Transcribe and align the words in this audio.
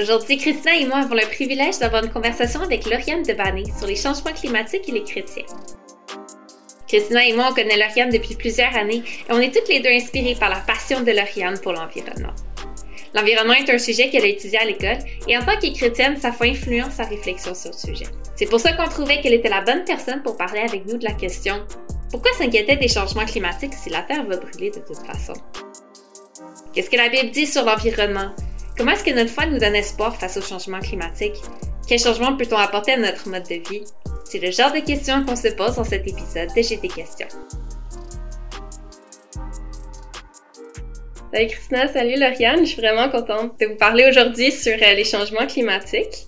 Aujourd'hui, 0.00 0.38
Christina 0.38 0.74
et 0.76 0.86
moi 0.86 0.98
avons 0.98 1.14
le 1.14 1.26
privilège 1.26 1.78
d'avoir 1.78 2.02
une 2.02 2.10
conversation 2.10 2.62
avec 2.62 2.86
Lauriane 2.86 3.22
Devané 3.22 3.64
sur 3.76 3.86
les 3.86 3.96
changements 3.96 4.32
climatiques 4.32 4.88
et 4.88 4.92
les 4.92 5.04
chrétiens. 5.04 5.44
Christina 6.88 7.22
et 7.26 7.34
moi, 7.34 7.48
on 7.50 7.54
connaît 7.54 7.76
Lauriane 7.76 8.08
depuis 8.08 8.34
plusieurs 8.34 8.74
années 8.74 9.02
et 9.28 9.32
on 9.32 9.38
est 9.40 9.54
toutes 9.54 9.68
les 9.68 9.80
deux 9.80 9.90
inspirées 9.90 10.36
par 10.40 10.48
la 10.48 10.60
passion 10.60 11.02
de 11.02 11.10
Lauriane 11.10 11.58
pour 11.58 11.74
l'environnement. 11.74 12.32
L'environnement 13.12 13.52
est 13.52 13.68
un 13.68 13.76
sujet 13.76 14.08
qu'elle 14.08 14.24
a 14.24 14.28
étudié 14.28 14.58
à 14.58 14.64
l'école 14.64 14.98
et 15.28 15.36
en 15.36 15.44
tant 15.44 15.58
que 15.60 15.70
chrétienne, 15.76 16.16
sa 16.16 16.32
foi 16.32 16.46
influence 16.46 16.94
sa 16.94 17.04
réflexion 17.04 17.54
sur 17.54 17.70
le 17.70 17.76
sujet. 17.76 18.06
C'est 18.36 18.46
pour 18.46 18.60
ça 18.60 18.72
qu'on 18.72 18.88
trouvait 18.88 19.20
qu'elle 19.20 19.34
était 19.34 19.50
la 19.50 19.60
bonne 19.60 19.84
personne 19.84 20.22
pour 20.22 20.38
parler 20.38 20.60
avec 20.60 20.86
nous 20.86 20.96
de 20.96 21.04
la 21.04 21.12
question 21.12 21.66
pourquoi 22.10 22.32
s'inquiéter 22.38 22.76
des 22.76 22.88
changements 22.88 23.26
climatiques 23.26 23.74
si 23.74 23.90
la 23.90 24.00
Terre 24.02 24.24
va 24.24 24.38
brûler 24.38 24.70
de 24.70 24.80
toute 24.80 25.06
façon? 25.06 25.34
Qu'est-ce 26.72 26.88
que 26.88 26.96
la 26.96 27.08
Bible 27.08 27.30
dit 27.30 27.46
sur 27.46 27.64
l'environnement? 27.64 28.34
Comment 28.76 28.92
est-ce 28.92 29.04
que 29.04 29.10
notre 29.10 29.30
foi 29.30 29.46
nous 29.46 29.58
donne 29.58 29.74
espoir 29.74 30.16
face 30.16 30.36
au 30.36 30.42
changement 30.42 30.80
climatique? 30.80 31.34
Quels 31.86 31.98
changements 31.98 32.36
peut-on 32.36 32.56
apporter 32.56 32.92
à 32.92 32.96
notre 32.96 33.28
mode 33.28 33.42
de 33.42 33.68
vie? 33.68 33.84
C'est 34.24 34.38
le 34.38 34.50
genre 34.50 34.72
de 34.72 34.80
questions 34.80 35.24
qu'on 35.24 35.36
se 35.36 35.48
pose 35.48 35.76
dans 35.76 35.84
cet 35.84 36.06
épisode 36.06 36.48
de 36.48 36.80
des 36.80 36.88
questions. 36.88 37.26
Salut 41.32 41.46
Christina, 41.46 41.88
salut 41.88 42.16
Lauriane, 42.16 42.60
je 42.60 42.72
suis 42.72 42.80
vraiment 42.80 43.08
contente 43.08 43.58
de 43.60 43.66
vous 43.66 43.76
parler 43.76 44.06
aujourd'hui 44.08 44.50
sur 44.50 44.72
euh, 44.72 44.94
les 44.94 45.04
changements 45.04 45.46
climatiques. 45.46 46.26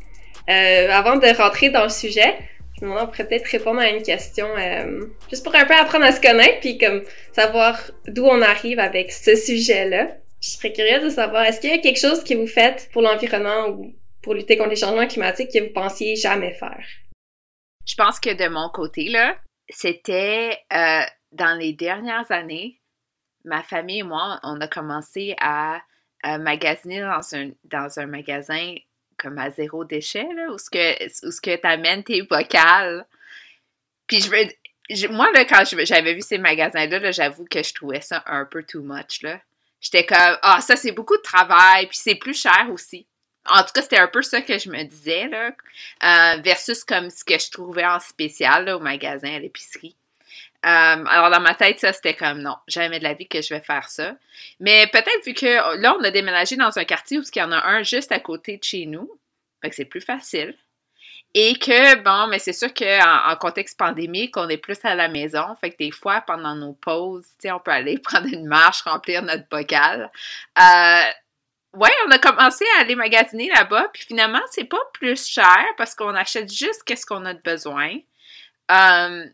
Euh, 0.49 0.91
avant 0.91 1.17
de 1.17 1.37
rentrer 1.37 1.71
dans 1.71 1.85
le 1.85 1.89
sujet, 1.89 2.35
je 2.79 2.85
me 2.85 2.91
demande 2.91 3.09
on 3.09 3.11
pourrait 3.11 3.27
peut-être 3.27 3.47
répondre 3.47 3.81
à 3.81 3.89
une 3.89 4.03
question 4.03 4.47
euh, 4.59 5.07
juste 5.31 5.45
pour 5.45 5.55
un 5.55 5.65
peu 5.65 5.75
apprendre 5.75 6.05
à 6.05 6.13
se 6.13 6.21
connaître 6.21 6.61
puis 6.61 6.79
comme 6.79 7.03
savoir 7.33 7.81
d'où 8.07 8.25
on 8.25 8.43
arrive 8.43 8.79
avec 8.79 9.13
ce 9.13 9.35
sujet-là. 9.35 10.09
Je 10.43 10.51
serais 10.51 10.73
curieuse 10.73 11.05
de 11.05 11.11
savoir, 11.11 11.45
est-ce 11.45 11.61
qu'il 11.61 11.71
y 11.71 11.75
a 11.75 11.79
quelque 11.79 12.01
chose 12.01 12.25
que 12.25 12.35
vous 12.35 12.49
faites 12.49 12.91
pour 12.93 13.03
l'environnement 13.03 13.69
ou 13.69 13.95
pour 14.23 14.35
lutter 14.35 14.57
contre 14.57 14.71
les 14.71 14.77
changements 14.77 15.07
climatiques 15.07 15.53
que 15.53 15.63
vous 15.63 15.73
pensiez 15.73 16.17
jamais 16.17 16.55
faire? 16.55 16.85
Je 17.87 17.95
pense 17.95 18.19
que 18.19 18.31
de 18.31 18.49
mon 18.49 18.69
côté, 18.69 19.09
là, 19.09 19.39
c'était 19.69 20.59
euh, 20.73 21.03
dans 21.31 21.57
les 21.57 21.73
dernières 21.73 22.31
années, 22.31 22.81
ma 23.45 23.63
famille 23.63 24.01
et 24.01 24.05
moi, 24.05 24.41
on 24.43 24.61
a 24.61 24.67
commencé 24.67 25.37
à, 25.41 25.81
magasiner 26.25 27.01
dans 27.01 27.35
un, 27.35 27.51
dans 27.65 27.99
un 27.99 28.07
magasin 28.07 28.77
comme 29.19 29.39
à 29.39 29.51
zéro 29.51 29.85
déchet, 29.85 30.27
là, 30.37 30.53
où 30.53 30.59
ce 30.59 30.71
que, 30.71 31.27
où 31.27 31.33
ce 31.33 31.41
que 31.41 31.57
t'amènes 31.57 32.05
tes 32.05 32.21
vocales. 32.21 33.05
Puis 34.07 34.21
je 34.21 34.31
veux, 34.31 35.13
moi, 35.13 35.31
là, 35.33 35.45
quand 35.45 35.65
j'avais 35.65 36.15
vu 36.15 36.21
ces 36.21 36.39
magasins-là, 36.39 37.01
-là, 37.01 37.13
j'avoue 37.13 37.45
que 37.45 37.63
je 37.63 37.75
trouvais 37.75 38.01
ça 38.01 38.23
un 38.27 38.45
peu 38.45 38.63
too 38.63 38.83
much, 38.83 39.23
là. 39.23 39.41
J'étais 39.83 40.07
comme, 40.07 40.39
ah, 40.43 40.61
ça, 40.61 40.77
c'est 40.77 40.93
beaucoup 40.93 41.17
de 41.17 41.23
travail, 41.23 41.87
puis 41.89 41.99
c'est 41.99 42.15
plus 42.15 42.41
cher 42.41 42.69
aussi. 42.73 43.07
En 43.51 43.59
tout 43.65 43.73
cas, 43.75 43.83
c'était 43.83 43.99
un 43.99 44.07
peu 44.07 44.23
ça 44.23 44.41
que 44.41 44.57
je 44.57 44.71
me 44.71 44.85
disais, 44.85 45.27
là, 45.29 45.51
euh, 46.05 46.41
versus 46.41 46.85
comme 46.85 47.11
ce 47.11 47.25
que 47.25 47.37
je 47.39 47.51
trouvais 47.51 47.85
en 47.85 47.99
spécial 47.99 48.69
au 48.71 48.79
magasin, 48.79 49.35
à 49.35 49.39
l'épicerie. 49.41 49.97
Euh, 50.65 50.69
alors, 51.05 51.29
dans 51.31 51.41
ma 51.41 51.55
tête, 51.55 51.81
ça, 51.81 51.93
c'était 51.93 52.15
comme 52.15 52.41
non, 52.41 52.55
jamais 52.69 53.01
de 53.01 53.05
la 53.05 53.15
vie 53.15 53.27
que 53.27 53.43
je 53.43 53.53
vais 53.53 53.61
faire 53.61 53.89
ça. 53.89 54.17
Mais 54.61 54.87
peut-être 54.87 55.25
vu 55.27 55.35
que 55.35 55.77
là, 55.81 55.97
on 55.99 56.05
a 56.05 56.13
déménagé 56.13 56.55
dans 56.55 56.79
un 56.79 56.85
quartier 56.85 57.19
où 57.19 57.23
il 57.23 57.39
y 57.39 57.43
en 57.43 57.51
a 57.51 57.67
un 57.67 57.83
juste 57.83 58.13
à 58.13 58.21
côté 58.21 58.59
de 58.59 58.63
chez 58.63 58.87
nous, 58.87 59.11
fait 59.61 59.71
que 59.71 59.75
c'est 59.77 59.85
plus 59.85 60.01
facile. 60.01 60.57
Et 61.35 61.55
que, 61.55 61.97
bon, 62.03 62.27
mais 62.29 62.39
c'est 62.39 62.53
sûr 62.53 62.75
qu'en 62.75 63.31
en 63.31 63.37
contexte 63.37 63.79
pandémique, 63.79 64.37
on 64.37 64.49
est 64.49 64.59
plus 64.59 64.79
à 64.85 64.95
la 64.95 65.09
maison. 65.09 65.57
Fait 65.61 65.71
que 65.71 65.79
des 65.79 65.91
fois, 65.91 66.21
pendant 66.21 66.55
nos 66.55 66.75
pauses, 66.75 67.27
tu 67.41 67.51
on 67.51 67.59
peut 67.59 67.71
aller 67.71 67.99
prendre 68.05 68.27
une 68.27 68.47
marche, 68.47 68.83
remplir 68.83 69.23
notre 69.23 69.49
bocal. 69.49 70.11
Euh, 70.59 71.03
ouais, 71.75 71.91
on 72.07 72.11
a 72.11 72.19
commencé 72.19 72.65
à 72.77 72.83
aller 72.83 72.97
magasiner 72.97 73.49
là-bas. 73.49 73.89
Puis 73.95 74.05
finalement, 74.05 74.43
c'est 74.51 74.65
pas 74.65 74.83
plus 74.93 75.27
cher 75.27 75.65
parce 75.79 75.95
qu'on 75.95 76.15
achète 76.15 76.53
juste 76.53 76.83
qu'est-ce 76.85 77.07
qu'on 77.07 77.25
a 77.25 77.33
de 77.33 77.43
besoin. 77.43 77.97
Euh, 78.71 79.25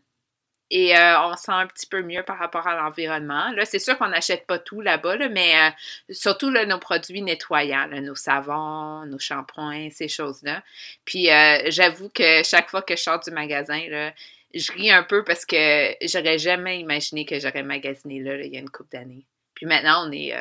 et 0.71 0.95
euh, 0.95 1.19
on 1.21 1.35
sent 1.35 1.51
un 1.51 1.67
petit 1.67 1.87
peu 1.87 2.03
mieux 2.03 2.23
par 2.23 2.37
rapport 2.37 2.67
à 2.67 2.75
l'environnement. 2.75 3.51
Là, 3.51 3.65
c'est 3.65 3.79
sûr 3.79 3.97
qu'on 3.97 4.09
n'achète 4.09 4.45
pas 4.45 4.59
tout 4.59 4.81
là-bas, 4.81 5.17
mais 5.29 5.55
euh, 5.55 5.69
surtout 6.11 6.51
là, 6.51 6.65
nos 6.65 6.77
produits 6.77 7.21
nettoyants, 7.21 7.87
nos 7.87 8.15
savons, 8.15 9.05
nos 9.05 9.17
shampoings, 9.17 9.89
ces 9.91 10.07
choses-là. 10.07 10.63
Puis 11.05 11.31
euh, 11.31 11.63
j'avoue 11.67 12.09
que 12.09 12.43
chaque 12.43 12.69
fois 12.69 12.83
que 12.83 12.95
je 12.95 13.01
sors 13.01 13.19
du 13.19 13.31
magasin, 13.31 13.81
là, 13.89 14.13
je 14.53 14.71
ris 14.71 14.91
un 14.91 15.03
peu 15.03 15.23
parce 15.23 15.45
que 15.45 15.95
j'aurais 16.01 16.37
jamais 16.37 16.79
imaginé 16.79 17.25
que 17.25 17.39
j'aurais 17.39 17.63
magasiné 17.63 18.19
là, 18.19 18.35
il 18.35 18.53
y 18.53 18.57
a 18.57 18.59
une 18.59 18.69
couple 18.69 18.89
d'années. 18.91 19.25
Puis 19.55 19.65
maintenant, 19.65 20.07
on 20.07 20.11
est 20.11 20.33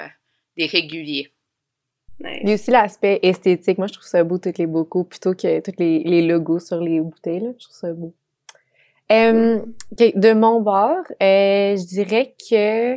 des 0.56 0.66
réguliers. 0.66 1.32
Il 2.20 2.48
y 2.48 2.50
a 2.50 2.54
aussi 2.54 2.70
l'aspect 2.70 3.20
esthétique. 3.22 3.78
Moi, 3.78 3.86
je 3.86 3.94
trouve 3.94 4.06
ça 4.06 4.24
beau, 4.24 4.38
tous 4.38 4.58
les 4.58 4.66
bocaux, 4.66 5.04
plutôt 5.04 5.34
que 5.34 5.60
tous 5.60 5.78
les, 5.78 6.00
les 6.00 6.26
logos 6.26 6.58
sur 6.58 6.80
les 6.80 7.00
bouteilles. 7.00 7.40
Là. 7.40 7.50
Je 7.58 7.64
trouve 7.64 7.76
ça 7.76 7.92
beau. 7.92 8.14
Euh, 9.10 9.60
de 9.92 10.32
mon 10.32 10.60
bord, 10.60 11.04
euh, 11.22 11.76
je 11.76 11.86
dirais 11.86 12.34
que... 12.50 12.96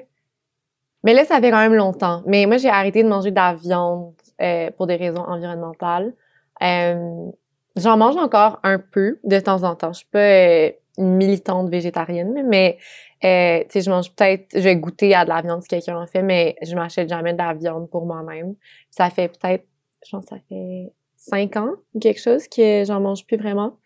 Mais 1.03 1.13
là, 1.13 1.25
ça 1.25 1.39
fait 1.39 1.49
quand 1.49 1.57
même 1.57 1.73
longtemps. 1.73 2.22
Mais 2.25 2.45
moi, 2.45 2.57
j'ai 2.57 2.69
arrêté 2.69 3.01
de 3.03 3.09
manger 3.09 3.31
de 3.31 3.35
la 3.35 3.53
viande 3.53 4.13
euh, 4.41 4.69
pour 4.72 4.88
des 4.88 4.97
raisons 4.97 5.23
environnementales. 5.23 6.13
Euh, 6.61 7.29
J'en 7.77 7.95
mange 7.95 8.17
encore 8.17 8.59
un 8.63 8.79
peu 8.79 9.19
de 9.23 9.39
temps 9.39 9.63
en 9.63 9.75
temps. 9.75 9.94
Je 9.94 9.99
suis 9.99 10.09
pas 10.11 10.19
euh, 10.19 10.72
une 10.97 11.16
militante 11.16 11.69
végétarienne, 11.69 12.45
mais 12.45 12.78
tu 13.22 13.81
je 13.81 13.89
mange 13.89 14.13
peut-être, 14.13 14.47
je 14.53 14.59
vais 14.59 14.75
goûter 14.75 15.16
à 15.16 15.23
de 15.23 15.29
la 15.29 15.41
viande 15.41 15.61
si 15.61 15.69
quelqu'un 15.69 15.97
en 15.97 16.05
fait, 16.05 16.22
mais 16.22 16.55
je 16.61 16.75
m'achète 16.75 17.07
jamais 17.07 17.31
de 17.31 17.38
la 17.38 17.53
viande 17.53 17.89
pour 17.89 18.05
moi-même. 18.05 18.55
Ça 18.89 19.09
fait 19.09 19.29
peut-être, 19.29 19.63
je 20.05 20.11
pense, 20.11 20.25
que 20.25 20.29
ça 20.31 20.35
fait 20.49 20.91
cinq 21.16 21.55
ans 21.55 21.72
ou 21.93 21.99
quelque 21.99 22.19
chose 22.19 22.47
que 22.49 22.83
j'en 22.85 22.99
mange 22.99 23.25
plus 23.25 23.38
vraiment. 23.38 23.78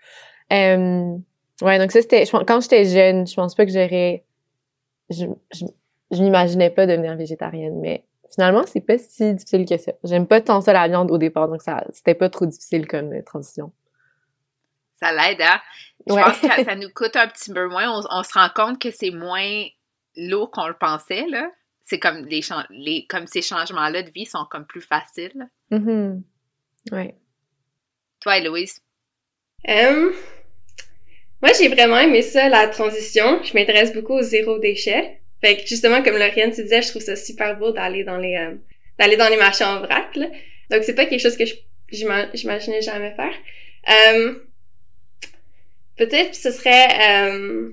Euh, 1.61 1.65
Ouais, 1.65 1.79
donc 1.79 1.91
ça, 1.91 2.01
c'était. 2.01 2.25
Quand 2.25 2.61
j'étais 2.61 2.85
jeune, 2.85 3.27
je 3.27 3.33
pense 3.33 3.55
pas 3.55 3.65
que 3.65 3.71
j'aurais. 3.71 4.23
Je, 5.09 5.25
je, 5.51 5.65
je 6.11 6.21
m'imaginais 6.21 6.69
pas 6.69 6.85
devenir 6.85 7.15
végétarienne, 7.15 7.79
mais 7.79 8.03
finalement, 8.33 8.63
c'est 8.65 8.81
pas 8.81 8.97
si 8.97 9.33
difficile 9.33 9.65
que 9.65 9.77
ça. 9.77 9.93
J'aime 10.03 10.27
pas 10.27 10.41
tant 10.41 10.61
ça 10.61 10.73
la 10.73 10.87
viande 10.87 11.11
au 11.11 11.17
départ, 11.17 11.47
donc 11.47 11.61
ça 11.61 11.83
c'était 11.91 12.15
pas 12.15 12.29
trop 12.29 12.45
difficile 12.45 12.87
comme 12.87 13.13
euh, 13.13 13.21
transition. 13.23 13.71
Ça 14.95 15.11
l'aide, 15.11 15.41
hein? 15.41 15.59
Je 16.07 16.13
pense 16.13 16.39
que 16.39 16.63
ça 16.63 16.75
nous 16.75 16.89
coûte 16.89 17.15
un 17.15 17.27
petit 17.27 17.51
peu 17.51 17.67
moins. 17.67 18.01
On, 18.09 18.23
se 18.23 18.33
rend 18.33 18.49
compte 18.55 18.79
que 18.79 18.91
c'est 18.91 19.11
moins 19.11 19.65
lourd 20.15 20.51
qu'on 20.51 20.67
le 20.67 20.73
pensait, 20.73 21.25
là. 21.27 21.49
C'est 21.83 21.99
comme 21.99 22.25
les, 22.25 22.41
les 22.71 23.05
comme 23.05 23.27
ces 23.27 23.41
changements-là 23.41 24.01
de 24.03 24.09
vie 24.09 24.25
sont 24.25 24.45
comme 24.49 24.65
plus 24.65 24.81
faciles. 24.81 25.49
Mm 25.69 26.21
Ouais. 26.91 27.15
Toi, 28.21 28.39
Louise? 28.41 28.81
Um, 29.67 30.11
moi, 31.45 31.53
j'ai 31.59 31.67
vraiment 31.67 31.99
aimé 31.99 32.23
ça, 32.23 32.49
la 32.49 32.67
transition. 32.67 33.43
Je 33.43 33.53
m'intéresse 33.53 33.93
beaucoup 33.93 34.13
au 34.13 34.21
zéro 34.23 34.57
déchet. 34.57 35.19
Fait 35.41 35.57
que 35.57 35.67
justement, 35.67 36.01
comme 36.01 36.17
Lauriane 36.17 36.51
tu 36.51 36.63
disais, 36.63 36.81
je 36.81 36.89
trouve 36.89 37.03
ça 37.03 37.15
super 37.15 37.55
beau 37.55 37.71
d'aller 37.71 38.03
dans 38.03 38.17
les 38.17 38.35
euh, 38.35 38.55
d'aller 38.97 39.15
dans 39.15 39.29
les 39.29 39.37
marchés 39.37 39.63
en 39.63 39.79
vrac. 39.79 40.15
Là. 40.15 40.25
Donc 40.71 40.83
c'est 40.83 40.95
pas 40.95 41.05
quelque 41.05 41.21
chose 41.21 41.37
que 41.37 41.43
j'imaginais 41.91 42.81
jamais 42.81 43.13
faire. 43.15 43.33
Euh, 43.89 44.33
Peut-être 45.97 46.33
ce 46.35 46.51
serait 46.51 46.87
euh, 47.29 47.69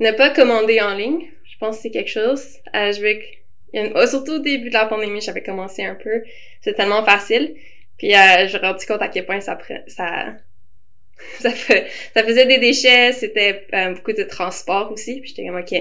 ne 0.00 0.10
pas 0.10 0.30
commander 0.30 0.80
en 0.80 0.94
ligne. 0.94 1.28
Je 1.44 1.56
pense 1.58 1.76
que 1.76 1.82
c'est 1.82 1.90
quelque 1.90 2.10
chose. 2.10 2.58
Euh, 2.74 2.92
je 2.92 3.00
veux 3.00 4.06
surtout 4.06 4.32
au 4.32 4.38
début 4.40 4.68
de 4.68 4.74
la 4.74 4.86
pandémie, 4.86 5.20
j'avais 5.20 5.42
commencé 5.42 5.84
un 5.84 5.94
peu. 5.94 6.22
C'est 6.60 6.74
tellement 6.74 7.04
facile. 7.04 7.54
Puis 7.98 8.14
euh, 8.14 8.40
je 8.40 8.42
me 8.42 8.48
suis 8.48 8.58
rendu 8.58 8.86
compte 8.86 9.02
à 9.02 9.08
quel 9.08 9.24
point 9.24 9.40
ça 9.40 9.56
ça 9.86 10.34
ça, 11.40 11.50
fait, 11.50 11.86
ça 12.14 12.22
faisait 12.22 12.46
des 12.46 12.58
déchets, 12.58 13.12
c'était 13.12 13.66
euh, 13.72 13.94
beaucoup 13.94 14.12
de 14.12 14.22
transport 14.22 14.92
aussi. 14.92 15.20
Puis 15.20 15.30
j'étais 15.30 15.46
comme, 15.46 15.58
OK, 15.58 15.74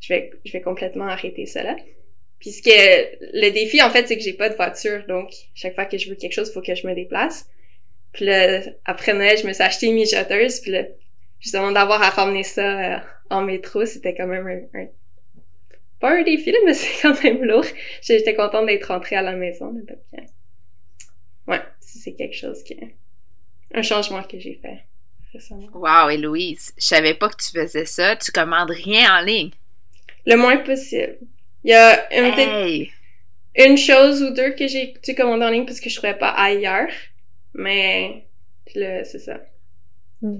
je 0.00 0.12
vais, 0.12 0.30
je 0.44 0.52
vais 0.52 0.60
complètement 0.60 1.06
arrêter 1.06 1.46
cela. 1.46 1.76
Puisque 2.38 2.70
le 2.70 3.50
défi, 3.50 3.82
en 3.82 3.90
fait, 3.90 4.08
c'est 4.08 4.16
que 4.16 4.22
j'ai 4.22 4.32
pas 4.32 4.48
de 4.48 4.54
voiture. 4.54 5.04
Donc, 5.06 5.30
chaque 5.54 5.74
fois 5.74 5.84
que 5.84 5.98
je 5.98 6.08
veux 6.08 6.16
quelque 6.16 6.32
chose, 6.32 6.48
il 6.48 6.52
faut 6.52 6.62
que 6.62 6.74
je 6.74 6.86
me 6.86 6.94
déplace. 6.94 7.46
Puis 8.12 8.24
là, 8.24 8.60
après 8.86 9.12
Noël, 9.12 9.36
je 9.38 9.46
me 9.46 9.52
suis 9.52 9.62
acheté 9.62 9.86
une 9.86 9.94
mijoteuse. 9.94 10.60
Puis 10.60 10.70
là, 10.70 10.84
justement, 11.38 11.70
d'avoir 11.70 12.02
à 12.02 12.10
ramener 12.10 12.42
ça 12.42 12.96
euh, 12.96 12.98
en 13.28 13.42
métro, 13.42 13.84
c'était 13.84 14.14
quand 14.14 14.26
même 14.26 14.68
un, 14.74 14.86
Pas 16.00 16.18
un 16.18 16.22
défi, 16.22 16.54
mais 16.64 16.74
c'est 16.74 17.02
quand 17.02 17.22
même 17.22 17.44
lourd. 17.44 17.66
J'étais 18.00 18.34
contente 18.34 18.66
d'être 18.66 18.86
rentrée 18.86 19.16
à 19.16 19.22
la 19.22 19.32
maison. 19.32 19.72
Donc, 19.72 19.90
euh, 19.90 20.22
ouais, 21.46 21.60
c'est 21.78 22.14
quelque 22.14 22.36
chose 22.36 22.62
qui 22.64 22.74
un 23.74 23.82
changement 23.82 24.22
que 24.22 24.38
j'ai 24.38 24.58
fait 24.60 24.84
récemment. 25.32 25.68
Wow, 25.72 26.10
Héloïse, 26.10 26.72
je 26.76 26.84
savais 26.84 27.14
pas 27.14 27.28
que 27.28 27.36
tu 27.36 27.50
faisais 27.50 27.86
ça. 27.86 28.16
Tu 28.16 28.32
commandes 28.32 28.70
rien 28.70 29.18
en 29.18 29.24
ligne? 29.24 29.50
Le 30.26 30.36
moins 30.36 30.58
possible. 30.58 31.18
Il 31.64 31.70
y 31.70 31.74
a 31.74 32.12
une, 32.12 32.86
une 33.54 33.76
chose 33.76 34.22
ou 34.22 34.30
deux 34.30 34.50
que 34.52 34.66
j'ai 34.66 34.94
tu 35.02 35.14
commandé 35.14 35.44
en 35.44 35.50
ligne 35.50 35.66
parce 35.66 35.80
que 35.80 35.90
je 35.90 35.96
trouvais 35.96 36.18
pas 36.18 36.30
ailleurs. 36.30 36.90
Mais 37.54 38.26
c'est 38.66 39.18
ça. 39.18 39.40
Hmm. 40.22 40.38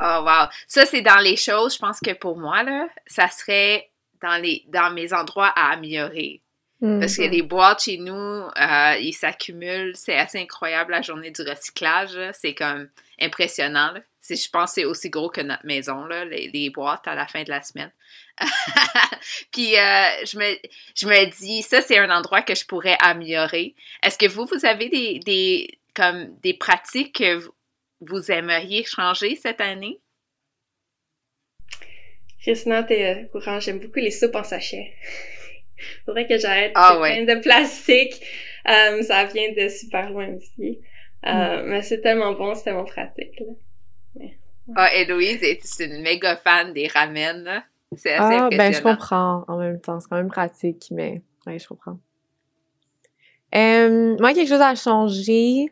Oh 0.00 0.22
wow. 0.24 0.48
Ça, 0.66 0.86
c'est 0.86 1.02
dans 1.02 1.20
les 1.22 1.36
choses, 1.36 1.74
je 1.74 1.78
pense 1.78 2.00
que 2.00 2.12
pour 2.12 2.36
moi, 2.36 2.62
là, 2.62 2.88
ça 3.06 3.28
serait 3.28 3.88
dans 4.22 4.40
les 4.40 4.64
dans 4.68 4.92
mes 4.92 5.12
endroits 5.12 5.52
à 5.56 5.72
améliorer. 5.72 6.42
Mm. 6.80 7.00
Parce 7.00 7.16
que 7.16 7.22
les 7.22 7.42
boîtes 7.42 7.84
chez 7.84 7.98
nous, 7.98 8.14
euh, 8.14 8.96
ils 9.00 9.14
s'accumulent. 9.14 9.92
C'est 9.94 10.16
assez 10.16 10.38
incroyable 10.38 10.92
la 10.92 11.02
journée 11.02 11.30
du 11.30 11.42
recyclage. 11.42 12.18
C'est 12.34 12.54
comme 12.54 12.88
impressionnant. 13.20 13.94
Je 14.28 14.50
pense 14.50 14.70
que 14.70 14.74
c'est 14.74 14.84
aussi 14.84 15.08
gros 15.08 15.30
que 15.30 15.40
notre 15.40 15.64
maison, 15.64 16.04
là, 16.04 16.24
les, 16.24 16.70
boîtes 16.70 17.06
à 17.06 17.14
la 17.14 17.26
fin 17.26 17.44
de 17.44 17.48
la 17.48 17.62
semaine. 17.62 17.92
Puis 19.52 19.76
euh, 19.76 20.24
je, 20.26 20.36
me, 20.38 20.58
je 20.96 21.06
me 21.06 21.30
dis, 21.30 21.62
ça, 21.62 21.80
c'est 21.80 21.98
un 21.98 22.10
endroit 22.10 22.42
que 22.42 22.54
je 22.54 22.66
pourrais 22.66 22.96
améliorer. 23.00 23.74
Est-ce 24.02 24.18
que 24.18 24.26
vous, 24.26 24.44
vous 24.46 24.66
avez 24.66 24.88
des, 24.88 25.20
des, 25.20 25.78
comme 25.94 26.36
des 26.40 26.54
pratiques 26.54 27.16
que 27.16 27.40
vous 28.00 28.30
aimeriez 28.30 28.84
changer 28.84 29.36
cette 29.36 29.60
année? 29.60 30.00
Christina, 32.42 32.82
t'es 32.82 33.04
euh, 33.04 33.24
courant, 33.28 33.60
j'aime 33.60 33.78
beaucoup 33.78 33.98
les 33.98 34.10
soupes 34.10 34.34
en 34.34 34.44
sachet. 34.44 34.92
Faudrait 36.04 36.26
que 36.26 36.38
j'arrête 36.38 36.72
ah, 36.74 36.98
plein 37.00 37.24
de 37.24 37.40
plastique. 37.40 38.20
Euh, 38.68 39.02
ça 39.02 39.24
vient 39.24 39.52
de 39.52 39.68
super 39.68 40.10
loin 40.10 40.28
aussi. 40.34 40.80
Euh, 41.26 41.62
mm. 41.62 41.66
Mais 41.68 41.82
c'est 41.82 42.00
tellement 42.00 42.32
bon, 42.32 42.54
c'est 42.54 42.64
tellement 42.64 42.84
pratique. 42.84 43.40
Là. 43.40 44.26
Ah, 44.74 44.92
Héloïse 44.94 45.42
est 45.42 45.62
une 45.80 46.02
méga 46.02 46.36
fan 46.36 46.72
des 46.72 46.88
ramen. 46.88 47.62
C'est 47.94 48.14
assez 48.14 48.36
ah, 48.36 48.48
ben 48.50 48.72
je 48.72 48.82
comprends 48.82 49.44
en 49.46 49.58
même 49.58 49.80
temps. 49.80 50.00
C'est 50.00 50.08
quand 50.08 50.16
même 50.16 50.30
pratique, 50.30 50.88
mais 50.90 51.22
ouais, 51.46 51.58
je 51.58 51.68
comprends. 51.68 51.98
Euh, 53.54 54.16
moi, 54.18 54.34
quelque 54.34 54.48
chose 54.48 54.60
à 54.60 54.74
changer. 54.74 55.66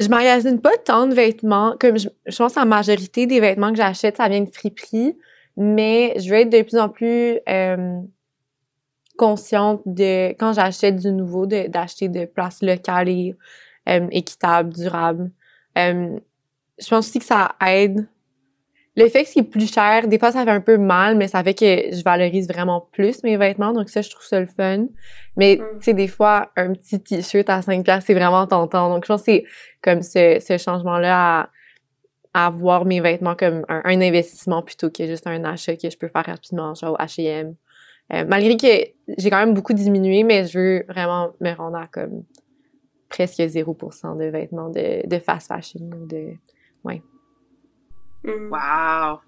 Je 0.00 0.08
magasine 0.08 0.60
pas 0.60 0.76
tant 0.84 1.06
de 1.06 1.14
vêtements. 1.14 1.76
Comme 1.80 1.98
je, 1.98 2.08
je 2.26 2.36
pense 2.36 2.54
que 2.54 2.58
la 2.58 2.64
majorité 2.64 3.26
des 3.26 3.40
vêtements 3.40 3.70
que 3.70 3.76
j'achète, 3.76 4.16
ça 4.16 4.28
vient 4.28 4.40
de 4.40 4.50
friperie. 4.50 5.16
Mais 5.56 6.14
je 6.18 6.30
vais 6.30 6.42
être 6.42 6.50
de 6.50 6.62
plus 6.62 6.78
en 6.78 6.88
plus 6.88 7.38
euh, 7.48 8.00
consciente 9.18 9.82
de, 9.84 10.30
quand 10.38 10.54
j'achète 10.54 10.96
du 10.96 11.12
nouveau, 11.12 11.44
d'acheter 11.44 12.08
de, 12.08 12.24
places 12.24 12.62
locales 12.62 13.08
et 13.10 13.36
euh, 13.88 14.06
équitables, 14.10 14.72
durables. 14.72 15.30
Euh, 15.76 16.18
je 16.78 16.88
pense 16.88 17.08
aussi 17.08 17.18
que 17.18 17.24
ça 17.24 17.50
aide. 17.66 18.06
Le 18.96 19.08
fait 19.08 19.24
que 19.24 19.28
c'est 19.28 19.42
plus 19.42 19.72
cher, 19.72 20.08
des 20.08 20.18
fois 20.18 20.32
ça 20.32 20.44
fait 20.44 20.50
un 20.50 20.60
peu 20.60 20.76
mal, 20.78 21.16
mais 21.16 21.28
ça 21.28 21.44
fait 21.44 21.54
que 21.54 21.96
je 21.96 22.02
valorise 22.02 22.48
vraiment 22.48 22.88
plus 22.92 23.22
mes 23.22 23.36
vêtements, 23.36 23.72
donc 23.72 23.90
ça 23.90 24.02
je 24.02 24.10
trouve 24.10 24.24
ça 24.24 24.40
le 24.40 24.46
fun. 24.46 24.86
Mais 25.36 25.56
mm. 25.56 25.78
tu 25.78 25.84
sais, 25.84 25.94
des 25.94 26.08
fois, 26.08 26.50
un 26.56 26.72
petit 26.72 27.00
t-shirt 27.00 27.48
à 27.48 27.62
5 27.62 27.84
c'est 28.04 28.14
vraiment 28.14 28.46
tentant. 28.46 28.88
Donc 28.88 29.04
je 29.04 29.08
pense 29.08 29.20
que 29.22 29.32
c'est 29.32 29.44
comme 29.82 30.02
ce, 30.02 30.38
ce 30.40 30.58
changement-là 30.58 31.50
à, 32.34 32.46
à 32.46 32.50
voir 32.50 32.84
mes 32.84 33.00
vêtements 33.00 33.36
comme 33.36 33.64
un, 33.68 33.82
un, 33.84 34.00
investissement 34.00 34.62
plutôt 34.62 34.90
que 34.90 35.06
juste 35.06 35.26
un 35.26 35.44
achat 35.44 35.76
que 35.76 35.90
je 35.90 35.96
peux 35.96 36.08
faire 36.08 36.26
rapidement, 36.26 36.74
genre 36.74 36.94
au 36.94 36.96
H&M 37.02 37.54
euh, 38.12 38.24
malgré 38.26 38.56
que 38.56 39.16
j'ai 39.18 39.30
quand 39.30 39.38
même 39.38 39.54
beaucoup 39.54 39.74
diminué, 39.74 40.24
mais 40.24 40.46
je 40.46 40.58
veux 40.58 40.84
vraiment 40.88 41.32
me 41.40 41.52
rendre 41.52 41.76
à 41.76 41.86
comme 41.86 42.24
presque 43.08 43.38
0% 43.40 44.18
de 44.18 44.24
vêtements 44.24 44.70
de, 44.70 45.06
de 45.06 45.18
fast 45.18 45.48
fashion 45.48 45.80
ou 45.80 46.06
de. 46.06 46.32
Ouais. 46.84 47.02
Mm. 48.24 48.50
Wow! 48.50 49.20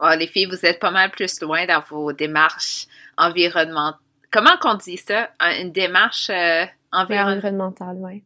Oh, 0.00 0.16
les 0.18 0.26
filles, 0.26 0.46
vous 0.46 0.66
êtes 0.66 0.80
pas 0.80 0.90
mal 0.90 1.10
plus 1.10 1.40
loin 1.40 1.64
dans 1.66 1.80
vos 1.88 2.12
démarches 2.12 2.86
environnementales. 3.16 4.00
Comment 4.32 4.56
qu'on 4.60 4.74
dit 4.74 4.96
ça? 4.96 5.30
Une 5.40 5.72
démarche 5.72 6.30
euh, 6.30 6.64
environnementale, 6.90 7.96
oui. 8.00 8.24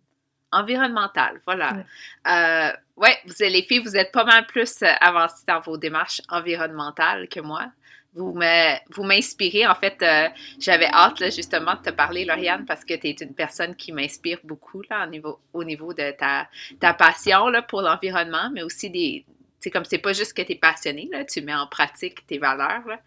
Environnementale, 0.53 1.41
voilà. 1.45 1.85
Euh, 2.29 2.73
ouais, 2.97 3.19
vous, 3.27 3.35
les 3.41 3.63
filles, 3.63 3.81
vous 3.81 3.97
êtes 3.97 4.13
pas 4.13 4.25
mal 4.25 4.47
plus 4.47 4.83
avancées 5.01 5.45
dans 5.47 5.61
vos 5.61 5.77
démarches 5.77 6.23
environnementales 6.31 7.29
que 7.29 7.41
moi 7.41 7.67
vous 8.17 9.03
m'inspirez. 9.03 9.67
En 9.67 9.75
fait, 9.75 10.03
euh, 10.03 10.29
j'avais 10.59 10.87
hâte 10.87 11.23
justement 11.31 11.75
de 11.75 11.83
te 11.83 11.91
parler, 11.91 12.25
Lauriane, 12.25 12.65
parce 12.65 12.85
que 12.85 12.95
tu 12.95 13.09
es 13.09 13.17
une 13.21 13.35
personne 13.35 13.77
qui 13.77 13.93
m'inspire 13.93 14.39
beaucoup 14.45 14.83
au, 14.83 15.07
niveau, 15.07 15.39
au 15.53 15.65
niveau 15.65 15.93
de 15.93 16.13
ta, 16.13 16.95
passion 16.95 17.53
pour 17.69 17.83
l'environnement, 17.83 18.51
mais 18.53 18.63
aussi 18.63 18.91
des. 18.91 19.25
C'est 19.61 19.71
comme 19.71 19.85
c'est 19.85 19.99
pas 19.99 20.13
juste 20.13 20.35
que 20.35 20.43
tu 20.43 20.53
es 20.53 20.57
passionné, 20.57 21.09
tu 21.31 21.41
mets 21.43 21.55
en 21.55 21.67
pratique 21.67 22.27
tes 22.27 22.39
valeurs. 22.39 22.87
Là. 22.87 23.01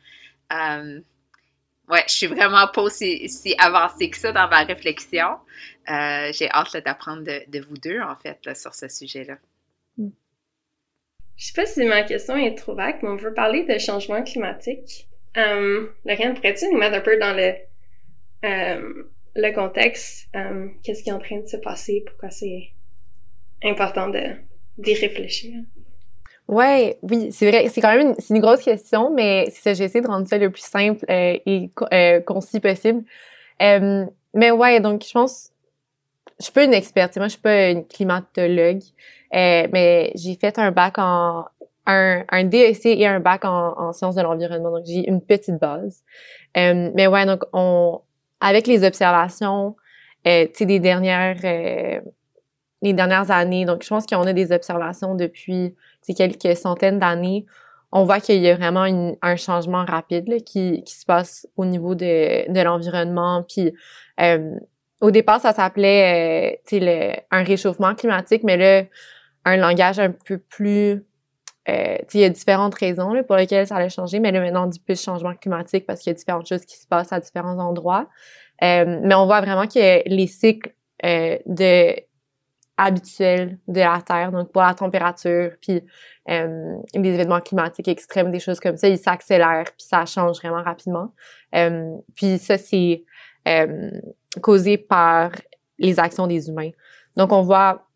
Euh, 0.52 1.00
ouais, 1.90 2.04
je 2.08 2.14
suis 2.14 2.28
vraiment 2.28 2.68
pas 2.68 2.82
aussi, 2.82 3.56
avancée 3.58 4.10
que 4.10 4.18
ça 4.18 4.32
dans 4.32 4.48
ma 4.50 4.64
réflexion. 4.64 5.38
Euh, 5.90 6.32
j'ai 6.34 6.50
hâte 6.50 6.78
d'apprendre 6.84 7.24
de, 7.24 7.60
vous 7.62 7.78
deux, 7.78 8.02
en 8.02 8.16
fait, 8.16 8.56
sur 8.56 8.74
ce 8.74 8.88
sujet-là. 8.88 9.38
Je 11.40 11.46
sais 11.46 11.54
pas 11.54 11.66
si 11.66 11.86
ma 11.86 12.04
question 12.04 12.36
est 12.36 12.54
trop 12.56 12.76
vague, 12.76 12.98
mais 13.02 13.08
on 13.08 13.16
veut 13.16 13.34
parler 13.34 13.64
de 13.64 13.78
changement 13.78 14.22
climatique. 14.24 15.08
Euh, 15.38 15.88
Lauriane, 16.04 16.34
pourrais-tu 16.34 16.66
nous 16.70 16.78
mettre 16.78 16.98
un 16.98 17.00
peu 17.00 17.18
dans 17.18 17.34
le, 17.34 17.54
euh, 18.44 19.04
le 19.36 19.52
contexte? 19.54 20.28
Euh, 20.36 20.68
Qu'est-ce 20.84 21.02
qui 21.02 21.10
est 21.10 21.14
en 21.14 21.20
train 21.20 21.40
de 21.40 21.48
se 21.48 21.56
passer? 21.56 22.04
Pourquoi 22.06 22.30
c'est 22.30 22.72
important 23.64 24.10
d'y 24.78 24.94
réfléchir? 24.94 25.62
Ouais, 26.50 26.98
oui, 27.04 27.32
c'est 27.32 27.50
vrai. 27.50 27.70
C'est 27.70 27.80
quand 27.80 27.96
même 27.96 28.10
une, 28.10 28.36
une 28.36 28.42
grosse 28.42 28.64
question, 28.64 29.14
mais 29.14 29.46
c'est 29.46 29.62
ça, 29.62 29.74
j'essaie 29.74 30.02
de 30.02 30.08
rendre 30.08 30.28
ça 30.28 30.38
le 30.38 30.50
plus 30.52 30.66
simple 30.66 31.06
euh, 31.10 31.38
et 31.46 31.72
concis 32.26 32.60
possible. 32.60 33.06
Mais 33.62 34.52
ouais, 34.52 34.82
donc 34.82 35.06
je 35.08 35.12
pense, 35.14 35.52
je 36.40 36.46
suis 36.46 36.54
pas 36.54 36.64
une 36.64 36.74
experte. 36.74 37.18
Moi, 37.18 37.28
je 37.28 37.32
suis 37.32 37.42
pas 37.42 37.70
une 37.70 37.86
climatologue. 37.86 38.82
Euh, 39.34 39.68
mais 39.72 40.12
j'ai 40.16 40.36
fait 40.36 40.58
un 40.58 40.72
bac 40.72 40.98
en 40.98 41.46
un, 41.86 42.24
un 42.30 42.44
DEC 42.44 42.86
et 42.86 43.08
un 43.08 43.20
bac 43.20 43.46
en, 43.46 43.80
en 43.80 43.94
sciences 43.94 44.16
de 44.16 44.22
l'environnement. 44.22 44.72
Donc, 44.72 44.86
j'ai 44.86 45.08
une 45.08 45.22
petite 45.22 45.60
base. 45.60 46.04
Euh, 46.58 46.92
mais 46.94 47.08
ouais, 47.08 47.26
donc, 47.26 47.44
on, 47.54 48.02
avec 48.42 48.68
les 48.68 48.84
observations, 48.84 49.76
euh, 50.28 50.46
tu 50.46 50.52
sais, 50.54 50.66
des 50.66 50.80
dernières, 50.80 51.40
euh, 51.44 52.00
les 52.82 52.94
dernières 52.94 53.32
années, 53.32 53.66
donc, 53.66 53.84
je 53.84 53.90
pense 53.90 54.06
qu'on 54.06 54.26
a 54.26 54.34
des 54.34 54.52
observations 54.52 55.16
depuis, 55.16 55.76
quelques 56.18 56.58
centaines 56.58 56.98
d'années. 56.98 57.46
On 57.92 58.04
voit 58.04 58.20
qu'il 58.20 58.42
y 58.42 58.50
a 58.50 58.56
vraiment 58.56 58.86
une, 58.86 59.16
un 59.22 59.36
changement 59.36 59.86
rapide 59.86 60.28
là, 60.28 60.40
qui, 60.40 60.84
qui 60.84 60.96
se 60.96 61.06
passe 61.06 61.48
au 61.56 61.66
niveau 61.66 61.94
de, 61.94 62.52
de 62.52 62.62
l'environnement. 62.62 63.44
Puis, 63.48 63.74
euh, 64.20 64.56
au 65.02 65.12
départ, 65.12 65.40
ça 65.40 65.54
s'appelait, 65.54 66.60
euh, 66.74 67.14
un 67.32 67.44
réchauffement 67.44 67.96
climatique, 67.96 68.44
mais 68.44 68.58
là, 68.58 68.84
un 69.46 69.58
langage 69.58 70.00
un 70.00 70.12
peu 70.12 70.38
plus... 70.38 71.04
Euh, 71.70 71.98
il 72.14 72.22
y 72.22 72.24
a 72.24 72.30
différentes 72.30 72.74
raisons 72.76 73.14
là, 73.14 73.24
pour 73.24 73.36
lesquelles 73.36 73.68
ça 73.68 73.76
allait 73.76 73.90
changer, 73.90 74.20
mais 74.20 74.32
là, 74.32 74.40
maintenant, 74.40 74.64
on 74.64 74.68
dit 74.68 74.80
plus 74.80 75.02
changement 75.02 75.36
climatique 75.36 75.86
parce 75.86 76.02
qu'il 76.02 76.12
y 76.12 76.16
a 76.16 76.18
différentes 76.18 76.48
choses 76.48 76.66
qui 76.66 76.78
se 76.78 76.88
passent 76.88 77.14
à 77.14 77.20
différents 77.20 77.60
endroits. 77.60 78.08
Euh, 78.64 79.00
mais 79.04 79.14
on 79.16 79.26
voit 79.26 79.42
vraiment 79.42 79.68
que 79.68 80.08
les 80.10 80.28
cycles 80.28 80.74
euh, 81.06 81.38
de 81.46 81.94
habituels 82.78 83.60
de 83.68 83.82
la 83.82 84.02
Terre, 84.02 84.32
donc 84.32 84.52
pour 84.52 84.62
la 84.62 84.74
température, 84.74 85.52
puis 85.62 85.84
euh, 86.30 86.78
les 86.94 87.10
événements 87.10 87.42
climatiques 87.42 87.90
extrêmes, 87.90 88.32
des 88.32 88.40
choses 88.40 88.60
comme 88.60 88.78
ça, 88.78 88.88
ils 88.88 88.98
s'accélèrent, 88.98 89.66
puis 89.66 89.86
ça 89.86 90.06
change 90.06 90.38
vraiment 90.38 90.64
rapidement. 90.64 91.14
Euh, 91.56 91.94
puis 92.16 92.38
ça, 92.38 92.58
c'est 92.58 93.04
causé 94.42 94.78
par 94.78 95.32
les 95.78 96.00
actions 96.00 96.28
des 96.28 96.50
humains. 96.50 96.72
Donc, 97.16 97.32
on 97.32 97.42
voit 97.42 97.90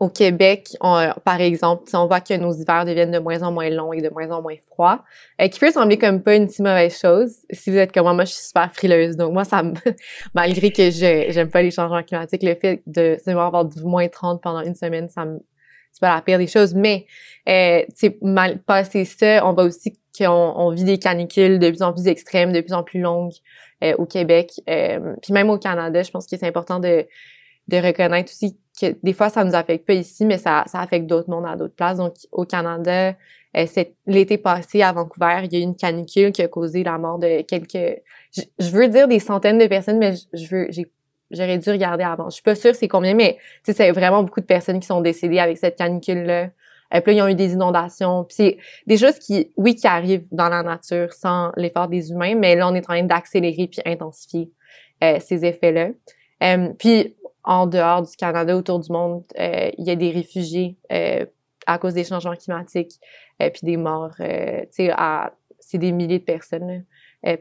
au 0.00 0.08
Québec, 0.08 0.76
par 0.80 1.40
exemple, 1.40 1.84
on 1.94 2.06
voit 2.06 2.20
que 2.20 2.34
nos 2.34 2.52
hivers 2.52 2.84
deviennent 2.84 3.12
de 3.12 3.20
moins 3.20 3.42
en 3.42 3.52
moins 3.52 3.70
longs 3.70 3.92
et 3.92 4.02
de 4.02 4.10
moins 4.10 4.30
en 4.30 4.42
moins 4.42 4.56
froids, 4.66 5.04
euh, 5.40 5.46
qui 5.46 5.60
peut 5.60 5.70
sembler 5.70 5.98
comme 5.98 6.20
pas 6.20 6.34
une 6.34 6.48
si 6.48 6.62
mauvaise 6.62 6.98
chose. 6.98 7.36
Si 7.50 7.70
vous 7.70 7.76
êtes 7.76 7.92
comme 7.92 8.02
moi, 8.02 8.12
moi 8.12 8.24
je 8.24 8.32
suis 8.32 8.44
super 8.44 8.72
frileuse, 8.74 9.16
donc 9.16 9.32
moi 9.32 9.44
ça 9.44 9.62
malgré 10.34 10.72
que 10.72 10.90
je 10.90 11.26
j'aime 11.28 11.48
pas 11.48 11.62
les 11.62 11.70
changements 11.70 12.02
climatiques, 12.02 12.42
le 12.42 12.56
fait 12.56 12.82
de 12.86 13.16
seulement 13.24 13.46
avoir 13.46 13.64
du 13.64 13.82
moins 13.84 14.08
30 14.08 14.42
pendant 14.42 14.62
une 14.62 14.74
semaine, 14.74 15.08
ça 15.08 15.24
me 15.24 15.38
c'est 15.92 16.00
pas 16.00 16.12
la 16.12 16.22
pire 16.22 16.38
des 16.38 16.48
choses, 16.48 16.74
mais 16.74 17.06
euh, 17.48 17.84
c'est 17.94 18.20
mal 18.20 18.58
passé 18.58 19.04
ça, 19.04 19.46
on 19.46 19.52
voit 19.52 19.62
aussi 19.64 19.96
qu'on 20.16 20.30
on 20.30 20.70
vit 20.70 20.84
des 20.84 20.98
canicules 20.98 21.58
de 21.58 21.70
plus 21.70 21.82
en 21.82 21.92
plus 21.92 22.06
extrêmes, 22.06 22.52
de 22.52 22.60
plus 22.60 22.74
en 22.74 22.82
plus 22.82 23.00
longues 23.00 23.32
euh, 23.82 23.94
au 23.98 24.06
Québec, 24.06 24.60
euh, 24.68 25.14
puis 25.22 25.32
même 25.32 25.50
au 25.50 25.58
Canada, 25.58 26.02
je 26.02 26.10
pense 26.10 26.26
que 26.26 26.36
c'est 26.36 26.46
important 26.46 26.80
de 26.80 27.06
de 27.68 27.78
reconnaître 27.78 28.30
aussi 28.30 28.58
que 28.78 28.96
des 29.02 29.12
fois, 29.12 29.30
ça 29.30 29.44
nous 29.44 29.54
affecte 29.54 29.86
pas 29.86 29.94
ici, 29.94 30.24
mais 30.24 30.38
ça, 30.38 30.64
ça 30.66 30.80
affecte 30.80 31.06
d'autres 31.06 31.30
mondes 31.30 31.46
à 31.46 31.56
d'autres 31.56 31.74
places. 31.74 31.98
Donc, 31.98 32.14
au 32.32 32.44
Canada, 32.44 33.14
euh, 33.56 33.66
l'été 34.06 34.36
passé 34.36 34.82
à 34.82 34.92
Vancouver, 34.92 35.42
il 35.44 35.52
y 35.52 35.56
a 35.56 35.60
eu 35.60 35.62
une 35.62 35.76
canicule 35.76 36.32
qui 36.32 36.42
a 36.42 36.48
causé 36.48 36.82
la 36.82 36.98
mort 36.98 37.18
de 37.18 37.42
quelques, 37.42 38.02
je, 38.32 38.70
veux 38.70 38.88
dire 38.88 39.06
des 39.06 39.20
centaines 39.20 39.58
de 39.58 39.66
personnes, 39.66 39.98
mais 39.98 40.14
je, 40.32 40.46
veux, 40.48 40.68
j'aurais 41.30 41.58
dû 41.58 41.70
regarder 41.70 42.04
avant. 42.04 42.30
Je 42.30 42.34
suis 42.34 42.42
pas 42.42 42.56
sûre 42.56 42.74
c'est 42.74 42.88
combien, 42.88 43.14
mais 43.14 43.38
c'est 43.62 43.92
vraiment 43.92 44.22
beaucoup 44.24 44.40
de 44.40 44.46
personnes 44.46 44.80
qui 44.80 44.86
sont 44.86 45.00
décédées 45.00 45.38
avec 45.38 45.56
cette 45.56 45.76
canicule-là. 45.76 46.50
Et 46.94 46.98
euh, 46.98 47.00
puis 47.00 47.14
là, 47.14 47.18
ils 47.18 47.22
ont 47.22 47.28
eu 47.28 47.34
des 47.34 47.52
inondations. 47.52 48.24
Puis 48.24 48.36
c'est 48.36 48.58
des 48.86 48.96
choses 48.96 49.18
qui, 49.18 49.52
oui, 49.56 49.74
qui 49.74 49.86
arrivent 49.86 50.28
dans 50.30 50.48
la 50.48 50.62
nature 50.62 51.12
sans 51.12 51.50
l'effort 51.56 51.88
des 51.88 52.10
humains, 52.10 52.36
mais 52.36 52.54
là, 52.54 52.68
on 52.68 52.74
est 52.74 52.78
en 52.78 52.94
train 52.94 53.02
d'accélérer 53.02 53.66
puis 53.66 53.80
intensifier 53.84 54.50
euh, 55.02 55.18
ces 55.20 55.44
effets-là. 55.44 55.88
Euh, 56.42 56.68
puis 56.78 57.16
en 57.42 57.66
dehors 57.66 58.02
du 58.02 58.16
Canada, 58.16 58.56
autour 58.56 58.78
du 58.78 58.92
monde, 58.92 59.24
euh, 59.38 59.70
il 59.76 59.86
y 59.86 59.90
a 59.90 59.96
des 59.96 60.10
réfugiés 60.10 60.78
à 61.66 61.78
cause 61.78 61.94
des 61.94 62.04
changements 62.04 62.36
climatiques, 62.36 62.92
et 63.40 63.50
puis 63.50 63.62
des 63.64 63.76
morts. 63.76 64.14
tu 64.16 64.24
sais, 64.70 64.92
c'est 65.58 65.78
des 65.78 65.92
milliers 65.92 66.18
de 66.18 66.24
personnes 66.24 66.84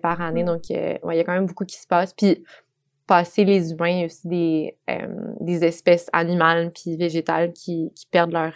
par 0.02 0.22
année. 0.22 0.44
Donc, 0.44 0.64
euh, 0.72 0.98
il 1.12 1.18
y 1.18 1.20
a 1.20 1.24
quand 1.24 1.34
même 1.34 1.46
beaucoup 1.46 1.66
qui 1.66 1.78
se 1.78 1.88
passe. 1.88 2.14
Puis, 2.14 2.44
passer 3.06 3.44
les 3.44 3.72
humains, 3.72 3.90
il 3.90 4.00
y 4.00 4.02
a 4.04 4.06
aussi 4.06 4.28
des, 4.28 4.78
des 5.42 5.66
espèces 5.66 6.10
animales 6.14 6.72
puis 6.72 6.96
végétales 6.96 7.52
qui, 7.52 7.92
qui 7.96 8.06
perdent 8.08 8.32
leur, 8.32 8.54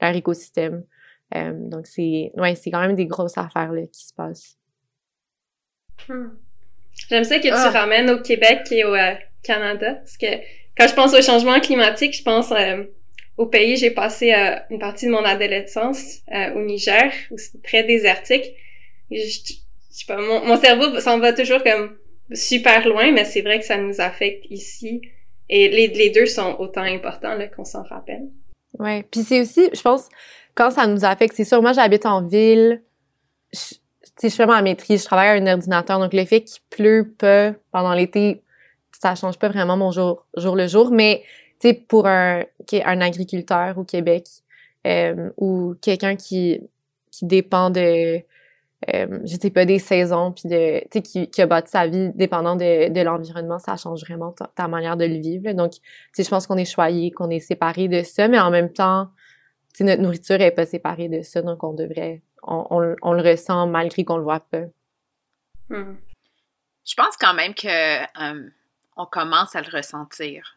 leur 0.00 0.14
écosystème. 0.14 0.84
donc, 1.34 1.86
c'est 1.86 2.30
ouais, 2.34 2.54
c'est 2.54 2.70
quand 2.70 2.80
même 2.80 2.96
des 2.96 3.06
grosses 3.06 3.38
affaires 3.38 3.72
là, 3.72 3.82
qui 3.86 4.06
se 4.06 4.14
passent. 4.14 4.58
Hmm. 6.08 6.28
J'aime 7.08 7.24
ça 7.24 7.38
que 7.38 7.48
tu 7.48 7.52
ah. 7.52 7.70
ramènes 7.70 8.10
au 8.10 8.20
Québec 8.20 8.60
et 8.70 8.84
au 8.84 8.94
Canada, 9.42 9.94
parce 9.94 10.16
que 10.16 10.26
quand 10.76 10.88
je 10.88 10.94
pense 10.94 11.14
au 11.14 11.22
changement 11.22 11.60
climatique, 11.60 12.16
je 12.16 12.22
pense 12.22 12.52
au 13.36 13.46
pays. 13.46 13.76
J'ai 13.76 13.90
passé 13.90 14.32
une 14.70 14.78
partie 14.78 15.06
de 15.06 15.10
mon 15.10 15.24
adolescence 15.24 16.20
au 16.54 16.60
Niger, 16.60 17.12
où 17.30 17.38
c'est 17.38 17.62
très 17.62 17.82
désertique. 17.82 18.54
Je, 19.10 19.16
je 19.16 19.54
sais 19.90 20.06
pas, 20.06 20.20
mon, 20.20 20.44
mon 20.44 20.56
cerveau 20.56 21.00
s'en 21.00 21.18
va 21.18 21.32
toujours 21.32 21.62
comme 21.62 21.96
super 22.32 22.86
loin, 22.86 23.12
mais 23.12 23.24
c'est 23.24 23.42
vrai 23.42 23.58
que 23.58 23.64
ça 23.64 23.76
nous 23.76 24.00
affecte 24.00 24.46
ici. 24.50 25.00
Et 25.48 25.68
les, 25.68 25.88
les 25.88 26.10
deux 26.10 26.26
sont 26.26 26.56
autant 26.58 26.82
importants 26.82 27.34
là, 27.34 27.46
qu'on 27.46 27.64
s'en 27.64 27.82
rappelle. 27.84 28.28
Ouais, 28.78 29.06
puis 29.10 29.22
c'est 29.22 29.40
aussi, 29.40 29.68
je 29.72 29.80
pense, 29.80 30.08
quand 30.54 30.70
ça 30.70 30.86
nous 30.86 31.04
affecte, 31.04 31.34
c'est 31.36 31.44
sûr, 31.44 31.62
moi 31.62 31.72
j'habite 31.72 32.06
en 32.06 32.22
ville, 32.22 32.82
je, 33.52 33.74
je 34.22 34.28
fais 34.28 34.46
ma 34.46 34.62
maîtrise, 34.62 35.02
je 35.02 35.06
travaille 35.06 35.28
à 35.28 35.32
un 35.32 35.52
ordinateur, 35.52 35.98
donc 35.98 36.12
le 36.12 36.24
fait 36.24 36.42
qu'il 36.42 36.62
pleut 36.70 37.14
pas 37.18 37.52
pendant 37.72 37.94
l'été, 37.94 38.42
ça 38.92 39.14
change 39.14 39.38
pas 39.38 39.48
vraiment 39.48 39.76
mon 39.76 39.92
jour, 39.92 40.26
jour 40.36 40.56
le 40.56 40.66
jour, 40.66 40.90
mais 40.90 41.22
tu 41.60 41.68
sais, 41.68 41.74
pour 41.74 42.06
un, 42.06 42.44
un 42.72 43.00
agriculteur 43.00 43.78
au 43.78 43.84
Québec 43.84 44.26
euh, 44.86 45.30
ou 45.36 45.74
quelqu'un 45.80 46.16
qui, 46.16 46.60
qui 47.10 47.24
dépend 47.24 47.70
de 47.70 48.20
euh, 48.94 49.20
je 49.24 49.36
sais 49.36 49.50
pas, 49.50 49.64
des 49.64 49.78
saisons, 49.78 50.32
puis 50.32 50.48
de, 50.48 50.80
tu 50.80 50.86
sais, 50.92 51.02
qui, 51.02 51.30
qui, 51.30 51.42
a 51.42 51.46
bâti 51.46 51.70
sa 51.70 51.86
vie 51.86 52.10
dépendant 52.14 52.56
de, 52.56 53.02
l'environnement, 53.02 53.58
ça 53.58 53.76
change 53.76 54.02
vraiment 54.02 54.32
ta, 54.32 54.68
manière 54.68 54.96
de 54.96 55.06
le 55.06 55.18
vivre. 55.18 55.50
Donc, 55.52 55.72
tu 56.14 56.22
je 56.22 56.28
pense 56.28 56.46
qu'on 56.46 56.58
est 56.58 56.70
choyé, 56.70 57.10
qu'on 57.10 57.30
est 57.30 57.40
séparé 57.40 57.88
de 57.88 58.02
ça, 58.02 58.28
mais 58.28 58.38
en 58.38 58.50
même 58.50 58.72
temps, 58.72 59.10
tu 59.74 59.84
notre 59.84 60.02
nourriture 60.02 60.40
est 60.40 60.50
pas 60.50 60.66
séparée 60.66 61.08
de 61.08 61.22
ça, 61.22 61.40
donc 61.42 61.64
on 61.64 61.72
devrait, 61.72 62.22
on, 62.42 62.94
on, 63.02 63.12
le 63.12 63.22
ressent 63.22 63.66
malgré 63.66 64.04
qu'on 64.04 64.18
le 64.18 64.24
voit 64.24 64.40
pas. 64.40 64.64
Hmm. 65.70 65.96
Je 66.86 66.94
pense 66.94 67.16
quand 67.16 67.34
même 67.34 67.54
que 67.54 67.66
euh, 68.02 68.50
on 68.96 69.06
commence 69.06 69.56
à 69.56 69.62
le 69.62 69.70
ressentir. 69.74 70.56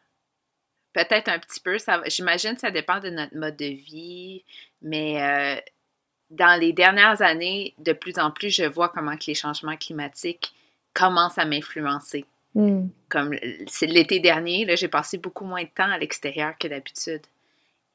Peut-être 0.94 1.30
un 1.30 1.40
petit 1.40 1.60
peu, 1.62 1.78
j'imagine 2.08 2.56
que 2.56 2.62
ça 2.62 2.72
dépend 2.72 3.00
de 3.00 3.10
notre 3.10 3.36
mode 3.36 3.56
de 3.56 3.66
vie, 3.66 4.44
mais 4.82 5.22
euh, 5.22 5.62
dans 6.30 6.60
les 6.60 6.74
dernières 6.74 7.22
années, 7.22 7.74
de 7.78 7.94
plus 7.94 8.18
en 8.20 8.32
plus, 8.32 8.50
je 8.50 8.64
vois 8.64 8.90
comment 8.90 9.18
que 9.18 9.26
les 9.28 9.36
changements 9.36 9.78
climatiques 9.78 10.54
commencent 10.94 11.38
à 11.38 11.46
m'influencer. 11.46 12.26
Hmm. 12.56 12.88
Comme 13.10 13.36
c'est 13.68 13.88
l'été 13.88 14.20
dernier, 14.20 14.66
j'ai 14.76 14.88
passé 14.88 15.18
beaucoup 15.18 15.46
moins 15.46 15.64
de 15.64 15.70
temps 15.70 15.90
à 15.90 15.98
l'extérieur 15.98 16.58
que 16.58 16.68
d'habitude. 16.68 17.22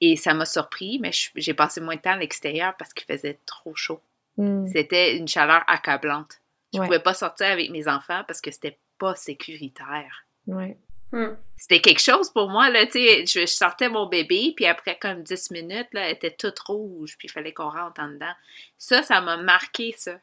Et 0.00 0.16
ça 0.16 0.34
m'a 0.34 0.44
surpris, 0.44 0.98
mais 1.00 1.10
j'ai 1.34 1.54
passé 1.54 1.80
moins 1.80 1.96
de 1.96 2.00
temps 2.00 2.12
à 2.12 2.18
l'extérieur 2.18 2.74
parce 2.76 2.92
qu'il 2.92 3.06
faisait 3.06 3.38
trop 3.46 3.74
chaud. 3.74 4.00
Hmm. 4.36 4.66
C'était 4.66 5.16
une 5.16 5.28
chaleur 5.28 5.62
accablante. 5.66 6.40
Je 6.72 6.80
ne 6.80 6.84
pouvais 6.84 7.00
pas 7.00 7.14
sortir 7.14 7.46
avec 7.46 7.70
mes 7.70 7.86
enfants 7.86 8.22
parce 8.26 8.40
que 8.40 8.50
c'était 8.50 8.78
pas 8.98 9.14
sécuritaire. 9.14 10.24
Ouais. 10.48 10.76
Hmm. 11.14 11.36
C'était 11.56 11.80
quelque 11.80 12.00
chose 12.00 12.28
pour 12.32 12.48
moi, 12.48 12.70
là, 12.70 12.86
tu 12.86 12.98
sais, 12.98 13.24
je, 13.24 13.46
sortais 13.46 13.88
mon 13.88 14.06
bébé, 14.06 14.52
puis 14.56 14.66
après 14.66 14.98
comme 14.98 15.22
10 15.22 15.52
minutes, 15.52 15.86
là, 15.92 16.08
elle 16.08 16.14
était 16.14 16.34
toute 16.34 16.58
rouge, 16.58 17.14
puis 17.16 17.28
il 17.28 17.30
fallait 17.30 17.52
qu'on 17.52 17.70
rentre 17.70 18.00
en 18.00 18.08
dedans. 18.08 18.34
Ça, 18.78 19.04
ça 19.04 19.20
m'a 19.20 19.36
marqué, 19.36 19.94
ça. 19.96 20.18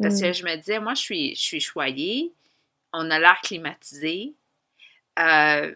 Parce 0.00 0.20
que 0.20 0.30
hmm. 0.30 0.34
je 0.34 0.44
me 0.44 0.56
disais, 0.56 0.80
moi, 0.80 0.94
je 0.94 1.00
suis, 1.00 1.36
je 1.36 1.40
suis 1.40 1.60
choyée, 1.60 2.32
on 2.92 3.08
a 3.12 3.20
l'air 3.20 3.40
climatisé, 3.44 4.34
euh, 5.20 5.72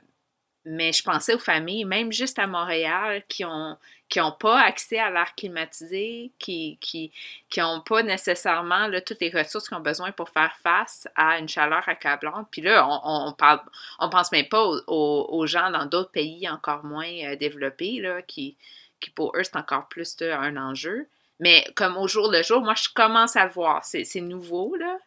mais 0.66 0.92
je 0.92 1.02
pensais 1.02 1.35
aux 1.35 1.38
familles, 1.38 1.85
même 1.85 2.12
juste 2.12 2.38
à 2.40 2.46
Montréal, 2.46 3.23
qui 3.28 3.44
ont 3.44 3.76
qui 4.08 4.20
n'ont 4.20 4.32
pas 4.32 4.61
accès 4.61 4.99
à 4.99 5.11
l'air 5.11 5.35
climatisé, 5.37 6.32
qui 6.38 6.76
qui 6.80 7.12
qui 7.49 7.61
n'ont 7.61 7.80
pas 7.80 8.02
nécessairement 8.02 8.88
toutes 9.06 9.20
les 9.20 9.30
ressources 9.30 9.68
qu'ils 9.68 9.76
ont 9.76 9.80
besoin 9.80 10.12
pour 10.12 10.28
faire 10.28 10.56
face 10.62 11.08
à 11.14 11.38
une 11.38 11.49
chaleur 11.49 11.88
accablante. 11.88 12.49
Puis 12.50 12.62
là, 12.62 12.87
on, 12.88 13.28
on 13.28 13.32
parle, 13.32 13.61
on 14.00 14.11
pense 14.11 14.32
même 14.32 14.49
pas 14.49 14.64
aux, 14.64 15.26
aux, 15.28 15.46
gens 15.46 15.70
dans 15.70 15.87
d'autres 15.87 16.11
pays 16.11 16.49
encore 16.49 16.85
moins 16.85 17.11
euh, 17.25 17.37
développés, 17.37 18.00
là, 18.00 18.23
qui, 18.23 18.56
qui 19.00 19.11
pour 19.11 19.37
eux, 19.37 19.44
c'est 19.44 19.56
encore 19.56 19.88
plus 19.88 20.16
un 20.23 20.56
enjeu. 20.56 21.06
Mais 21.40 21.64
comme 21.76 21.96
au 21.96 22.08
jour 22.08 22.30
le 22.30 22.42
jour, 22.42 22.61
moi, 22.62 22.75
je 22.75 22.88
commence 22.94 23.37
à 23.37 23.44
le 23.44 23.52
voir. 23.52 23.85
C'est 23.85 24.20
nouveau, 24.20 24.75
là. 24.76 24.99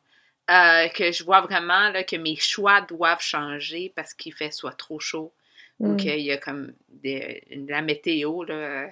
Euh, 0.49 0.87
que 0.89 1.11
je 1.11 1.23
vois 1.23 1.41
vraiment 1.41 1.91
là, 1.91 2.03
que 2.03 2.15
mes 2.15 2.35
choix 2.35 2.81
doivent 2.81 3.21
changer 3.21 3.93
parce 3.95 4.15
qu'il 4.15 4.33
fait 4.33 4.51
soit 4.51 4.71
trop 4.71 4.99
chaud 4.99 5.31
ou 5.79 5.93
mm. 5.93 5.97
qu'il 5.97 6.21
y 6.21 6.31
a 6.31 6.37
comme 6.37 6.73
des, 6.89 7.43
la 7.67 7.81
météo, 7.81 8.43
là, 8.43 8.89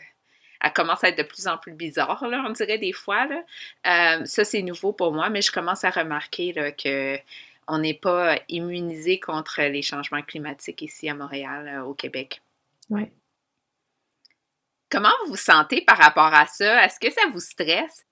elle 0.61 0.73
commence 0.73 1.03
à 1.03 1.09
être 1.09 1.17
de 1.17 1.23
plus 1.23 1.47
en 1.47 1.57
plus 1.57 1.73
bizarre, 1.73 2.27
là, 2.27 2.43
on 2.47 2.51
dirait 2.51 2.77
des 2.77 2.93
fois. 2.93 3.27
Là. 3.27 3.43
Euh, 3.85 4.25
ça, 4.25 4.43
c'est 4.43 4.61
nouveau 4.61 4.93
pour 4.93 5.13
moi, 5.13 5.29
mais 5.29 5.41
je 5.41 5.51
commence 5.51 5.83
à 5.83 5.89
remarquer 5.89 6.53
là, 6.53 6.71
que 6.71 7.17
on 7.67 7.79
n'est 7.79 7.93
pas 7.93 8.37
immunisé 8.47 9.19
contre 9.19 9.61
les 9.61 9.81
changements 9.81 10.21
climatiques 10.21 10.81
ici 10.81 11.09
à 11.09 11.13
Montréal, 11.13 11.67
euh, 11.67 11.83
au 11.83 11.93
Québec. 11.93 12.41
Oui. 12.89 13.11
Comment 14.89 15.11
vous 15.25 15.31
vous 15.31 15.35
sentez 15.35 15.81
par 15.81 15.97
rapport 15.97 16.33
à 16.33 16.45
ça? 16.45 16.85
Est-ce 16.85 16.99
que 16.99 17.11
ça 17.11 17.21
vous 17.31 17.41
stresse? 17.41 18.05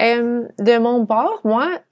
Euh, 0.00 0.48
de 0.58 0.78
mon 0.78 1.04
bord, 1.04 1.42
moi, 1.44 1.82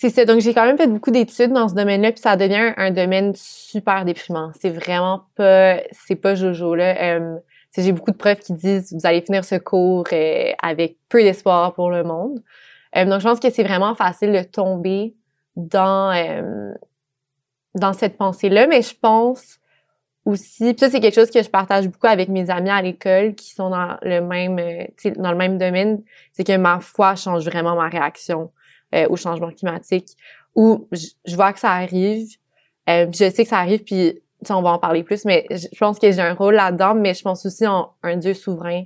c'est 0.00 0.08
ça. 0.08 0.24
Donc, 0.24 0.40
j'ai 0.40 0.54
quand 0.54 0.64
même 0.64 0.78
fait 0.78 0.86
beaucoup 0.86 1.10
d'études 1.10 1.52
dans 1.52 1.68
ce 1.68 1.74
domaine-là, 1.74 2.12
puis 2.12 2.22
ça 2.22 2.34
devient 2.34 2.72
un, 2.78 2.90
domaine 2.90 3.34
super 3.34 4.06
déprimant. 4.06 4.50
C'est 4.58 4.70
vraiment 4.70 5.26
pas, 5.34 5.76
c'est 5.92 6.16
pas 6.16 6.34
jojo, 6.34 6.74
là. 6.74 7.18
Euh, 7.18 7.36
j'ai 7.76 7.92
beaucoup 7.92 8.10
de 8.10 8.16
preuves 8.16 8.38
qui 8.38 8.54
disent 8.54 8.94
vous 8.94 9.06
allez 9.06 9.20
finir 9.20 9.44
ce 9.44 9.56
cours 9.56 10.06
euh, 10.14 10.52
avec 10.62 10.96
peu 11.10 11.22
d'espoir 11.22 11.74
pour 11.74 11.90
le 11.90 12.02
monde. 12.02 12.42
Euh, 12.96 13.04
donc, 13.04 13.20
je 13.20 13.28
pense 13.28 13.40
que 13.40 13.50
c'est 13.50 13.62
vraiment 13.62 13.94
facile 13.94 14.32
de 14.32 14.42
tomber 14.42 15.14
dans, 15.54 16.16
euh, 16.16 16.72
dans 17.74 17.92
cette 17.92 18.16
pensée-là, 18.16 18.66
mais 18.68 18.80
je 18.80 18.94
pense 18.98 19.58
aussi, 20.24 20.72
puis 20.72 20.80
ça, 20.80 20.88
c'est 20.88 21.00
quelque 21.00 21.14
chose 21.14 21.30
que 21.30 21.42
je 21.42 21.50
partage 21.50 21.86
beaucoup 21.88 22.06
avec 22.06 22.30
mes 22.30 22.48
amis 22.48 22.70
à 22.70 22.80
l'école 22.80 23.34
qui 23.34 23.52
sont 23.52 23.68
dans 23.68 23.98
le 24.00 24.22
même, 24.22 24.56
dans 25.18 25.32
le 25.32 25.36
même 25.36 25.58
domaine, 25.58 26.02
c'est 26.32 26.44
que 26.44 26.56
ma 26.56 26.80
foi 26.80 27.16
change 27.16 27.44
vraiment 27.44 27.76
ma 27.76 27.90
réaction 27.90 28.50
euh, 28.94 29.06
au 29.08 29.16
changement 29.16 29.50
climatique, 29.50 30.16
où 30.54 30.88
je, 30.92 31.36
vois 31.36 31.52
que 31.52 31.60
ça 31.60 31.72
arrive, 31.72 32.28
euh, 32.88 33.06
je 33.12 33.30
sais 33.30 33.44
que 33.44 33.48
ça 33.48 33.58
arrive, 33.58 33.84
puis 33.84 34.20
on 34.48 34.62
va 34.62 34.70
en 34.70 34.78
parler 34.78 35.02
plus, 35.02 35.24
mais 35.24 35.46
je 35.50 35.78
pense 35.78 35.98
que 35.98 36.10
j'ai 36.10 36.22
un 36.22 36.34
rôle 36.34 36.54
là-dedans, 36.54 36.94
mais 36.94 37.14
je 37.14 37.22
pense 37.22 37.44
aussi 37.44 37.66
en 37.66 37.92
un 38.02 38.16
Dieu 38.16 38.34
souverain 38.34 38.84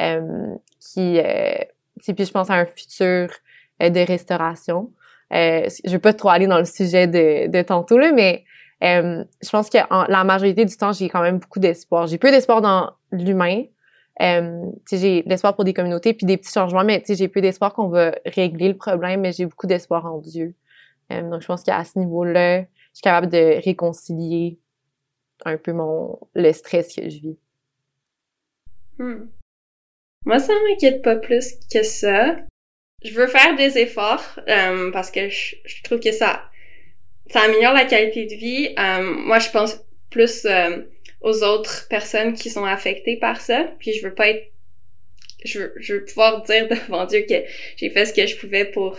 euh, 0.00 0.54
qui, 0.80 1.18
euh, 1.18 1.54
puis 1.96 2.24
je 2.24 2.30
pense 2.30 2.50
à 2.50 2.54
un 2.54 2.66
futur 2.66 3.30
euh, 3.82 3.90
de 3.90 4.00
restauration. 4.00 4.90
Euh, 5.32 5.68
je 5.84 5.90
vais 5.90 5.98
pas 5.98 6.12
trop 6.12 6.30
aller 6.30 6.46
dans 6.46 6.58
le 6.58 6.64
sujet 6.64 7.06
de, 7.06 7.50
de 7.50 7.62
tantôt 7.62 7.98
là, 7.98 8.12
mais 8.12 8.44
je 8.82 9.50
pense 9.50 9.70
que 9.70 9.78
la 10.10 10.24
majorité 10.24 10.66
du 10.66 10.76
temps, 10.76 10.92
j'ai 10.92 11.08
quand 11.08 11.22
même 11.22 11.38
beaucoup 11.38 11.58
d'espoir. 11.58 12.06
J'ai 12.06 12.18
peu 12.18 12.30
d'espoir 12.30 12.60
dans 12.60 12.92
l'humain, 13.12 13.62
euh, 14.22 14.66
j'ai 14.90 15.22
l'espoir 15.26 15.54
pour 15.54 15.64
des 15.64 15.74
communautés 15.74 16.14
puis 16.14 16.26
des 16.26 16.36
petits 16.36 16.52
changements, 16.52 16.84
mais 16.84 17.02
j'ai 17.08 17.28
peu 17.28 17.40
d'espoir 17.40 17.74
qu'on 17.74 17.88
va 17.88 18.14
régler 18.26 18.68
le 18.68 18.76
problème, 18.76 19.20
mais 19.20 19.32
j'ai 19.32 19.46
beaucoup 19.46 19.66
d'espoir 19.66 20.06
en 20.06 20.18
Dieu. 20.18 20.54
Euh, 21.12 21.28
donc, 21.28 21.42
je 21.42 21.46
pense 21.46 21.62
qu'à 21.62 21.82
ce 21.84 21.98
niveau-là, 21.98 22.62
je 22.62 22.66
suis 22.94 23.02
capable 23.02 23.28
de 23.28 23.62
réconcilier 23.64 24.58
un 25.44 25.56
peu 25.56 25.72
mon 25.72 26.18
le 26.34 26.52
stress 26.52 26.94
que 26.94 27.08
je 27.08 27.20
vis. 27.20 27.38
Hmm. 28.98 29.26
Moi, 30.24 30.38
ça 30.38 30.52
m'inquiète 30.68 31.02
pas 31.02 31.16
plus 31.16 31.54
que 31.72 31.82
ça. 31.82 32.36
Je 33.04 33.12
veux 33.12 33.26
faire 33.26 33.56
des 33.56 33.76
efforts 33.78 34.38
euh, 34.48 34.90
parce 34.92 35.10
que 35.10 35.28
je, 35.28 35.56
je, 35.64 35.82
trouve 35.82 36.00
que 36.00 36.12
ça 36.12 36.44
ça 37.30 37.40
améliore 37.40 37.74
la 37.74 37.84
qualité 37.84 38.26
de 38.26 38.34
vie. 38.34 38.74
Euh, 38.78 39.02
moi, 39.02 39.38
je 39.38 39.50
pense 39.50 39.80
plus 40.10 40.44
euh, 40.44 40.82
aux 41.24 41.42
autres 41.42 41.88
personnes 41.88 42.34
qui 42.34 42.50
sont 42.50 42.64
affectées 42.64 43.16
par 43.16 43.40
ça. 43.40 43.64
Puis 43.78 43.94
je 43.94 44.06
veux 44.06 44.14
pas 44.14 44.28
être, 44.28 44.52
je 45.44 45.60
veux, 45.60 45.74
je 45.78 45.94
veux 45.94 46.04
pouvoir 46.04 46.42
dire 46.42 46.68
devant 46.86 47.06
Dieu 47.06 47.24
que 47.28 47.42
j'ai 47.76 47.90
fait 47.90 48.06
ce 48.06 48.12
que 48.12 48.26
je 48.26 48.36
pouvais 48.36 48.66
pour 48.66 48.98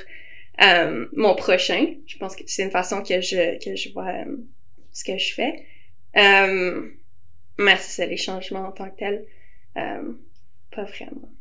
euh, 0.61 1.05
mon 1.13 1.35
prochain. 1.35 1.93
Je 2.07 2.17
pense 2.17 2.35
que 2.35 2.43
c'est 2.47 2.63
une 2.63 2.71
façon 2.71 3.03
que 3.03 3.21
je 3.21 3.63
que 3.63 3.75
je 3.75 3.93
vois 3.93 4.09
euh, 4.09 4.37
ce 4.91 5.03
que 5.03 5.17
je 5.17 5.33
fais. 5.33 5.65
Euh, 6.17 6.89
mais 7.59 7.77
c'est 7.77 8.07
les 8.07 8.17
changements 8.17 8.67
en 8.67 8.71
tant 8.71 8.89
que 8.89 8.97
tels, 8.97 9.25
euh, 9.77 10.13
pas 10.71 10.83
vraiment. 10.83 11.31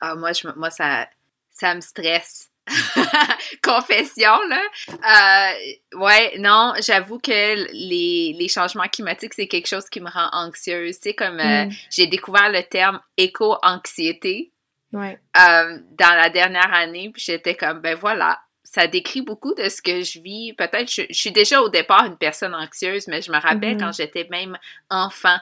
Ah 0.00 0.16
moi 0.16 0.32
je 0.32 0.48
moi 0.56 0.70
ça 0.70 1.08
ça 1.52 1.74
me 1.74 1.80
stresse 1.80 2.50
Confession, 3.62 4.38
là. 4.48 4.62
Euh, 4.88 5.98
ouais, 5.98 6.38
non, 6.38 6.72
j'avoue 6.80 7.18
que 7.18 7.30
les, 7.72 8.34
les, 8.38 8.48
changements 8.48 8.88
climatiques, 8.88 9.34
c'est 9.34 9.48
quelque 9.48 9.66
chose 9.66 9.88
qui 9.90 10.00
me 10.00 10.10
rend 10.10 10.28
anxieuse. 10.32 10.96
Tu 11.00 11.10
sais, 11.10 11.14
comme 11.14 11.40
euh, 11.40 11.66
mm. 11.66 11.72
j'ai 11.90 12.06
découvert 12.06 12.50
le 12.50 12.62
terme 12.62 13.00
éco-anxiété. 13.16 14.50
Ouais. 14.92 15.18
euh, 15.36 15.78
dans 15.98 16.14
la 16.16 16.30
dernière 16.30 16.72
année, 16.72 17.10
puis 17.12 17.20
j'étais 17.26 17.56
comme, 17.56 17.80
ben 17.80 17.96
voilà, 17.96 18.38
ça 18.62 18.86
décrit 18.86 19.22
beaucoup 19.22 19.52
de 19.52 19.68
ce 19.68 19.82
que 19.82 20.02
je 20.02 20.20
vis. 20.20 20.52
Peut-être, 20.52 20.88
je, 20.88 21.02
je 21.10 21.18
suis 21.18 21.32
déjà 21.32 21.60
au 21.62 21.68
départ 21.68 22.06
une 22.06 22.16
personne 22.16 22.54
anxieuse, 22.54 23.08
mais 23.08 23.20
je 23.20 23.32
me 23.32 23.38
rappelle 23.40 23.74
Mhm. 23.74 23.80
quand 23.80 23.92
j'étais 23.92 24.28
même 24.30 24.56
enfant, 24.90 25.36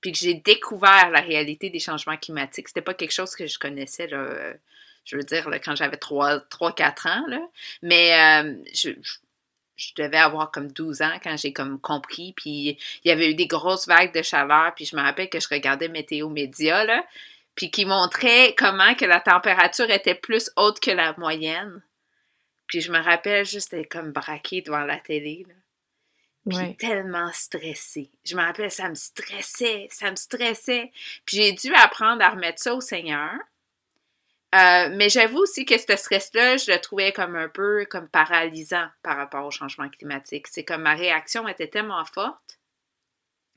puis 0.00 0.12
que 0.12 0.18
j'ai 0.18 0.34
découvert 0.34 1.10
la 1.10 1.20
réalité 1.20 1.68
des 1.68 1.80
changements 1.80 2.16
climatiques. 2.16 2.68
C'était 2.68 2.80
pas 2.80 2.94
quelque 2.94 3.12
chose 3.12 3.34
que 3.36 3.46
je 3.46 3.58
connaissais, 3.58 4.06
là, 4.06 4.26
je 5.04 5.16
veux 5.16 5.22
dire, 5.22 5.48
là, 5.48 5.58
quand 5.58 5.76
j'avais 5.76 5.96
3-4 5.96 7.08
ans, 7.08 7.24
là. 7.28 7.40
mais 7.82 8.42
euh, 8.44 8.54
je, 8.74 8.90
devais 9.96 10.18
avoir 10.18 10.50
comme 10.50 10.70
12 10.72 11.02
ans 11.02 11.18
quand 11.22 11.36
j'ai 11.36 11.52
comme 11.52 11.80
compris, 11.80 12.32
puis 12.36 12.78
il 13.04 13.08
y 13.08 13.10
avait 13.10 13.30
eu 13.30 13.34
des 13.34 13.46
grosses 13.46 13.86
vagues 13.86 14.14
de 14.14 14.22
chaleur, 14.22 14.74
puis 14.74 14.86
je 14.86 14.96
me 14.96 15.02
rappelle 15.02 15.28
que 15.28 15.40
je 15.40 15.48
regardais 15.48 15.88
Météo 15.88 16.28
Média, 16.28 16.84
là, 16.84 17.04
puis 17.54 17.70
qui 17.70 17.84
montrait 17.84 18.54
comment 18.56 18.94
que 18.94 19.04
la 19.04 19.20
température 19.20 19.90
était 19.90 20.14
plus 20.14 20.50
haute 20.56 20.80
que 20.80 20.90
la 20.90 21.14
moyenne. 21.18 21.82
Puis 22.66 22.80
je 22.80 22.90
me 22.90 22.98
rappelle 22.98 23.44
juste 23.44 23.74
être 23.74 23.88
comme 23.88 24.12
braquée 24.12 24.62
devant 24.62 24.84
la 24.84 24.98
télé, 24.98 25.44
là. 25.46 25.54
Puis 26.46 26.58
Ouais. 26.58 26.76
tellement 26.78 27.32
stressée. 27.32 28.10
Je 28.24 28.36
me 28.36 28.42
rappelle, 28.42 28.70
ça 28.70 28.90
me 28.90 28.94
stressait, 28.94 29.88
ça 29.90 30.10
me 30.10 30.16
stressait. 30.16 30.92
Puis 31.24 31.38
j'ai 31.38 31.52
dû 31.52 31.74
apprendre 31.74 32.22
à 32.22 32.30
remettre 32.30 32.60
ça 32.60 32.74
au 32.74 32.82
Seigneur. 32.82 33.32
Euh, 34.54 34.88
mais 34.92 35.08
j'avoue 35.08 35.38
aussi 35.38 35.64
que 35.64 35.76
ce 35.76 35.96
stress-là, 35.96 36.56
je 36.58 36.70
le 36.70 36.80
trouvais 36.80 37.12
comme 37.12 37.34
un 37.34 37.48
peu 37.48 37.86
comme 37.86 38.08
paralysant 38.08 38.86
par 39.02 39.16
rapport 39.16 39.44
au 39.44 39.50
changement 39.50 39.88
climatique. 39.88 40.46
C'est 40.48 40.64
comme 40.64 40.82
ma 40.82 40.94
réaction 40.94 41.48
était 41.48 41.66
tellement 41.66 42.04
forte 42.04 42.58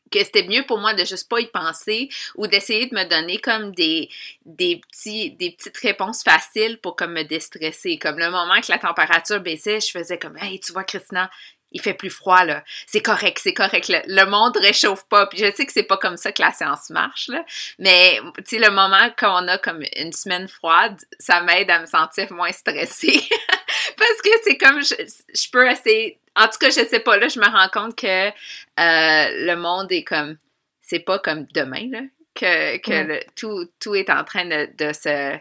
que 0.09 0.23
c'était 0.23 0.47
mieux 0.47 0.65
pour 0.65 0.79
moi 0.79 0.93
de 0.93 1.03
juste 1.03 1.29
pas 1.29 1.39
y 1.39 1.47
penser 1.47 2.09
ou 2.35 2.47
d'essayer 2.47 2.87
de 2.87 2.95
me 2.95 3.03
donner 3.03 3.39
comme 3.39 3.71
des, 3.73 4.09
des, 4.45 4.77
petits, 4.77 5.31
des 5.31 5.51
petites 5.51 5.77
réponses 5.77 6.23
faciles 6.23 6.79
pour 6.79 6.95
comme 6.95 7.13
me 7.13 7.23
déstresser. 7.23 7.97
Comme 7.97 8.17
le 8.17 8.31
moment 8.31 8.59
que 8.61 8.71
la 8.71 8.79
température 8.79 9.41
baissait, 9.41 9.79
je 9.79 9.91
faisais 9.91 10.17
comme 10.17 10.37
Hey, 10.37 10.59
tu 10.59 10.71
vois, 10.71 10.83
Christina, 10.83 11.29
il 11.71 11.81
fait 11.81 11.93
plus 11.93 12.09
froid, 12.09 12.43
là. 12.45 12.63
C'est 12.85 13.01
correct, 13.01 13.39
c'est 13.43 13.53
correct. 13.53 13.89
Le, 13.89 13.99
le 14.07 14.25
monde 14.29 14.57
réchauffe 14.57 15.05
pas. 15.09 15.27
Puis 15.27 15.39
je 15.39 15.51
sais 15.53 15.65
que 15.65 15.71
c'est 15.73 15.83
pas 15.83 15.97
comme 15.97 16.17
ça 16.17 16.31
que 16.31 16.41
la 16.41 16.51
science 16.51 16.89
marche, 16.89 17.27
là. 17.27 17.43
Mais, 17.79 18.19
tu 18.37 18.43
sais, 18.45 18.59
le 18.59 18.71
moment 18.71 19.09
qu'on 19.19 19.47
a 19.47 19.57
comme 19.57 19.83
une 19.95 20.13
semaine 20.13 20.47
froide, 20.47 20.97
ça 21.19 21.41
m'aide 21.41 21.69
à 21.69 21.79
me 21.79 21.85
sentir 21.85 22.31
moins 22.31 22.51
stressée. 22.51 23.21
Parce 23.97 24.21
que 24.23 24.29
c'est 24.43 24.57
comme, 24.57 24.81
je, 24.83 24.95
je 25.33 25.49
peux 25.51 25.69
essayer... 25.69 26.19
En 26.35 26.47
tout 26.47 26.57
cas, 26.59 26.69
je 26.69 26.85
sais 26.85 26.99
pas, 26.99 27.17
là, 27.17 27.27
je 27.27 27.39
me 27.39 27.45
rends 27.47 27.69
compte 27.69 27.95
que 27.97 28.27
euh, 28.27 28.31
le 28.77 29.55
monde 29.55 29.91
est 29.91 30.03
comme... 30.03 30.37
C'est 30.81 30.99
pas 30.99 31.19
comme 31.19 31.45
demain, 31.53 31.89
là. 31.91 31.99
Que, 32.33 32.77
que 32.77 33.07
le- 33.07 33.19
tout, 33.35 33.67
tout 33.79 33.95
est 33.95 34.09
en 34.09 34.23
train 34.23 34.45
de, 34.45 34.69
de 34.77 34.93
se 34.93 35.37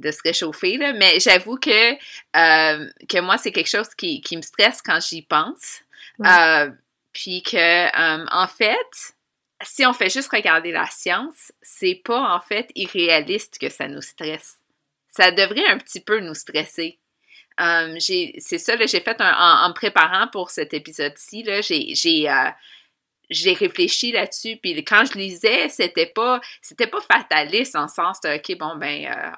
de 0.00 0.10
se 0.10 0.20
réchauffer, 0.24 0.76
là. 0.76 0.92
mais 0.92 1.20
j'avoue 1.20 1.56
que, 1.56 1.92
euh, 1.92 2.90
que 3.08 3.20
moi, 3.20 3.38
c'est 3.38 3.52
quelque 3.52 3.70
chose 3.70 3.88
qui, 3.96 4.20
qui 4.20 4.36
me 4.36 4.42
stresse 4.42 4.82
quand 4.82 5.00
j'y 5.00 5.22
pense. 5.22 5.80
Ouais. 6.18 6.28
Euh, 6.28 6.70
puis 7.12 7.42
que, 7.42 7.56
euh, 7.56 8.26
en 8.30 8.46
fait, 8.46 9.14
si 9.62 9.84
on 9.84 9.92
fait 9.92 10.10
juste 10.10 10.30
regarder 10.30 10.72
la 10.72 10.86
science, 10.86 11.52
c'est 11.62 12.00
pas 12.04 12.34
en 12.34 12.40
fait 12.40 12.70
irréaliste 12.74 13.58
que 13.58 13.68
ça 13.68 13.88
nous 13.88 14.02
stresse. 14.02 14.58
Ça 15.08 15.30
devrait 15.30 15.66
un 15.66 15.78
petit 15.78 16.00
peu 16.00 16.20
nous 16.20 16.34
stresser. 16.34 16.98
C'est 17.58 18.58
ça, 18.58 18.74
là, 18.76 18.86
j'ai 18.86 19.00
fait 19.00 19.20
un, 19.20 19.32
en, 19.32 19.66
en 19.66 19.68
me 19.68 19.74
préparant 19.74 20.28
pour 20.28 20.50
cet 20.50 20.72
épisode-ci, 20.72 21.42
là, 21.42 21.60
j'ai, 21.60 21.94
j'ai 23.30 23.52
réfléchi 23.52 24.12
là-dessus, 24.12 24.56
puis 24.56 24.84
quand 24.84 25.04
je 25.04 25.16
lisais, 25.16 25.68
c'était 25.68 26.06
pas, 26.06 26.40
c'était 26.60 26.88
pas 26.88 27.00
fataliste 27.00 27.76
en 27.76 27.88
sens 27.88 28.20
de, 28.20 28.36
OK, 28.36 28.58
bon, 28.58 28.76
ben, 28.76 29.06
euh, 29.06 29.30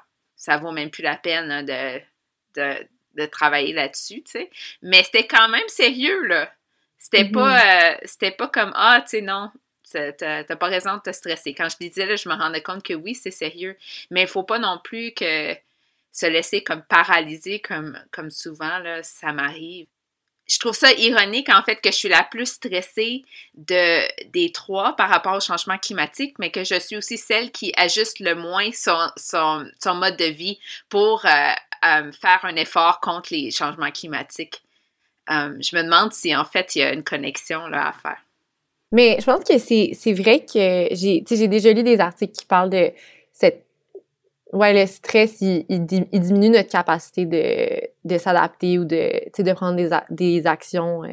ça 0.43 0.57
vaut 0.57 0.73
même 0.73 0.89
plus 0.89 1.03
la 1.03 1.15
peine 1.15 1.49
hein, 1.49 1.63
de, 1.63 2.01
de, 2.55 2.85
de 3.13 3.25
travailler 3.27 3.71
là-dessus, 3.71 4.23
tu 4.23 4.31
sais. 4.31 4.49
Mais 4.81 5.01
c'était 5.03 5.25
quand 5.25 5.47
même 5.47 5.69
sérieux, 5.69 6.25
là. 6.27 6.51
C'était 6.99 7.29
pas, 7.29 7.59
euh, 7.59 7.95
c'était 8.03 8.31
pas 8.31 8.49
comme, 8.49 8.73
ah, 8.75 8.99
tu 9.03 9.09
sais, 9.11 9.21
non, 9.21 9.49
t'as 9.89 10.55
pas 10.57 10.67
raison 10.67 10.97
de 10.97 11.01
te 11.01 11.13
stresser. 11.13 11.53
Quand 11.53 11.69
je 11.69 11.77
disais, 11.77 12.05
là, 12.05 12.17
je 12.17 12.27
me 12.27 12.33
rendais 12.33 12.61
compte 12.61 12.83
que 12.83 12.93
oui, 12.93 13.15
c'est 13.15 13.31
sérieux, 13.31 13.77
mais 14.11 14.23
il 14.23 14.27
faut 14.27 14.43
pas 14.43 14.59
non 14.59 14.81
plus 14.83 15.13
que 15.13 15.55
se 16.11 16.25
laisser 16.25 16.61
comme 16.61 16.83
paralyser 16.83 17.61
comme, 17.61 17.97
comme 18.11 18.29
souvent, 18.29 18.79
là, 18.79 19.01
ça 19.01 19.31
m'arrive. 19.31 19.87
Je 20.45 20.59
trouve 20.59 20.75
ça 20.75 20.91
ironique, 20.91 21.49
en 21.49 21.63
fait, 21.63 21.77
que 21.77 21.89
je 21.89 21.95
suis 21.95 22.09
la 22.09 22.23
plus 22.23 22.45
stressée 22.45 23.23
de, 23.55 24.29
des 24.31 24.51
trois 24.51 24.95
par 24.95 25.09
rapport 25.09 25.35
au 25.35 25.39
changement 25.39 25.77
climatique, 25.77 26.35
mais 26.37 26.51
que 26.51 26.63
je 26.63 26.77
suis 26.79 26.97
aussi 26.97 27.17
celle 27.17 27.51
qui 27.51 27.71
ajuste 27.77 28.19
le 28.19 28.35
moins 28.35 28.69
son, 28.73 28.97
son, 29.15 29.65
son 29.81 29.95
mode 29.95 30.17
de 30.17 30.25
vie 30.25 30.59
pour 30.89 31.25
euh, 31.25 31.29
euh, 31.85 32.11
faire 32.11 32.39
un 32.43 32.55
effort 32.57 32.99
contre 32.99 33.33
les 33.33 33.51
changements 33.51 33.91
climatiques. 33.91 34.61
Euh, 35.29 35.55
je 35.61 35.75
me 35.77 35.83
demande 35.83 36.11
si, 36.11 36.35
en 36.35 36.43
fait, 36.43 36.75
il 36.75 36.79
y 36.79 36.83
a 36.83 36.93
une 36.93 37.03
connexion 37.03 37.67
là, 37.67 37.87
à 37.87 37.93
faire. 37.93 38.21
Mais 38.91 39.17
je 39.19 39.25
pense 39.25 39.43
que 39.43 39.57
c'est 39.57 40.13
vrai 40.13 40.45
que 40.45 40.89
j'ai 40.91 41.21
déjà 41.21 41.71
lu 41.71 41.83
des 41.83 41.99
articles 41.99 42.33
qui 42.33 42.45
parlent 42.45 42.69
de 42.69 42.91
cette 43.31 43.65
ouais 44.53 44.73
le 44.73 44.85
stress 44.87 45.41
il, 45.41 45.65
il, 45.69 45.85
di- 45.85 46.07
il 46.11 46.19
diminue 46.21 46.49
notre 46.49 46.69
capacité 46.69 47.25
de, 47.25 47.81
de 48.05 48.17
s'adapter 48.17 48.79
ou 48.79 48.85
de 48.85 49.11
tu 49.25 49.31
sais 49.37 49.43
de 49.43 49.53
prendre 49.53 49.75
des, 49.75 49.91
a- 49.91 50.05
des 50.09 50.45
actions 50.47 51.03
euh, 51.03 51.09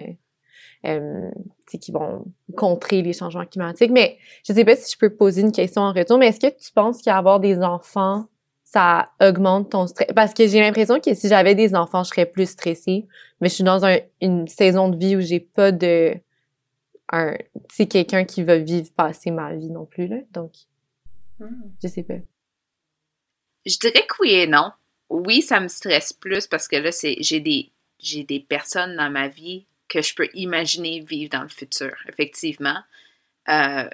euh, 0.87 1.31
tu 1.67 1.73
sais, 1.73 1.79
qui 1.79 1.93
vont 1.93 2.25
contrer 2.57 3.03
les 3.03 3.13
changements 3.13 3.45
climatiques. 3.45 3.91
Mais 3.91 4.17
je 4.47 4.53
sais 4.53 4.65
pas 4.65 4.77
si 4.77 4.91
je 4.93 4.99
peux 4.99 5.11
poser 5.15 5.43
une 5.43 5.53
question 5.53 5.83
en 5.83 5.93
retour 5.93 6.19
mais 6.19 6.29
est-ce 6.29 6.41
que 6.41 6.47
tu 6.55 6.73
penses 6.73 7.03
qu'avoir 7.03 7.41
des 7.41 7.59
enfants 7.63 8.27
ça 8.65 9.11
augmente 9.21 9.71
ton 9.71 9.87
stress? 9.89 10.09
Parce 10.15 10.33
que 10.33 10.47
j'ai 10.47 10.61
l'impression 10.61 11.01
que 11.01 11.13
si 11.15 11.29
j'avais 11.29 11.55
des 11.55 11.75
enfants 11.75 12.05
je 12.05 12.11
serais 12.11 12.27
plus 12.27 12.49
stressée 12.51 13.07
mais 13.41 13.49
je 13.49 13.55
suis 13.55 13.65
dans 13.65 13.85
un, 13.85 13.99
une 14.21 14.47
saison 14.49 14.89
de 14.89 14.97
vie 14.97 15.17
où 15.17 15.21
j'ai 15.21 15.41
pas 15.41 15.73
de 15.73 16.15
un 17.13 17.35
c'est 17.73 17.87
quelqu'un 17.87 18.25
qui 18.25 18.43
va 18.45 18.57
vivre 18.59 18.89
passer 18.97 19.31
ma 19.31 19.55
vie 19.55 19.71
non 19.71 19.85
plus 19.87 20.07
là. 20.07 20.17
Donc 20.33 20.53
je 21.83 21.89
sais 21.89 22.03
pas 22.05 22.15
Je 23.67 23.77
dirais 23.79 24.07
que 24.07 24.15
oui 24.21 24.33
et 24.33 24.47
non. 24.47 24.73
Oui, 25.09 25.43
ça 25.43 25.61
me 25.61 25.69
stresse 25.69 26.13
plus 26.13 26.47
parce 26.47 26.69
que 26.69 26.77
là, 26.77 26.93
c'est 26.93 27.17
j'ai 27.21 27.41
des 27.41 27.71
j'ai 27.99 28.25
des 28.25 28.41
personnes 28.41 28.97
dans 28.97 29.11
ma 29.11 29.29
vie 29.29 29.67
que 29.89 30.03
je 30.03 30.15
peux 30.15 30.29
imaginer 30.35 31.01
vivre 31.01 31.31
dans 31.31 31.43
le 31.43 31.49
futur, 31.49 31.95
effectivement. 32.09 32.79
Euh, 33.49 33.89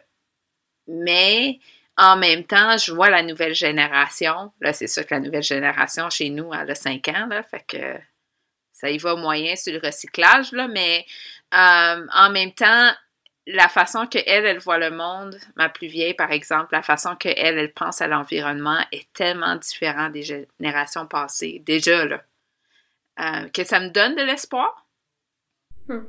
mais 0.87 1.59
en 1.97 2.17
même 2.17 2.45
temps, 2.45 2.77
je 2.77 2.93
vois 2.93 3.09
la 3.11 3.23
nouvelle 3.23 3.55
génération. 3.55 4.53
Là, 4.61 4.73
c'est 4.73 4.87
sûr 4.87 5.07
que 5.07 5.15
la 5.15 5.21
nouvelle 5.21 5.43
génération 5.43 6.11
chez 6.11 6.29
nous, 6.29 6.53
elle 6.53 6.71
a 6.71 6.75
5 6.75 7.09
ans, 7.09 7.27
là, 7.29 7.43
fait 7.43 7.65
que 7.67 7.99
ça 8.73 8.91
y 8.91 8.99
va 8.99 9.17
moyen 9.17 9.57
sur 9.57 9.73
le 9.73 9.81
recyclage, 9.85 10.53
là, 10.53 10.69
mais 10.69 11.07
euh, 11.55 12.07
en 12.13 12.31
même 12.31 12.53
temps, 12.53 12.93
la 13.47 13.69
façon 13.69 14.07
que 14.07 14.19
elle, 14.27 14.45
elle 14.45 14.59
voit 14.59 14.79
le 14.79 14.91
monde, 14.91 15.39
ma 15.55 15.69
plus 15.69 15.87
vieille 15.87 16.15
par 16.15 16.33
exemple, 16.33 16.69
la 16.73 16.83
façon 16.83 17.15
que 17.17 17.29
elle, 17.29 17.59
elle 17.59 17.73
pense 17.73 18.01
à 18.01 18.09
l'environnement 18.09 18.79
est 18.93 19.13
tellement 19.13 19.57
différente 19.57 20.13
des 20.13 20.23
générations 20.23 21.07
passées, 21.07 21.63
déjà 21.65 22.05
là, 22.05 22.23
euh, 23.21 23.49
que 23.49 23.65
ça 23.65 23.81
me 23.81 23.89
donne 23.89 24.17
de 24.17 24.23
l'espoir. 24.23 24.87
Hmm. 25.89 26.05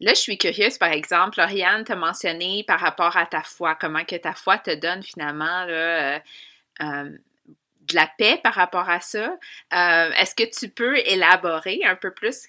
Là, 0.00 0.14
je 0.14 0.20
suis 0.20 0.36
curieuse, 0.36 0.78
par 0.78 0.90
exemple, 0.90 1.38
Lauriane 1.38 1.84
t'a 1.84 1.94
mentionné 1.94 2.64
par 2.66 2.80
rapport 2.80 3.16
à 3.16 3.24
ta 3.24 3.42
foi, 3.42 3.76
comment 3.76 4.04
que 4.04 4.16
ta 4.16 4.34
foi 4.34 4.58
te 4.58 4.74
donne 4.74 5.02
finalement 5.02 5.64
là, 5.64 6.16
euh, 6.16 6.18
euh, 6.82 7.18
de 7.82 7.94
la 7.94 8.08
paix 8.18 8.40
par 8.42 8.54
rapport 8.54 8.88
à 8.90 9.00
ça. 9.00 9.38
Euh, 9.72 10.10
Est-ce 10.12 10.34
que 10.34 10.42
tu 10.42 10.68
peux 10.68 10.98
élaborer 10.98 11.80
un 11.84 11.94
peu 11.94 12.10
plus? 12.10 12.48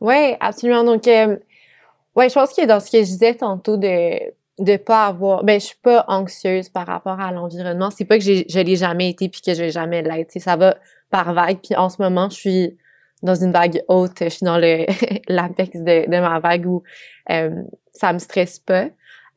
ouais 0.00 0.36
absolument 0.40 0.84
donc 0.84 1.06
euh, 1.08 1.36
ouais 2.16 2.28
je 2.28 2.34
pense 2.34 2.52
que 2.52 2.66
dans 2.66 2.80
ce 2.80 2.90
que 2.90 2.98
je 2.98 3.04
disais 3.04 3.34
tantôt 3.34 3.76
de 3.76 4.18
de 4.58 4.76
pas 4.76 5.06
avoir 5.06 5.44
ben 5.44 5.60
je 5.60 5.66
suis 5.66 5.78
pas 5.82 6.04
anxieuse 6.08 6.68
par 6.68 6.86
rapport 6.86 7.20
à 7.20 7.32
l'environnement. 7.32 7.90
C'est 7.90 8.04
pas 8.04 8.18
que 8.18 8.24
je 8.24 8.60
l'ai 8.60 8.76
jamais 8.76 9.10
été 9.10 9.28
puis 9.28 9.40
que 9.40 9.54
je 9.54 9.62
vais 9.62 9.70
jamais 9.70 10.02
l'être. 10.02 10.32
Ça 10.38 10.56
va 10.56 10.76
par 11.10 11.32
vague. 11.32 11.58
Puis 11.62 11.76
en 11.76 11.88
ce 11.88 12.02
moment 12.02 12.28
je 12.28 12.36
suis 12.36 12.76
dans 13.22 13.34
une 13.34 13.52
vague 13.52 13.82
haute. 13.88 14.18
Je 14.20 14.28
suis 14.28 14.44
dans 14.44 14.58
le 14.58 14.86
l'apex 15.28 15.78
de, 15.78 16.08
ma 16.08 16.40
vague 16.40 16.66
où 16.66 16.82
euh, 17.30 17.62
ça 17.92 18.12
me 18.12 18.18
stresse 18.18 18.58
pas. 18.58 18.86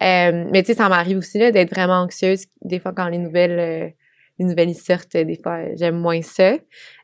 Euh, 0.03 0.45
mais 0.51 0.63
tu 0.63 0.67
sais 0.67 0.73
ça 0.73 0.89
m'arrive 0.89 1.17
aussi 1.17 1.37
d'être 1.37 1.69
vraiment 1.69 2.01
anxieuse 2.01 2.47
des 2.63 2.79
fois 2.79 2.91
quand 2.91 3.07
les 3.07 3.19
nouvelles 3.19 3.59
euh, 3.59 3.89
les 4.39 4.45
nouvelles 4.45 4.73
sortent 4.73 5.15
des 5.15 5.39
fois 5.41 5.75
j'aime 5.75 5.99
moins 5.99 6.23
ça. 6.23 6.53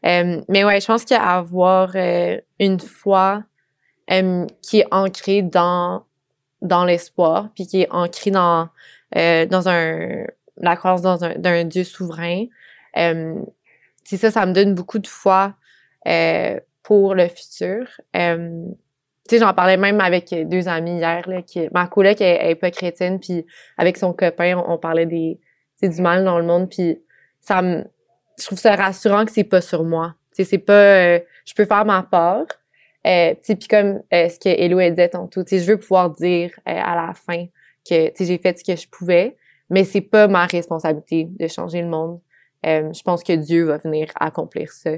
Euh, 0.06 0.42
mais 0.50 0.64
ouais 0.64 0.82
je 0.82 0.88
pense 0.88 1.06
qu'avoir 1.06 1.96
une 2.60 2.80
foi 2.80 3.44
euh, 4.12 4.46
qui 4.62 4.80
est 4.80 4.88
ancrée 4.92 5.42
dans 5.42 6.04
dans 6.62 6.86
l'espoir 6.86 7.50
puis 7.54 7.68
qui 7.68 7.82
est 7.82 7.92
ancrée 7.92 8.32
dans 8.32 8.70
euh, 9.16 9.46
dans 9.46 9.70
un 9.70 10.26
la 10.58 10.76
croyance 10.76 11.02
dans 11.02 11.24
un 11.24 11.36
d'un 11.36 11.66
Dieu 11.66 11.84
souverain 11.84 12.46
c'est 12.96 14.18
ça 14.18 14.32
ça 14.32 14.46
me 14.46 14.54
donne 14.54 14.74
beaucoup 14.74 15.00
de 15.00 15.08
foi 15.08 15.54
euh, 16.08 16.60
pour 16.82 17.14
le 17.14 17.28
futur 17.28 17.86
tu 18.14 19.36
sais 19.36 19.40
j'en 19.40 19.54
parlais 19.54 19.78
même 19.78 20.02
avec 20.02 20.34
deux 20.48 20.68
amis 20.68 20.98
hier 20.98 21.30
là 21.30 21.42
qui 21.44 21.68
ma 21.74 21.88
coloc 21.88 22.20
elle, 22.22 22.52
est 22.52 22.56
pas 22.56 22.72
chrétienne 22.72 23.20
puis 23.20 23.46
avec 23.78 23.98
son 23.98 24.14
copain 24.14 24.58
on, 24.68 24.78
parlait 24.78 25.06
des 25.06 25.40
du 25.84 26.02
mal 26.02 26.24
dans 26.24 26.40
le 26.40 26.46
monde 26.46 26.70
puis 26.70 27.00
ça 27.40 27.62
me, 27.62 27.86
je 28.40 28.46
trouve 28.46 28.60
ça 28.60 28.76
rassurant 28.76 29.26
que 29.26 29.32
c'est 29.32 29.44
pas 29.44 29.62
sur 29.62 29.84
moi. 29.84 30.16
Tu 30.36 30.44
sais, 30.44 30.50
c'est 30.50 30.58
pas, 30.58 30.74
euh, 30.74 31.20
je 31.46 31.54
peux 31.54 31.66
faire 31.66 31.86
ma 31.86 32.04
part. 32.04 32.46
Euh, 33.08 33.36
puis 33.42 33.68
comme 33.70 34.02
euh, 34.14 34.28
ce 34.30 34.38
que 34.38 34.50
Hello 34.50 34.80
disait 34.80 35.10
tantôt, 35.10 35.44
je 35.50 35.66
veux 35.66 35.78
pouvoir 35.78 36.10
dire 36.10 36.52
euh, 36.68 36.72
à 36.74 36.96
la 36.96 37.14
fin 37.14 37.46
que, 37.88 38.12
j'ai 38.20 38.38
fait 38.38 38.60
ce 38.60 38.64
que 38.64 38.76
je 38.76 38.88
pouvais, 38.88 39.38
mais 39.70 39.86
c'est 39.86 40.02
pas 40.02 40.28
ma 40.28 40.46
responsabilité 40.46 41.30
de 41.30 41.48
changer 41.48 41.82
le 41.82 41.88
monde. 41.88 42.20
Euh, 42.66 42.92
je 42.92 43.02
pense 43.04 43.24
que 43.24 43.34
Dieu 43.34 43.64
va 43.66 43.78
venir 43.78 44.10
accomplir 44.20 44.72
ça. 44.72 44.92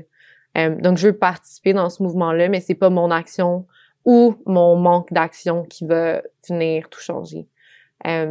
donc, 0.56 0.98
je 0.98 1.08
veux 1.08 1.18
participer 1.18 1.74
dans 1.74 1.90
ce 1.90 2.02
mouvement-là, 2.02 2.50
mais 2.50 2.62
c'est 2.62 2.74
pas 2.74 2.90
mon 2.90 3.12
action 3.12 3.68
ou 4.06 4.36
mon 4.46 4.76
manque 4.76 5.14
d'action 5.14 5.64
qui 5.66 5.86
va 5.86 6.24
venir 6.48 6.90
tout 6.90 7.02
changer. 7.02 7.46
ouais, 8.06 8.26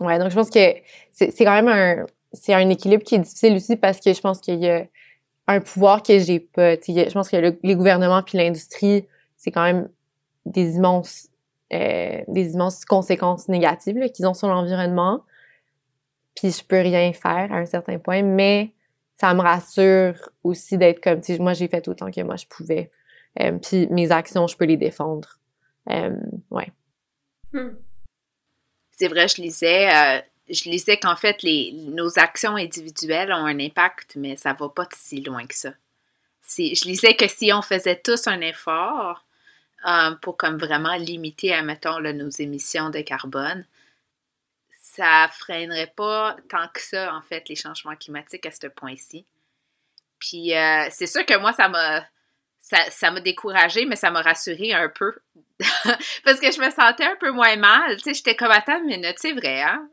donc 0.00 0.30
je 0.30 0.34
pense 0.34 0.48
que 0.48 0.74
c'est 1.10 1.44
quand 1.44 1.62
même 1.62 1.68
un, 1.68 2.06
un 2.48 2.68
équilibre 2.70 3.02
qui 3.02 3.16
est 3.16 3.18
difficile 3.18 3.56
aussi 3.56 3.76
parce 3.76 4.00
que 4.00 4.14
je 4.14 4.20
pense 4.20 4.40
qu'il 4.40 4.60
y 4.60 4.70
a 4.70 4.86
un 5.48 5.60
pouvoir 5.60 6.02
que 6.02 6.18
j'ai 6.18 6.40
pas. 6.40 6.74
je 6.74 7.12
pense 7.12 7.28
que 7.28 7.36
les 7.62 7.76
gouvernements 7.76 8.22
puis 8.22 8.38
l'industrie, 8.38 9.06
c'est 9.36 9.50
quand 9.50 9.64
même 9.64 9.88
des 10.46 10.76
immenses 10.76 11.28
euh, 11.72 12.22
des 12.28 12.52
immenses 12.52 12.84
conséquences 12.84 13.48
négatives 13.48 14.10
qu'ils 14.10 14.26
ont 14.26 14.34
sur 14.34 14.48
l'environnement. 14.48 15.24
Puis 16.34 16.50
je 16.50 16.62
peux 16.62 16.80
rien 16.80 17.14
faire 17.14 17.50
à 17.50 17.56
un 17.56 17.64
certain 17.64 17.98
point, 17.98 18.22
mais 18.22 18.74
ça 19.16 19.32
me 19.32 19.40
rassure 19.40 20.30
aussi 20.44 20.76
d'être 20.76 21.02
comme, 21.02 21.20
moi 21.40 21.54
j'ai 21.54 21.68
fait 21.68 21.88
autant 21.88 22.10
que 22.10 22.20
moi 22.20 22.36
je 22.36 22.44
pouvais. 22.46 22.90
Euh, 23.40 23.52
puis 23.52 23.86
mes 23.88 24.12
actions, 24.12 24.46
je 24.46 24.56
peux 24.56 24.66
les 24.66 24.76
défendre. 24.76 25.38
Euh, 25.88 26.14
ouais. 26.50 26.70
Hmm. 27.54 27.70
C'est 28.90 29.08
vrai, 29.08 29.26
je 29.28 29.40
lisais 29.40 30.22
je 30.52 30.68
lisais 30.68 30.98
qu'en 30.98 31.16
fait, 31.16 31.42
les, 31.42 31.72
nos 31.72 32.18
actions 32.18 32.56
individuelles 32.56 33.32
ont 33.32 33.46
un 33.46 33.58
impact, 33.58 34.16
mais 34.16 34.36
ça 34.36 34.52
va 34.52 34.68
pas 34.68 34.86
si 34.94 35.20
loin 35.22 35.46
que 35.46 35.54
ça. 35.54 35.72
Je 36.56 36.84
lisais 36.84 37.14
que 37.14 37.26
si 37.28 37.52
on 37.52 37.62
faisait 37.62 38.00
tous 38.00 38.26
un 38.26 38.40
effort 38.40 39.24
euh, 39.86 40.14
pour 40.20 40.36
comme 40.36 40.58
vraiment 40.58 40.94
limiter, 40.96 41.54
admettons, 41.54 41.98
nos 42.00 42.28
émissions 42.28 42.90
de 42.90 43.00
carbone, 43.00 43.64
ça 44.78 45.28
freinerait 45.38 45.92
pas 45.96 46.36
tant 46.50 46.68
que 46.68 46.80
ça, 46.80 47.14
en 47.14 47.22
fait, 47.22 47.48
les 47.48 47.56
changements 47.56 47.96
climatiques 47.96 48.44
à 48.44 48.50
ce 48.50 48.66
point-ci. 48.66 49.24
Puis 50.18 50.54
euh, 50.54 50.86
c'est 50.90 51.06
sûr 51.06 51.24
que 51.24 51.38
moi, 51.38 51.52
ça 51.52 51.68
m'a 51.68 52.04
ça 52.60 53.10
m'a 53.10 53.20
découragé, 53.20 53.86
mais 53.86 53.96
ça 53.96 54.10
m'a 54.10 54.22
rassuré 54.22 54.72
un 54.72 54.88
peu. 54.88 55.12
Parce 56.24 56.38
que 56.38 56.52
je 56.52 56.60
me 56.60 56.70
sentais 56.70 57.04
un 57.04 57.16
peu 57.16 57.30
moins 57.32 57.56
mal. 57.56 57.98
J'étais 58.04 58.36
comme, 58.36 58.52
attends 58.52 58.80
minute, 58.84 59.16
c'est 59.18 59.32
vrai, 59.32 59.62
hein? 59.62 59.88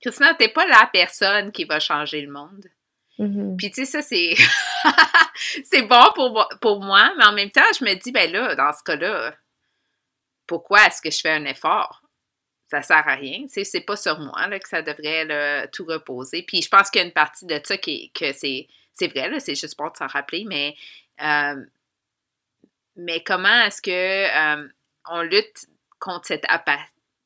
Christina, 0.00 0.34
t'es 0.34 0.48
pas 0.48 0.66
la 0.66 0.88
personne 0.92 1.52
qui 1.52 1.64
va 1.64 1.80
changer 1.80 2.20
le 2.20 2.30
monde. 2.30 2.66
Mm-hmm. 3.18 3.56
Puis 3.56 3.70
tu 3.70 3.84
sais, 3.84 3.84
ça, 3.84 4.02
c'est... 4.02 4.34
c'est 5.64 5.82
bon 5.82 6.04
pour, 6.14 6.48
pour 6.60 6.80
moi, 6.80 7.12
mais 7.16 7.24
en 7.24 7.32
même 7.32 7.50
temps, 7.50 7.60
je 7.78 7.84
me 7.84 7.94
dis, 7.94 8.12
ben 8.12 8.30
là, 8.30 8.54
dans 8.54 8.72
ce 8.72 8.82
cas-là, 8.84 9.34
pourquoi 10.46 10.86
est-ce 10.86 11.02
que 11.02 11.10
je 11.10 11.20
fais 11.20 11.32
un 11.32 11.44
effort? 11.44 12.02
Ça 12.70 12.82
sert 12.82 13.08
à 13.08 13.14
rien. 13.14 13.46
C'est 13.48 13.80
pas 13.80 13.96
sur 13.96 14.18
moi 14.20 14.46
là, 14.46 14.58
que 14.58 14.68
ça 14.68 14.82
devrait 14.82 15.68
tout 15.68 15.84
reposer. 15.86 16.42
Puis 16.42 16.62
je 16.62 16.68
pense 16.68 16.90
qu'il 16.90 17.00
y 17.00 17.04
a 17.04 17.06
une 17.06 17.14
partie 17.14 17.46
de 17.46 17.58
ça 17.64 17.78
qui 17.78 18.12
que 18.12 18.32
c'est 18.32 18.68
c'est 18.98 19.08
vrai, 19.08 19.38
c'est 19.40 19.54
juste 19.54 19.76
pour 19.76 19.96
s'en 19.96 20.08
rappeler, 20.08 20.44
mais, 20.44 20.74
euh, 21.22 21.64
mais 22.96 23.22
comment 23.22 23.62
est-ce 23.62 23.80
que 23.80 23.90
euh, 24.60 24.68
on 25.08 25.22
lutte 25.22 25.66
contre 26.00 26.26
cette 26.26 26.44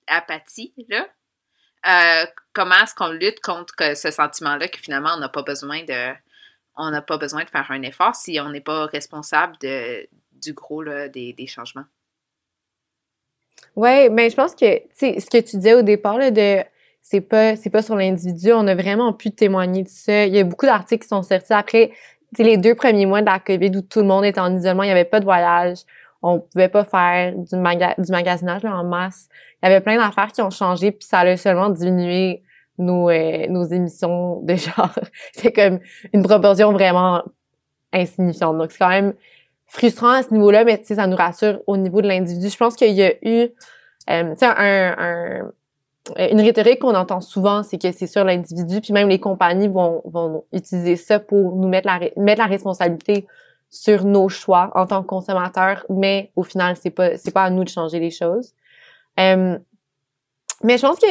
apathie-là? 0.06 1.08
Euh, 1.86 2.26
comment 2.52 2.74
est-ce 2.82 2.94
qu'on 2.94 3.12
lutte 3.12 3.40
contre 3.40 3.96
ce 3.96 4.10
sentiment-là 4.10 4.68
que 4.68 4.78
finalement 4.78 5.10
on 5.16 5.20
n'a 5.20 5.28
pas 5.28 5.42
besoin 5.42 5.82
de 5.84 6.12
on 6.76 6.90
n'a 6.90 7.02
pas 7.02 7.18
besoin 7.18 7.44
de 7.44 7.50
faire 7.50 7.70
un 7.70 7.82
effort 7.82 8.14
si 8.14 8.40
on 8.40 8.48
n'est 8.48 8.60
pas 8.60 8.86
responsable 8.86 9.56
du 9.60 10.52
gros 10.54 10.82
des, 10.84 11.46
changements? 11.46 11.84
Oui, 13.76 14.08
mais 14.10 14.30
je 14.30 14.36
pense 14.36 14.54
que 14.54 14.80
ce 14.94 15.28
que 15.28 15.38
tu 15.38 15.56
disais 15.56 15.74
au 15.74 15.82
départ 15.82 16.18
là, 16.18 16.30
de 16.30 16.62
c'est 17.02 17.20
pas 17.20 17.56
c'est 17.56 17.70
pas 17.70 17.82
sur 17.82 17.96
l'individu, 17.96 18.52
on 18.52 18.66
a 18.66 18.74
vraiment 18.74 19.12
pu 19.12 19.30
témoigner 19.30 19.82
de 19.82 19.88
ça. 19.88 20.26
Il 20.26 20.34
y 20.34 20.38
a 20.38 20.44
beaucoup 20.44 20.66
d'articles 20.66 21.02
qui 21.02 21.08
sont 21.08 21.22
sortis 21.22 21.52
après 21.52 21.92
les 22.38 22.56
deux 22.56 22.74
premiers 22.74 23.06
mois 23.06 23.20
de 23.20 23.26
la 23.26 23.38
COVID 23.38 23.76
où 23.76 23.82
tout 23.82 24.00
le 24.00 24.06
monde 24.06 24.24
était 24.24 24.40
en 24.40 24.56
isolement, 24.56 24.82
il 24.82 24.86
n'y 24.86 24.92
avait 24.92 25.04
pas 25.04 25.20
de 25.20 25.24
voyage, 25.24 25.78
on 26.22 26.40
pouvait 26.40 26.68
pas 26.68 26.84
faire 26.84 27.34
du, 27.34 27.56
magasinage 27.56 28.64
en 28.64 28.84
masse. 28.84 29.28
Il 29.62 29.68
y 29.68 29.72
avait 29.72 29.80
plein 29.80 29.96
d'affaires 29.96 30.30
qui 30.32 30.40
ont 30.42 30.50
changé, 30.50 30.92
puis 30.92 31.06
ça 31.06 31.20
a 31.20 31.36
seulement 31.36 31.68
diminué 31.68 32.42
nos, 32.78 33.10
euh, 33.10 33.46
nos 33.48 33.64
émissions 33.64 34.40
de 34.42 34.54
genre. 34.54 34.94
c'est 35.32 35.52
comme 35.52 35.80
une 36.12 36.22
proportion 36.22 36.72
vraiment 36.72 37.22
insignifiante. 37.92 38.56
Donc, 38.56 38.70
c'est 38.70 38.78
quand 38.78 38.88
même 38.88 39.14
frustrant 39.66 40.10
à 40.10 40.22
ce 40.22 40.32
niveau-là, 40.32 40.64
mais 40.64 40.80
ça 40.82 41.06
nous 41.06 41.16
rassure 41.16 41.60
au 41.66 41.76
niveau 41.76 42.02
de 42.02 42.08
l'individu. 42.08 42.48
Je 42.48 42.56
pense 42.56 42.76
qu'il 42.76 42.92
y 42.92 43.02
a 43.02 43.14
eu, 43.22 43.48
euh, 44.10 45.42
une 46.18 46.40
rhétorique 46.40 46.80
qu'on 46.80 46.94
entend 46.94 47.20
souvent, 47.20 47.62
c'est 47.62 47.78
que 47.78 47.90
c'est 47.92 48.06
sur 48.06 48.24
l'individu, 48.24 48.80
puis 48.80 48.92
même 48.92 49.08
les 49.08 49.20
compagnies 49.20 49.68
vont, 49.68 50.02
vont 50.04 50.44
utiliser 50.52 50.96
ça 50.96 51.20
pour 51.20 51.56
nous 51.56 51.68
mettre 51.68 51.86
la, 51.86 52.00
mettre 52.16 52.40
la 52.40 52.46
responsabilité 52.46 53.26
sur 53.72 54.04
nos 54.04 54.28
choix 54.28 54.70
en 54.74 54.86
tant 54.86 55.02
que 55.02 55.06
consommateurs, 55.08 55.84
mais 55.88 56.30
au 56.36 56.42
final, 56.44 56.76
c'est 56.80 56.90
pas 56.90 57.16
c'est 57.16 57.32
pas 57.32 57.44
à 57.44 57.50
nous 57.50 57.64
de 57.64 57.70
changer 57.70 57.98
les 57.98 58.10
choses. 58.10 58.52
Euh, 59.18 59.58
mais 60.62 60.76
je 60.76 60.82
pense 60.82 60.98
que 60.98 61.06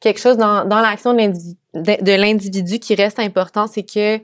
quelque 0.00 0.20
chose 0.20 0.38
dans, 0.38 0.64
dans 0.64 0.80
l'action 0.80 1.12
de 1.14 2.16
l'individu 2.16 2.78
qui 2.78 2.94
reste 2.94 3.18
important, 3.18 3.66
c'est 3.66 3.82
que 3.82 4.20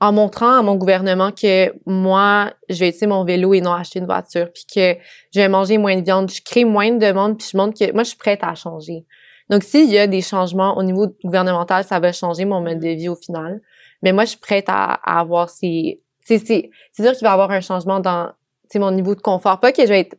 en 0.00 0.12
montrant 0.12 0.58
à 0.58 0.62
mon 0.62 0.76
gouvernement 0.76 1.32
que 1.32 1.72
moi, 1.86 2.52
je 2.68 2.78
vais 2.78 2.88
utiliser 2.88 3.06
mon 3.06 3.24
vélo 3.24 3.52
et 3.52 3.60
non 3.60 3.72
acheter 3.72 3.98
une 3.98 4.06
voiture, 4.06 4.48
puis 4.52 4.64
que 4.72 4.96
je 5.34 5.40
vais 5.40 5.48
manger 5.48 5.78
moins 5.78 5.96
de 5.96 6.04
viande, 6.04 6.30
je 6.30 6.40
crée 6.42 6.64
moins 6.64 6.90
de 6.92 7.04
demandes, 7.04 7.38
puis 7.38 7.48
je 7.52 7.56
montre 7.56 7.78
que 7.78 7.92
moi, 7.92 8.04
je 8.04 8.10
suis 8.10 8.18
prête 8.18 8.40
à 8.42 8.54
changer. 8.54 9.04
Donc, 9.50 9.62
s'il 9.62 9.90
y 9.90 9.98
a 9.98 10.06
des 10.06 10.22
changements 10.22 10.76
au 10.76 10.82
niveau 10.82 11.08
gouvernemental, 11.24 11.84
ça 11.84 12.00
va 12.00 12.12
changer 12.12 12.44
mon 12.44 12.60
mode 12.60 12.78
de 12.78 12.88
vie 12.88 13.08
au 13.08 13.16
final. 13.16 13.60
Mais 14.02 14.12
moi, 14.12 14.24
je 14.24 14.30
suis 14.30 14.38
prête 14.38 14.66
à, 14.68 14.84
à 14.84 15.20
avoir 15.20 15.50
ces, 15.50 16.03
c'est 16.24 16.38
sûr 16.38 17.12
qu'il 17.12 17.22
va 17.22 17.30
y 17.30 17.32
avoir 17.32 17.50
un 17.50 17.60
changement 17.60 18.00
dans 18.00 18.32
mon 18.74 18.90
niveau 18.90 19.14
de 19.14 19.20
confort. 19.20 19.60
Pas 19.60 19.72
que 19.72 19.82
je 19.82 19.88
vais 19.88 20.00
être 20.00 20.16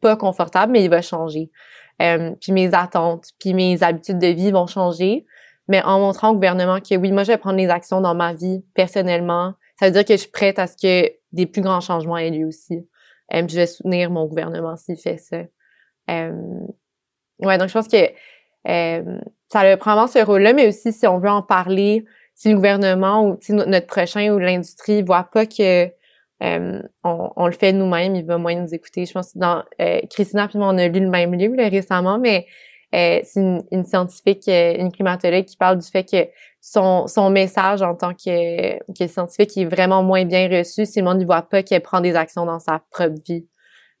pas 0.00 0.16
confortable, 0.16 0.72
mais 0.72 0.82
il 0.82 0.90
va 0.90 1.02
changer. 1.02 1.50
Euh, 2.00 2.32
puis 2.40 2.52
mes 2.52 2.72
attentes, 2.74 3.32
puis 3.38 3.54
mes 3.54 3.82
habitudes 3.82 4.18
de 4.18 4.28
vie 4.28 4.50
vont 4.50 4.66
changer. 4.66 5.26
Mais 5.66 5.82
en 5.82 5.98
montrant 5.98 6.30
au 6.30 6.34
gouvernement 6.34 6.80
que 6.80 6.96
oui, 6.96 7.12
moi, 7.12 7.24
je 7.24 7.32
vais 7.32 7.36
prendre 7.36 7.58
les 7.58 7.68
actions 7.68 8.00
dans 8.00 8.14
ma 8.14 8.32
vie 8.32 8.64
personnellement, 8.74 9.54
ça 9.78 9.86
veut 9.86 9.92
dire 9.92 10.04
que 10.04 10.14
je 10.14 10.20
suis 10.20 10.30
prête 10.30 10.58
à 10.58 10.66
ce 10.66 10.76
que 10.76 11.12
des 11.32 11.46
plus 11.46 11.60
grands 11.60 11.80
changements 11.80 12.16
aient 12.16 12.30
lieu 12.30 12.46
aussi. 12.46 12.88
Euh, 13.34 13.46
je 13.46 13.54
vais 13.54 13.66
soutenir 13.66 14.10
mon 14.10 14.26
gouvernement 14.26 14.76
s'il 14.76 14.96
fait 14.96 15.18
ça. 15.18 15.42
Euh, 16.10 16.32
ouais, 17.40 17.58
donc 17.58 17.68
je 17.68 17.74
pense 17.74 17.88
que 17.88 18.10
euh, 18.68 19.18
ça 19.48 19.60
a 19.60 19.76
probablement 19.76 20.06
ce 20.06 20.24
rôle-là, 20.24 20.52
mais 20.52 20.68
aussi 20.68 20.92
si 20.92 21.06
on 21.06 21.18
veut 21.18 21.28
en 21.28 21.42
parler, 21.42 22.04
si 22.38 22.50
le 22.50 22.54
gouvernement 22.54 23.24
ou 23.24 23.38
notre 23.50 23.88
prochain 23.88 24.32
ou 24.32 24.38
l'industrie 24.38 25.02
voit 25.02 25.24
pas 25.24 25.44
que 25.44 25.86
euh, 26.40 26.82
on, 27.02 27.46
le 27.46 27.52
fait 27.52 27.72
nous-mêmes, 27.72 28.14
il 28.14 28.24
va 28.24 28.38
moins 28.38 28.54
nous 28.54 28.72
écouter. 28.72 29.06
Je 29.06 29.12
pense 29.12 29.32
que 29.32 29.40
dans 29.40 29.64
euh, 29.80 30.00
Christina 30.08 30.46
puis 30.46 30.56
moi, 30.56 30.68
on 30.68 30.78
a 30.78 30.86
lu 30.86 31.00
le 31.00 31.10
même 31.10 31.34
livre 31.34 31.56
récemment, 31.56 32.16
mais 32.20 32.46
euh, 32.94 33.18
c'est 33.24 33.40
une, 33.72 33.84
scientifique, 33.84 34.46
euh, 34.46 34.76
une 34.78 34.92
climatologue 34.92 35.46
qui 35.46 35.56
parle 35.56 35.78
du 35.78 35.86
fait 35.88 36.04
que 36.04 36.28
son, 36.60 37.08
son 37.08 37.28
message 37.28 37.82
en 37.82 37.96
tant 37.96 38.14
que, 38.14 38.78
que 38.92 39.08
scientifique 39.08 39.56
est 39.56 39.64
vraiment 39.64 40.04
moins 40.04 40.24
bien 40.24 40.48
reçu 40.48 40.86
si 40.86 41.00
le 41.00 41.06
monde 41.06 41.18
ne 41.18 41.26
voit 41.26 41.42
pas 41.42 41.64
qu'elle 41.64 41.82
prend 41.82 42.00
des 42.00 42.14
actions 42.14 42.46
dans 42.46 42.60
sa 42.60 42.84
propre 42.92 43.20
vie. 43.26 43.48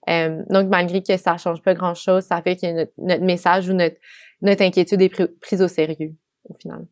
donc, 0.06 0.68
malgré 0.68 1.02
que 1.02 1.16
ça 1.16 1.38
change 1.38 1.60
pas 1.60 1.74
grand-chose, 1.74 2.22
ça 2.22 2.40
fait 2.40 2.54
que 2.54 2.72
notre, 2.72 2.92
notre 2.98 3.24
message 3.24 3.68
ou 3.68 3.72
notre, 3.72 3.96
notre 4.42 4.62
inquiétude 4.62 5.02
est 5.02 5.38
prise 5.40 5.60
au 5.60 5.68
sérieux, 5.68 6.12
au 6.48 6.54
final. 6.54 6.86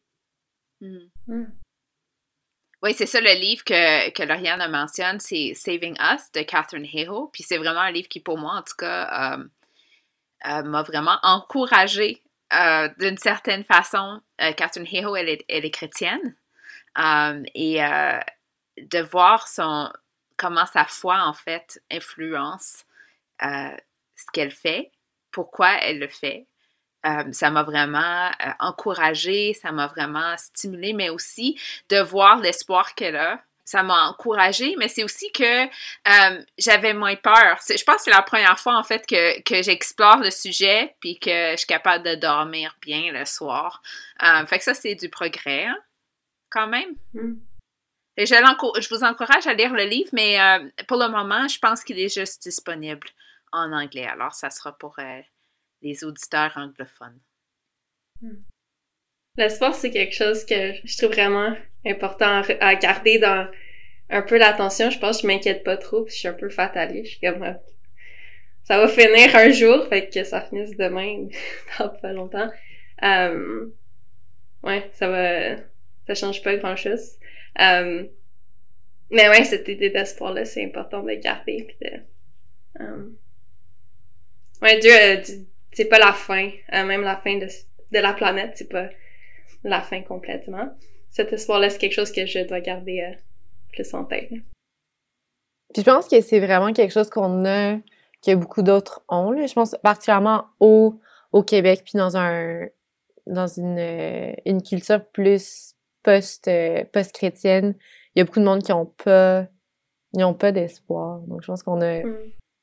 Hmm. 0.80 1.15
Hmm. 1.26 1.46
Oui, 2.82 2.94
c'est 2.94 3.06
ça 3.06 3.20
le 3.20 3.32
livre 3.32 3.64
que, 3.64 4.10
que 4.10 4.22
Lauriane 4.22 4.70
mentionne, 4.70 5.18
c'est 5.18 5.54
Saving 5.54 5.96
Us 5.98 6.30
de 6.32 6.42
Catherine 6.42 6.84
Hayhoe. 6.84 7.30
Puis 7.32 7.42
c'est 7.42 7.56
vraiment 7.56 7.80
un 7.80 7.90
livre 7.90 8.08
qui, 8.08 8.20
pour 8.20 8.38
moi, 8.38 8.52
en 8.54 8.62
tout 8.62 8.76
cas, 8.78 9.34
euh, 9.34 9.44
euh, 10.46 10.62
m'a 10.62 10.82
vraiment 10.82 11.18
encouragée 11.22 12.22
euh, 12.52 12.88
d'une 12.98 13.16
certaine 13.16 13.64
façon. 13.64 14.20
Catherine 14.56 14.86
Hayhoe, 14.86 15.16
elle 15.16 15.28
est, 15.30 15.44
elle 15.48 15.64
est 15.64 15.70
chrétienne. 15.70 16.36
et 17.54 17.80
de 18.76 19.00
voir 19.10 19.48
son, 19.48 19.90
comment 20.36 20.66
sa 20.66 20.84
foi, 20.84 21.22
en 21.24 21.32
fait, 21.32 21.82
influence 21.90 22.84
ce 23.40 24.30
qu'elle 24.32 24.52
fait, 24.52 24.92
pourquoi 25.32 25.72
elle 25.82 25.98
le 25.98 26.08
fait. 26.08 26.46
Euh, 27.06 27.32
ça 27.32 27.50
m'a 27.50 27.62
vraiment 27.62 28.26
euh, 28.26 28.50
encouragée, 28.58 29.54
ça 29.54 29.70
m'a 29.72 29.86
vraiment 29.86 30.36
stimulée, 30.38 30.92
mais 30.92 31.08
aussi 31.10 31.58
de 31.88 32.00
voir 32.00 32.38
l'espoir 32.40 32.94
qu'elle 32.94 33.16
a. 33.16 33.40
Ça 33.64 33.82
m'a 33.82 34.08
encouragée, 34.08 34.76
mais 34.78 34.86
c'est 34.88 35.02
aussi 35.02 35.30
que 35.32 35.64
euh, 35.64 36.44
j'avais 36.56 36.94
moins 36.94 37.16
peur. 37.16 37.58
Je 37.68 37.82
pense 37.82 37.96
que 37.96 38.02
c'est 38.02 38.10
la 38.10 38.22
première 38.22 38.60
fois, 38.60 38.76
en 38.76 38.84
fait, 38.84 39.04
que, 39.06 39.40
que 39.42 39.60
j'explore 39.60 40.18
le 40.18 40.30
sujet 40.30 40.94
puis 41.00 41.18
que 41.18 41.52
je 41.52 41.56
suis 41.56 41.66
capable 41.66 42.04
de 42.04 42.14
dormir 42.14 42.76
bien 42.80 43.10
le 43.12 43.24
soir. 43.24 43.82
fait 44.46 44.58
que 44.58 44.64
ça, 44.64 44.74
c'est 44.74 44.94
du 44.94 45.08
progrès. 45.08 45.64
Hein. 45.64 45.78
quand 46.48 46.68
même. 46.68 46.94
Mm. 47.14 47.34
Et 48.18 48.24
je, 48.24 48.34
je, 48.34 48.94
vous 48.94 49.02
encourage 49.02 49.46
à 49.48 49.52
lire 49.52 49.72
le 49.72 49.84
livre, 49.84 50.10
mais 50.12 50.38
pour 50.86 50.96
le 50.96 51.08
moment, 51.08 51.48
je 51.48 51.58
pense 51.58 51.82
qu'il 51.82 51.98
est 51.98 52.14
juste 52.14 52.44
disponible 52.44 53.08
en 53.52 53.72
anglais. 53.72 54.06
Alors, 54.06 54.32
ça 54.32 54.48
sera 54.48 54.78
pour 54.78 54.96
les 55.86 56.04
auditeurs 56.04 56.52
anglophones. 56.56 57.20
Mm. 58.20 58.34
L'espoir, 59.36 59.74
c'est 59.74 59.90
quelque 59.90 60.14
chose 60.14 60.44
que 60.44 60.72
je 60.84 60.96
trouve 60.96 61.12
vraiment 61.12 61.54
important 61.84 62.42
à 62.60 62.74
garder 62.74 63.18
dans 63.18 63.48
un 64.08 64.22
peu 64.22 64.38
l'attention. 64.38 64.90
Je 64.90 64.98
pense 64.98 65.16
que 65.16 65.22
je 65.22 65.26
m'inquiète 65.26 65.62
pas 65.62 65.76
trop, 65.76 66.04
puis 66.04 66.14
je 66.14 66.20
suis 66.20 66.28
un 66.28 66.32
peu 66.32 66.48
fataliste. 66.48 67.04
Je 67.04 67.10
suis 67.18 67.20
comme, 67.20 67.56
ça 68.62 68.78
va 68.78 68.88
finir 68.88 69.36
un 69.36 69.50
jour, 69.50 69.86
fait 69.88 70.08
que 70.08 70.24
ça 70.24 70.40
finisse 70.40 70.76
demain, 70.76 71.28
dans 71.78 71.88
pas 71.90 72.12
longtemps. 72.12 72.50
Euh, 73.02 73.66
ouais, 74.62 74.90
ça 74.94 75.08
va, 75.08 75.56
ça 76.06 76.14
change 76.14 76.42
pas 76.42 76.56
grand 76.56 76.76
chose. 76.76 77.18
Euh, 77.60 78.06
mais 79.10 79.28
ouais, 79.28 79.44
cette 79.44 79.68
idée 79.68 79.90
d'espoir-là, 79.90 80.44
c'est 80.44 80.64
important 80.64 81.02
de 81.02 81.12
garder, 81.12 81.64
puis 81.68 81.76
de, 81.88 81.98
euh, 82.80 83.06
ouais, 84.62 84.78
Dieu, 84.80 85.46
c'est 85.76 85.84
pas 85.84 85.98
la 85.98 86.14
fin, 86.14 86.50
euh, 86.72 86.84
même 86.84 87.02
la 87.02 87.18
fin 87.18 87.36
de, 87.36 87.46
de 87.46 87.98
la 87.98 88.14
planète, 88.14 88.52
c'est 88.54 88.70
pas 88.70 88.88
la 89.62 89.82
fin 89.82 90.00
complètement. 90.02 90.70
Cet 91.10 91.34
espoir-là, 91.34 91.68
c'est 91.68 91.78
quelque 91.78 91.92
chose 91.92 92.12
que 92.12 92.24
je 92.24 92.46
dois 92.46 92.60
garder 92.60 93.02
euh, 93.02 93.14
plus 93.72 93.92
en 93.92 94.04
tête. 94.04 94.30
Puis 94.30 95.82
je 95.82 95.82
pense 95.82 96.08
que 96.08 96.18
c'est 96.22 96.40
vraiment 96.40 96.72
quelque 96.72 96.92
chose 96.92 97.10
qu'on 97.10 97.44
a 97.44 97.76
que 98.24 98.34
beaucoup 98.34 98.62
d'autres 98.62 99.02
ont. 99.08 99.30
Là. 99.32 99.46
Je 99.46 99.52
pense 99.52 99.76
particulièrement 99.82 100.46
au, 100.60 100.98
au 101.32 101.42
Québec, 101.42 101.82
puis 101.84 101.98
dans 101.98 102.16
un 102.16 102.68
dans 103.26 103.48
une, 103.48 103.78
euh, 103.78 104.32
une 104.46 104.62
culture 104.62 105.04
plus 105.04 105.74
post, 106.04 106.46
euh, 106.46 106.84
post-chrétienne, 106.92 107.74
il 108.14 108.20
y 108.20 108.22
a 108.22 108.24
beaucoup 108.24 108.38
de 108.38 108.44
monde 108.44 108.62
qui 108.62 108.72
ont 108.72 108.86
pas 108.86 109.46
ils 110.14 110.24
ont 110.24 110.32
pas 110.32 110.52
d'espoir. 110.52 111.18
Donc 111.26 111.42
je 111.42 111.48
pense 111.48 111.62
qu'on 111.62 111.82
a 111.82 112.02
mm. 112.02 112.16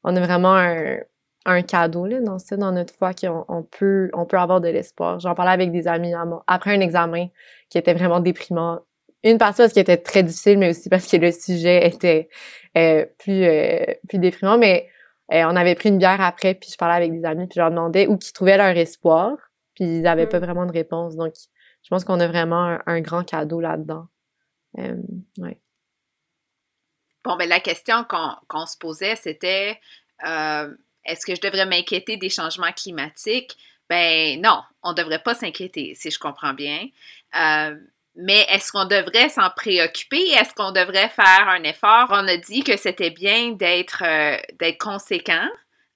on 0.04 0.16
a 0.16 0.20
vraiment 0.22 0.56
un, 0.56 0.98
un 1.46 1.62
cadeau 1.62 2.06
là, 2.06 2.22
dans 2.22 2.40
ça, 2.40 2.56
dans 2.58 2.72
notre 2.72 2.94
foi, 2.94 3.14
qu'on 3.14 3.46
on 3.48 3.64
peut, 3.64 4.10
on 4.14 4.26
peut 4.26 4.38
avoir 4.38 4.62
de 4.62 4.70
l'espoir. 4.70 5.20
J'en 5.20 5.36
parlais 5.36 5.52
avec 5.52 5.72
des 5.72 5.88
amis 5.88 6.14
après 6.48 6.76
un 6.76 6.80
examen 6.80 7.28
qui 7.70 7.78
était 7.78 7.94
vraiment 7.94 8.20
déprimant. 8.20 8.82
Une 9.24 9.38
partie 9.38 9.62
parce 9.62 9.74
qu'il 9.74 9.82
était 9.82 9.98
très 9.98 10.24
difficile, 10.24 10.58
mais 10.58 10.70
aussi 10.70 10.90
parce 10.90 11.08
que 11.08 11.18
le 11.18 11.32
sujet 11.32 11.88
était 11.88 12.30
euh, 12.78 13.06
plus, 13.18 13.46
plus 14.08 14.20
déprimant. 14.20 14.58
Mais 14.58 14.88
euh, 15.32 15.44
on 15.46 15.56
avait 15.56 15.76
pris 15.76 15.90
une 15.90 15.98
bière 15.98 16.22
après, 16.22 16.54
puis 16.54 16.70
je 16.72 16.78
parlais 16.78 16.96
avec 16.96 17.12
des 17.12 17.26
amis, 17.26 17.48
puis 17.48 17.56
je 17.56 17.62
leur 17.62 17.70
demandais 17.70 18.08
où 18.08 18.20
ils 18.22 18.34
trouvaient 18.34 18.58
leur 18.58 18.76
espoir, 18.78 19.36
puis 19.74 19.86
ils 19.86 20.02
n'avaient 20.02 20.28
pas 20.28 20.40
mm. 20.40 20.44
vraiment 20.44 20.66
de 20.66 20.72
réponse. 20.72 21.16
Donc, 21.16 21.34
je 21.84 21.90
pense 21.90 22.04
qu'on 22.04 22.20
a 22.20 22.28
vraiment 22.28 22.78
un, 22.86 23.02
grand 23.02 23.24
cadeau 23.24 23.60
là-dedans. 23.60 24.08
Euh, 24.80 24.96
ouais. 25.38 25.60
Bon, 27.24 27.38
ben 27.38 27.48
la 27.48 27.62
question 27.62 28.06
qu'on 28.06 28.66
se 28.66 28.78
posait, 28.78 29.16
c'était 29.16 29.80
euh, 30.28 30.76
est-ce 31.06 31.26
que 31.26 31.36
je 31.36 31.42
devrais 31.42 31.66
m'inquiéter 31.66 32.18
des 32.18 32.30
changements 32.30 32.72
climatiques? 32.72 33.58
Ben 33.90 34.42
non, 34.42 34.62
on 34.82 34.92
ne 34.92 34.96
devrait 34.96 35.22
pas 35.22 35.36
s'inquiéter, 35.36 35.94
si 35.96 36.10
je 36.10 36.20
comprends 36.20 36.54
bien. 36.54 36.88
Mais 38.16 38.46
est-ce 38.50 38.72
qu'on 38.72 38.86
devrait 38.86 39.30
s'en 39.30 39.50
préoccuper? 39.50 40.30
Est-ce 40.32 40.54
qu'on 40.54 40.72
devrait 40.72 41.10
faire 41.10 41.48
un 41.48 41.64
effort? 41.64 42.08
On 42.10 42.28
a 42.28 42.38
dit 42.38 42.64
que 42.64 42.78
c'était 42.78 43.10
bien 43.10 43.52
d'être 43.52 44.04
euh, 44.06 44.72
conséquent 44.80 45.48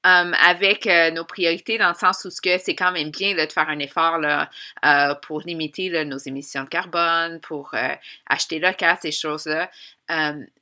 um, 0.03 0.33
avec 0.41 0.87
euh, 0.87 1.11
nos 1.11 1.25
priorités 1.25 1.77
dans 1.77 1.89
le 1.89 1.95
sens 1.95 2.25
où 2.25 2.29
c'est 2.29 2.75
quand 2.75 2.91
même 2.91 3.11
bien 3.11 3.33
de 3.35 3.51
faire 3.51 3.69
un 3.69 3.79
effort 3.79 4.17
là, 4.17 4.49
euh, 4.85 5.15
pour 5.15 5.41
limiter 5.41 6.05
nos 6.05 6.17
émissions 6.17 6.63
de 6.63 6.69
carbone, 6.69 7.39
pour 7.41 7.73
acheter 8.27 8.59
local, 8.59 8.97
ces 9.01 9.11
choses-là. 9.11 9.69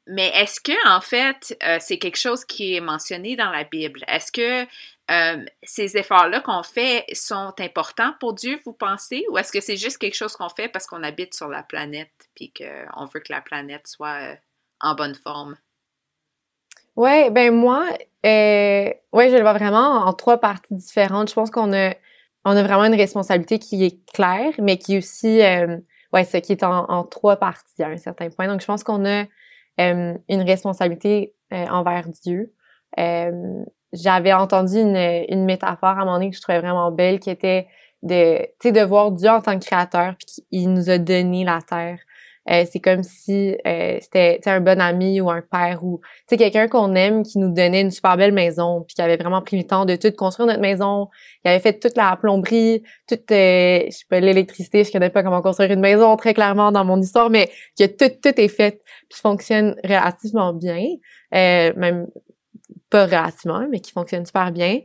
Mais 0.07 0.27
est-ce 0.35 0.59
que 0.59 0.87
en 0.87 1.01
fait 1.01 1.57
c'est 1.79 1.97
quelque 1.97 2.17
chose 2.17 2.45
qui 2.45 2.75
est 2.75 2.81
mentionné 2.81 3.35
dans 3.35 3.49
la 3.49 3.63
Bible? 3.63 4.03
Est-ce 4.07 4.31
que 4.31 4.67
euh, 5.11 5.45
ces 5.61 5.97
efforts-là 5.97 6.41
qu'on 6.41 6.63
fait 6.63 7.05
sont 7.13 7.53
importants 7.59 8.13
pour 8.19 8.33
Dieu, 8.33 8.59
vous 8.65 8.73
pensez, 8.73 9.23
ou 9.29 9.37
est-ce 9.37 9.51
que 9.51 9.61
c'est 9.61 9.77
juste 9.77 9.99
quelque 9.99 10.15
chose 10.15 10.35
qu'on 10.35 10.49
fait 10.49 10.67
parce 10.67 10.87
qu'on 10.87 11.03
habite 11.03 11.35
sur 11.35 11.47
la 11.47 11.61
planète 11.61 12.11
puis 12.35 12.51
qu'on 12.51 13.05
veut 13.05 13.19
que 13.19 13.31
la 13.31 13.41
planète 13.41 13.87
soit 13.87 14.31
euh, 14.31 14.35
en 14.79 14.95
bonne 14.95 15.15
forme? 15.15 15.57
Ouais, 16.95 17.29
ben 17.29 17.53
moi, 17.53 17.85
euh, 18.25 18.89
ouais, 19.13 19.29
je 19.29 19.35
le 19.35 19.41
vois 19.41 19.53
vraiment 19.53 20.05
en 20.05 20.13
trois 20.13 20.37
parties 20.39 20.75
différentes. 20.75 21.29
Je 21.29 21.33
pense 21.33 21.51
qu'on 21.51 21.73
a, 21.73 21.93
on 22.45 22.51
a 22.55 22.63
vraiment 22.63 22.85
une 22.85 22.95
responsabilité 22.95 23.59
qui 23.59 23.83
est 23.83 24.05
claire, 24.13 24.53
mais 24.59 24.77
qui 24.77 24.95
est 24.95 24.97
aussi, 24.99 25.41
euh, 25.41 25.77
ouais, 26.13 26.23
ce 26.23 26.37
qui 26.37 26.53
est 26.53 26.63
en, 26.63 27.03
trois 27.03 27.35
parties 27.37 27.83
à 27.83 27.87
un 27.89 27.97
certain 27.97 28.29
point. 28.29 28.47
Donc, 28.47 28.61
je 28.61 28.65
pense 28.65 28.83
qu'on 28.83 29.05
a 29.05 29.25
une 29.77 30.41
responsabilité 30.41 31.35
envers 31.51 32.07
Dieu 32.23 32.53
j'avais 33.95 34.33
entendu 34.33 34.77
une, 34.79 35.25
une 35.29 35.45
métaphore 35.45 35.89
à 35.89 36.01
un 36.01 36.05
moment 36.05 36.13
donné 36.13 36.29
que 36.29 36.35
je 36.35 36.41
trouvais 36.41 36.59
vraiment 36.59 36.91
belle, 36.91 37.19
qui 37.19 37.29
était 37.29 37.67
de, 38.03 38.39
tu 38.59 38.69
sais, 38.69 38.71
de 38.71 38.81
voir 38.81 39.11
Dieu 39.11 39.29
en 39.29 39.41
tant 39.41 39.57
que 39.57 39.65
créateur, 39.65 40.15
puis 40.17 40.43
qu'il 40.49 40.73
nous 40.73 40.89
a 40.89 40.97
donné 40.97 41.43
la 41.43 41.61
terre. 41.61 41.99
Euh, 42.49 42.63
c'est 42.71 42.79
comme 42.79 43.01
si 43.03 43.57
euh, 43.65 43.97
c'était 44.01 44.39
un 44.45 44.61
bon 44.61 44.79
ami 44.79 45.19
ou 45.19 45.31
un 45.31 45.41
père 45.41 45.83
ou 45.83 46.01
quelqu'un 46.29 46.67
qu'on 46.67 46.93
aime 46.93 47.23
qui 47.23 47.39
nous 47.39 47.51
donnait 47.51 47.81
une 47.81 47.91
super 47.91 48.17
belle 48.17 48.33
maison 48.33 48.83
puis 48.87 48.93
qui 48.95 49.01
avait 49.01 49.17
vraiment 49.17 49.41
pris 49.41 49.57
le 49.57 49.63
temps 49.65 49.85
de 49.85 49.95
tout 49.95 50.11
construire 50.11 50.47
notre 50.47 50.61
maison 50.61 51.07
qui 51.41 51.49
avait 51.49 51.59
fait 51.59 51.79
toute 51.79 51.97
la 51.97 52.15
plomberie 52.15 52.83
toute 53.07 53.31
euh, 53.31 53.85
je 53.85 53.91
sais 53.91 54.05
pas 54.09 54.19
l'électricité 54.19 54.83
je 54.83 54.91
connais 54.91 55.09
pas 55.09 55.23
comment 55.23 55.41
construire 55.41 55.71
une 55.71 55.79
maison 55.79 56.15
très 56.17 56.35
clairement 56.35 56.71
dans 56.71 56.85
mon 56.85 57.01
histoire 57.01 57.31
mais 57.31 57.49
que 57.79 57.85
tout 57.85 58.13
tout 58.21 58.39
est 58.39 58.47
fait 58.47 58.79
puis 59.09 59.19
fonctionne 59.19 59.75
relativement 59.83 60.53
bien 60.53 60.85
euh, 61.33 61.73
même 61.75 62.07
pas 62.89 63.05
relativement, 63.05 63.67
mais 63.69 63.79
qui 63.79 63.91
fonctionne 63.91 64.25
super 64.25 64.51
bien, 64.51 64.79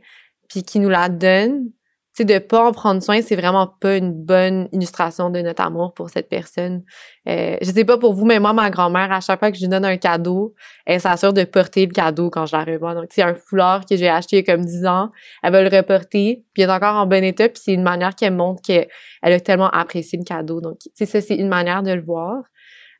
puis 0.49 0.63
qui 0.63 0.79
nous 0.79 0.89
la 0.89 1.09
donne, 1.09 1.71
sais, 2.13 2.25
de 2.25 2.39
pas 2.39 2.67
en 2.67 2.71
prendre 2.71 3.01
soin, 3.01 3.21
c'est 3.21 3.35
vraiment 3.35 3.67
pas 3.67 3.97
une 3.97 4.11
bonne 4.11 4.67
illustration 4.71 5.29
de 5.29 5.39
notre 5.41 5.61
amour 5.61 5.93
pour 5.93 6.09
cette 6.09 6.27
personne. 6.27 6.83
Euh, 7.27 7.55
je 7.61 7.71
sais 7.71 7.85
pas 7.85 7.97
pour 7.97 8.13
vous, 8.13 8.25
mais 8.25 8.39
moi, 8.39 8.53
ma 8.53 8.69
grand-mère, 8.69 9.11
à 9.11 9.21
chaque 9.21 9.39
fois 9.39 9.51
que 9.51 9.57
je 9.57 9.61
lui 9.61 9.69
donne 9.69 9.85
un 9.85 9.97
cadeau, 9.97 10.53
elle 10.85 10.99
s'assure 10.99 11.33
de 11.33 11.43
porter 11.43 11.85
le 11.85 11.91
cadeau 11.91 12.29
quand 12.29 12.45
je 12.45 12.55
la 12.55 12.63
revois. 12.63 12.95
Donc, 12.95 13.05
c'est 13.09 13.21
un 13.21 13.33
foulard 13.33 13.85
que 13.85 13.95
j'ai 13.95 14.09
acheté 14.09 14.37
il 14.37 14.47
y 14.47 14.49
a 14.49 14.53
comme 14.55 14.65
10 14.65 14.85
ans. 14.85 15.11
Elle 15.43 15.53
va 15.53 15.61
le 15.61 15.75
reporter, 15.75 16.43
puis 16.53 16.63
il 16.63 16.69
est 16.69 16.71
encore 16.71 16.95
en 16.95 17.05
bon 17.05 17.23
état, 17.23 17.47
puis 17.47 17.61
c'est 17.63 17.73
une 17.73 17.83
manière 17.83 18.15
qu'elle 18.15 18.33
montre 18.33 18.61
qu'elle 18.61 18.87
a 19.21 19.39
tellement 19.39 19.69
apprécié 19.69 20.19
le 20.19 20.25
cadeau. 20.25 20.59
Donc, 20.59 20.79
tu 20.79 21.05
ça, 21.05 21.21
c'est 21.21 21.35
une 21.35 21.49
manière 21.49 21.83
de 21.83 21.91
le 21.91 22.01
voir. 22.01 22.43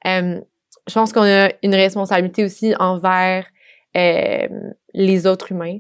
Euh, 0.07 0.39
je 0.87 0.93
pense 0.93 1.13
qu'on 1.13 1.23
a 1.23 1.49
une 1.63 1.75
responsabilité 1.75 2.43
aussi 2.43 2.73
envers 2.79 3.45
euh, 3.95 4.47
les 4.93 5.27
autres 5.27 5.51
humains. 5.51 5.77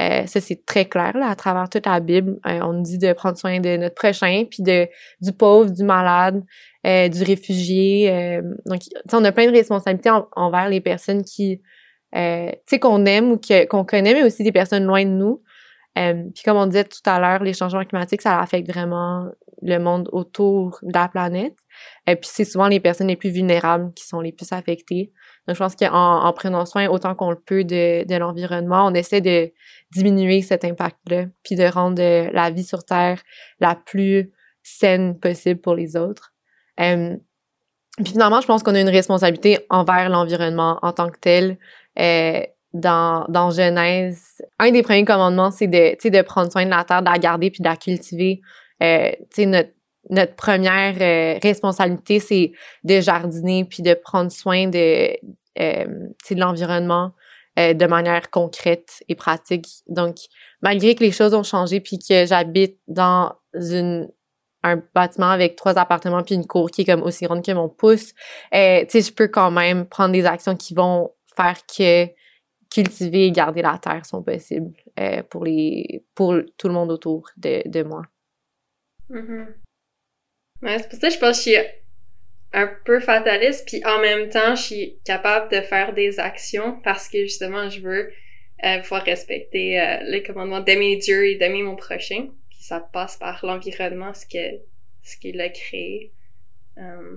Euh, 0.00 0.26
ça, 0.26 0.40
c'est 0.40 0.64
très 0.64 0.86
clair 0.86 1.16
là, 1.16 1.28
à 1.28 1.36
travers 1.36 1.68
toute 1.68 1.86
la 1.86 2.00
Bible. 2.00 2.38
Euh, 2.46 2.60
on 2.62 2.72
nous 2.72 2.82
dit 2.82 2.98
de 2.98 3.12
prendre 3.12 3.36
soin 3.36 3.60
de 3.60 3.76
notre 3.76 3.94
prochain, 3.94 4.44
puis 4.50 4.62
de 4.62 4.88
du 5.20 5.32
pauvre, 5.32 5.70
du 5.70 5.84
malade, 5.84 6.42
euh, 6.86 7.08
du 7.08 7.22
réfugié. 7.22 8.10
Euh, 8.10 8.42
donc, 8.66 8.80
on 9.12 9.24
a 9.24 9.32
plein 9.32 9.46
de 9.46 9.52
responsabilités 9.52 10.10
envers 10.34 10.68
les 10.68 10.80
personnes 10.80 11.24
qui, 11.24 11.60
euh, 12.16 12.50
tu 12.50 12.56
sais, 12.66 12.78
qu'on 12.78 13.04
aime 13.04 13.32
ou 13.32 13.40
qu'on 13.68 13.84
connaît, 13.84 14.14
mais 14.14 14.24
aussi 14.24 14.42
des 14.42 14.52
personnes 14.52 14.84
loin 14.84 15.04
de 15.04 15.10
nous. 15.10 15.42
puis 15.94 16.42
comme 16.44 16.56
on 16.56 16.66
disait 16.66 16.84
tout 16.84 16.98
à 17.04 17.20
l'heure, 17.20 17.42
les 17.42 17.52
changements 17.52 17.84
climatiques, 17.84 18.22
ça 18.22 18.40
affecte 18.40 18.68
vraiment 18.70 19.26
le 19.60 19.78
monde 19.78 20.08
autour 20.12 20.78
de 20.82 20.92
la 20.92 21.08
planète. 21.08 21.56
Et 22.06 22.16
puis 22.16 22.30
c'est 22.32 22.44
souvent 22.44 22.68
les 22.68 22.80
personnes 22.80 23.08
les 23.08 23.16
plus 23.16 23.30
vulnérables 23.30 23.92
qui 23.94 24.06
sont 24.06 24.20
les 24.20 24.32
plus 24.32 24.50
affectées. 24.52 25.12
Donc, 25.46 25.56
je 25.56 25.58
pense 25.58 25.74
qu'en 25.74 26.24
en 26.24 26.32
prenant 26.32 26.64
soin 26.66 26.86
autant 26.88 27.14
qu'on 27.14 27.30
le 27.30 27.40
peut 27.40 27.64
de, 27.64 28.06
de 28.06 28.16
l'environnement, 28.16 28.86
on 28.86 28.94
essaie 28.94 29.20
de 29.20 29.50
diminuer 29.92 30.42
cet 30.42 30.64
impact-là, 30.64 31.24
puis 31.44 31.56
de 31.56 31.64
rendre 31.64 32.00
euh, 32.00 32.30
la 32.32 32.50
vie 32.50 32.64
sur 32.64 32.84
Terre 32.84 33.20
la 33.60 33.74
plus 33.74 34.30
saine 34.62 35.18
possible 35.18 35.60
pour 35.60 35.74
les 35.74 35.96
autres. 35.96 36.32
Puis 37.98 38.12
finalement, 38.12 38.40
je 38.40 38.46
pense 38.46 38.62
qu'on 38.62 38.74
a 38.74 38.80
une 38.80 38.88
responsabilité 38.88 39.58
envers 39.68 40.08
l'environnement 40.08 40.78
en 40.82 40.92
tant 40.92 41.10
que 41.10 41.18
tel. 41.18 41.58
Euh, 41.98 42.40
dans, 42.72 43.26
dans 43.28 43.50
Genèse, 43.50 44.40
un 44.58 44.70
des 44.70 44.82
premiers 44.82 45.04
commandements, 45.04 45.50
c'est 45.50 45.66
de, 45.66 46.08
de 46.08 46.22
prendre 46.22 46.50
soin 46.50 46.64
de 46.64 46.70
la 46.70 46.84
terre, 46.84 47.02
de 47.02 47.10
la 47.10 47.18
garder 47.18 47.50
puis 47.50 47.60
de 47.60 47.68
la 47.68 47.76
cultiver. 47.76 48.40
Euh, 48.82 49.10
notre 49.38 49.68
notre 50.10 50.34
première 50.34 50.96
euh, 51.00 51.38
responsabilité, 51.42 52.20
c'est 52.20 52.52
de 52.84 53.00
jardiner 53.00 53.64
puis 53.64 53.82
de 53.82 53.94
prendre 53.94 54.30
soin 54.30 54.68
de, 54.68 55.16
euh, 55.58 56.08
l'environnement 56.30 57.12
euh, 57.58 57.74
de 57.74 57.86
manière 57.86 58.30
concrète 58.30 59.02
et 59.08 59.14
pratique. 59.14 59.68
Donc, 59.88 60.16
malgré 60.60 60.94
que 60.94 61.04
les 61.04 61.12
choses 61.12 61.34
ont 61.34 61.42
changé 61.42 61.80
puis 61.80 61.98
que 61.98 62.26
j'habite 62.26 62.78
dans 62.88 63.34
un 64.64 64.82
bâtiment 64.94 65.30
avec 65.30 65.56
trois 65.56 65.78
appartements 65.78 66.22
puis 66.22 66.34
une 66.34 66.46
cour 66.46 66.70
qui 66.70 66.82
est 66.82 66.84
comme 66.84 67.02
aussi 67.02 67.24
grande 67.24 67.44
que 67.44 67.52
mon 67.52 67.68
pouce, 67.68 68.12
tu 68.52 69.00
je 69.00 69.12
peux 69.12 69.28
quand 69.28 69.50
même 69.50 69.86
prendre 69.86 70.12
des 70.12 70.24
actions 70.24 70.56
qui 70.56 70.74
vont 70.74 71.10
faire 71.36 71.58
que 71.66 72.06
cultiver 72.72 73.26
et 73.26 73.32
garder 73.32 73.60
la 73.60 73.76
terre 73.78 74.06
sont 74.06 74.22
possibles 74.22 74.72
pour 75.30 75.44
les 75.44 76.04
pour 76.14 76.34
tout 76.56 76.68
le 76.68 76.74
monde 76.74 76.92
autour 76.92 77.28
de, 77.36 77.68
de 77.68 77.82
moi. 77.82 78.02
Mm-hmm. 79.10 79.46
Ouais, 80.62 80.78
c'est 80.78 80.88
pour 80.88 80.98
ça 80.98 81.08
que 81.08 81.14
je 81.14 81.18
pense 81.18 81.44
que 81.44 81.50
je 81.50 81.56
suis 81.56 81.66
un 82.52 82.70
peu 82.84 83.00
fataliste, 83.00 83.66
puis 83.66 83.84
en 83.84 83.98
même 84.00 84.28
temps, 84.28 84.54
je 84.54 84.62
suis 84.62 84.96
capable 85.04 85.50
de 85.50 85.60
faire 85.60 85.92
des 85.94 86.20
actions 86.20 86.80
parce 86.84 87.08
que 87.08 87.22
justement, 87.22 87.68
je 87.68 87.80
veux 87.80 88.12
euh, 88.64 88.78
pouvoir 88.80 89.04
respecter 89.04 89.80
euh, 89.80 90.00
les 90.04 90.22
commandements 90.22 90.60
d'aimer 90.60 90.96
Dieu 90.96 91.26
et 91.28 91.34
d'aimer 91.36 91.62
mon 91.62 91.76
prochain. 91.76 92.28
Puis 92.50 92.58
ça 92.60 92.80
passe 92.80 93.16
par 93.16 93.44
l'environnement, 93.44 94.14
ce 94.14 94.26
que 94.26 94.60
ce 95.02 95.16
qu'il 95.16 95.40
a 95.40 95.48
créé. 95.48 96.12
Euh, 96.78 97.16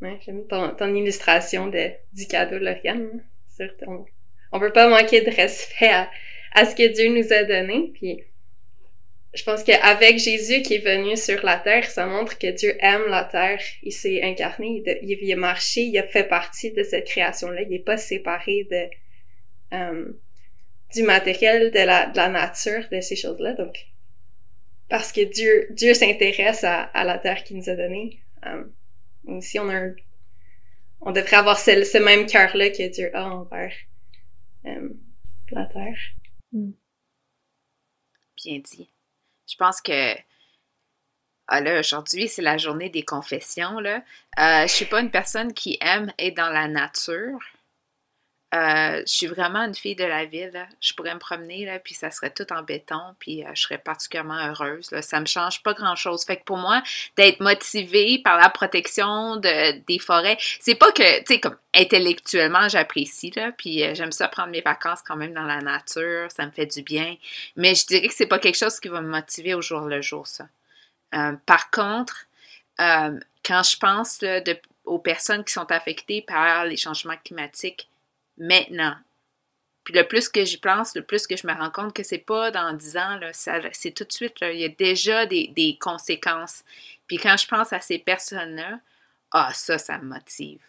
ouais, 0.00 0.18
j'aime 0.24 0.46
ton, 0.46 0.74
ton 0.74 0.94
illustration 0.94 1.66
de, 1.66 1.90
du 2.14 2.26
cadeau, 2.26 2.58
Lauriane. 2.58 3.22
On, 3.86 4.06
on 4.52 4.60
peut 4.60 4.72
pas 4.72 4.88
manquer 4.88 5.20
de 5.20 5.30
respect 5.30 5.90
à, 5.90 6.10
à 6.54 6.64
ce 6.64 6.74
que 6.74 6.88
Dieu 6.90 7.10
nous 7.10 7.32
a 7.32 7.44
donné. 7.44 7.90
Puis 7.92 8.22
je 9.32 9.44
pense 9.44 9.62
qu'avec 9.62 10.18
Jésus 10.18 10.62
qui 10.62 10.74
est 10.74 10.84
venu 10.84 11.16
sur 11.16 11.44
la 11.44 11.56
terre, 11.56 11.84
ça 11.88 12.06
montre 12.06 12.36
que 12.38 12.48
Dieu 12.48 12.76
aime 12.80 13.06
la 13.08 13.24
terre. 13.24 13.60
Il 13.82 13.92
s'est 13.92 14.22
incarné, 14.22 14.82
il, 14.84 15.18
il, 15.22 15.32
a 15.32 15.36
marché, 15.36 15.82
il 15.82 15.96
a 15.98 16.06
fait 16.06 16.24
partie 16.24 16.72
de 16.72 16.82
cette 16.82 17.06
création-là. 17.06 17.62
Il 17.62 17.68
n'est 17.68 17.78
pas 17.78 17.96
séparé 17.96 18.66
de 18.70 18.88
euh, 19.72 20.12
du 20.92 21.04
matériel, 21.04 21.70
de 21.70 21.78
la, 21.78 22.06
de 22.06 22.16
la 22.16 22.28
nature, 22.28 22.88
de 22.90 23.00
ces 23.00 23.14
choses-là. 23.14 23.52
Donc, 23.52 23.86
parce 24.88 25.12
que 25.12 25.20
Dieu, 25.20 25.68
Dieu 25.70 25.94
s'intéresse 25.94 26.64
à, 26.64 26.82
à 26.82 27.04
la 27.04 27.18
terre 27.18 27.44
qu'il 27.44 27.56
nous 27.58 27.70
a 27.70 27.76
donnée. 27.76 28.20
Euh, 28.46 28.64
aussi, 29.26 29.60
on 29.60 29.68
a 29.68 29.74
un, 29.74 29.94
on 31.00 31.12
devrait 31.12 31.36
avoir 31.36 31.58
ce, 31.58 31.84
ce 31.84 31.98
même 31.98 32.26
cœur-là 32.26 32.70
que 32.70 32.88
Dieu 32.88 33.14
a 33.14 33.30
envers 33.30 33.72
euh, 34.66 34.88
la 35.52 35.66
terre. 35.66 35.98
Mm. 36.52 36.72
Bien 38.36 38.58
dit. 38.58 38.90
Je 39.50 39.56
pense 39.56 39.80
que 39.80 40.14
ah 41.52 41.60
là, 41.60 41.80
aujourd'hui, 41.80 42.28
c'est 42.28 42.42
la 42.42 42.58
journée 42.58 42.90
des 42.90 43.04
confessions. 43.04 43.80
Là. 43.80 44.04
Euh, 44.38 44.62
je 44.62 44.72
suis 44.72 44.84
pas 44.84 45.00
une 45.00 45.10
personne 45.10 45.52
qui 45.52 45.78
aime 45.80 46.12
être 46.16 46.36
dans 46.36 46.50
la 46.50 46.68
nature. 46.68 47.40
Euh, 48.52 49.02
je 49.06 49.12
suis 49.12 49.26
vraiment 49.28 49.60
une 49.60 49.76
fille 49.76 49.94
de 49.94 50.04
la 50.04 50.24
ville. 50.24 50.66
Je 50.80 50.92
pourrais 50.94 51.14
me 51.14 51.20
promener, 51.20 51.64
là, 51.66 51.78
puis 51.78 51.94
ça 51.94 52.10
serait 52.10 52.30
tout 52.30 52.52
en 52.52 52.62
béton, 52.62 53.14
puis 53.20 53.44
euh, 53.44 53.50
je 53.54 53.62
serais 53.62 53.78
particulièrement 53.78 54.38
heureuse. 54.48 54.90
Là. 54.90 55.02
Ça 55.02 55.20
me 55.20 55.26
change 55.26 55.62
pas 55.62 55.72
grand-chose. 55.72 56.24
Fait 56.24 56.36
que 56.36 56.44
pour 56.44 56.56
moi, 56.56 56.82
d'être 57.16 57.38
motivée 57.40 58.20
par 58.24 58.36
la 58.38 58.50
protection 58.50 59.36
de, 59.36 59.78
des 59.86 60.00
forêts, 60.00 60.36
c'est 60.58 60.74
pas 60.74 60.90
que, 60.90 61.20
tu 61.20 61.34
sais, 61.34 61.40
comme 61.40 61.56
intellectuellement, 61.74 62.68
j'apprécie, 62.68 63.30
là, 63.36 63.52
puis 63.52 63.84
euh, 63.84 63.94
j'aime 63.94 64.10
ça 64.10 64.26
prendre 64.26 64.50
mes 64.50 64.62
vacances 64.62 65.00
quand 65.06 65.16
même 65.16 65.32
dans 65.32 65.44
la 65.44 65.60
nature, 65.60 66.28
ça 66.32 66.44
me 66.44 66.50
fait 66.50 66.66
du 66.66 66.82
bien, 66.82 67.16
mais 67.54 67.76
je 67.76 67.86
dirais 67.86 68.08
que 68.08 68.14
c'est 68.14 68.26
pas 68.26 68.40
quelque 68.40 68.58
chose 68.58 68.80
qui 68.80 68.88
va 68.88 69.00
me 69.00 69.08
motiver 69.08 69.54
au 69.54 69.62
jour 69.62 69.82
le 69.82 70.02
jour, 70.02 70.26
ça. 70.26 70.46
par 71.46 71.70
contre, 71.70 72.26
quand 72.78 73.62
je 73.62 73.76
pense 73.76 74.24
aux 74.84 74.98
personnes 74.98 75.44
qui 75.44 75.52
sont 75.52 75.70
affectées 75.70 76.22
par 76.22 76.64
les 76.64 76.76
changements 76.76 77.16
climatiques, 77.24 77.89
maintenant. 78.40 78.96
Puis 79.84 79.94
le 79.94 80.06
plus 80.06 80.28
que 80.28 80.44
j'y 80.44 80.58
pense, 80.58 80.94
le 80.94 81.02
plus 81.02 81.26
que 81.26 81.36
je 81.36 81.46
me 81.46 81.52
rends 81.52 81.70
compte 81.70 81.94
que 81.94 82.02
c'est 82.02 82.18
pas 82.18 82.50
dans 82.50 82.72
10 82.72 82.96
ans, 82.96 83.20
c'est 83.32 83.92
tout 83.92 84.04
de 84.04 84.12
suite, 84.12 84.34
il 84.42 84.58
y 84.58 84.64
a 84.64 84.68
déjà 84.68 85.26
des, 85.26 85.78
conséquences. 85.80 86.64
Puis 87.06 87.18
quand 87.18 87.36
je 87.36 87.46
pense 87.46 87.72
à 87.72 87.80
ces 87.80 87.98
personnes-là, 87.98 88.80
ah, 89.32 89.52
ça, 89.54 89.78
ça 89.78 89.98
me 89.98 90.04
motive. 90.04 90.60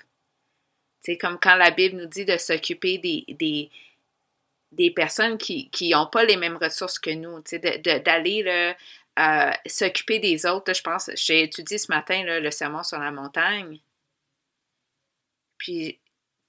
C'est 1.01 1.17
comme 1.17 1.39
quand 1.39 1.55
la 1.55 1.71
Bible 1.71 1.97
nous 1.97 2.07
dit 2.07 2.25
de 2.25 2.37
s'occuper 2.37 2.99
des, 2.99 3.25
des, 3.27 3.71
des, 4.71 4.91
personnes 4.91 5.37
qui 5.37 5.89
n'ont 5.91 6.05
pas 6.05 6.23
les 6.23 6.37
mêmes 6.37 6.57
ressources 6.57 6.99
que 6.99 7.09
nous, 7.09 7.41
d'aller 8.05 8.75
euh, 9.19 9.51
s'occuper 9.65 10.19
des 10.19 10.45
autres. 10.45 10.73
je 10.73 10.83
pense, 10.83 11.09
j'ai 11.15 11.43
étudié 11.43 11.79
ce 11.79 11.91
matin 11.91 12.23
le 12.23 12.51
sermon 12.51 12.83
sur 12.83 12.99
la 12.99 13.11
montagne. 13.11 13.79
Puis 15.57 15.99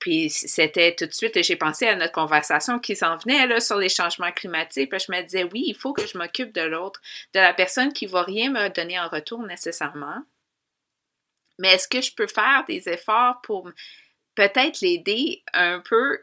puis 0.03 0.31
c'était 0.31 0.97
tout 0.97 1.07
de 1.07 1.13
suite, 1.13 1.41
j'ai 1.45 1.55
pensé 1.55 1.87
à 1.87 1.95
notre 1.95 2.11
conversation 2.11 2.81
qui 2.81 2.97
s'en 2.97 3.19
venait 3.19 3.47
là, 3.47 3.61
sur 3.61 3.77
les 3.77 3.89
changements 3.89 4.33
climatiques. 4.33 4.91
Puis 4.91 4.99
je 4.99 5.13
me 5.13 5.23
disais, 5.23 5.45
oui, 5.45 5.63
il 5.65 5.77
faut 5.77 5.93
que 5.93 6.05
je 6.05 6.19
m'occupe 6.19 6.53
de 6.53 6.63
l'autre, 6.63 7.01
de 7.35 7.39
la 7.39 7.55
personne 7.55 7.93
qui 7.93 8.07
ne 8.07 8.11
va 8.11 8.25
rien 8.25 8.51
me 8.51 8.69
donner 8.71 8.99
en 8.99 9.07
retour 9.07 9.45
nécessairement. 9.45 10.25
Mais 11.61 11.75
est-ce 11.75 11.87
que 11.87 12.01
je 12.01 12.13
peux 12.13 12.27
faire 12.27 12.65
des 12.67 12.89
efforts 12.89 13.43
pour 13.43 13.71
peut-être 14.35 14.81
l'aider 14.81 15.45
un 15.53 15.79
peu? 15.79 16.21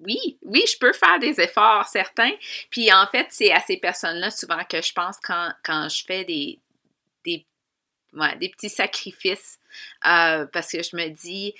Oui, 0.00 0.36
oui, 0.42 0.62
je 0.70 0.76
peux 0.76 0.92
faire 0.92 1.18
des 1.18 1.40
efforts, 1.40 1.86
certains. 1.86 2.34
Puis 2.68 2.92
en 2.92 3.06
fait, 3.06 3.28
c'est 3.30 3.52
à 3.52 3.60
ces 3.60 3.78
personnes-là 3.78 4.30
souvent 4.30 4.62
que 4.68 4.82
je 4.82 4.92
pense 4.92 5.16
quand, 5.22 5.50
quand 5.64 5.88
je 5.88 6.04
fais 6.04 6.26
des, 6.26 6.60
des, 7.24 7.46
des 8.38 8.50
petits 8.50 8.68
sacrifices. 8.68 9.60
Euh, 10.06 10.44
parce 10.52 10.72
que 10.72 10.82
je 10.82 10.94
me 10.94 11.08
dis, 11.08 11.54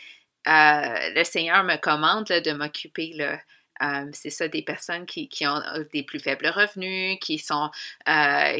euh, 0.48 1.10
le 1.14 1.24
Seigneur 1.24 1.64
me 1.64 1.76
commande 1.76 2.26
de 2.26 2.52
m'occuper 2.52 3.16
euh, 3.82 4.06
c'est 4.12 4.30
ça, 4.30 4.48
des 4.48 4.62
personnes 4.62 5.04
qui, 5.04 5.28
ont 5.42 5.60
euh, 5.74 5.84
des 5.92 6.02
plus 6.02 6.18
faibles 6.18 6.48
revenus, 6.48 7.18
qui 7.20 7.38
sont, 7.38 7.70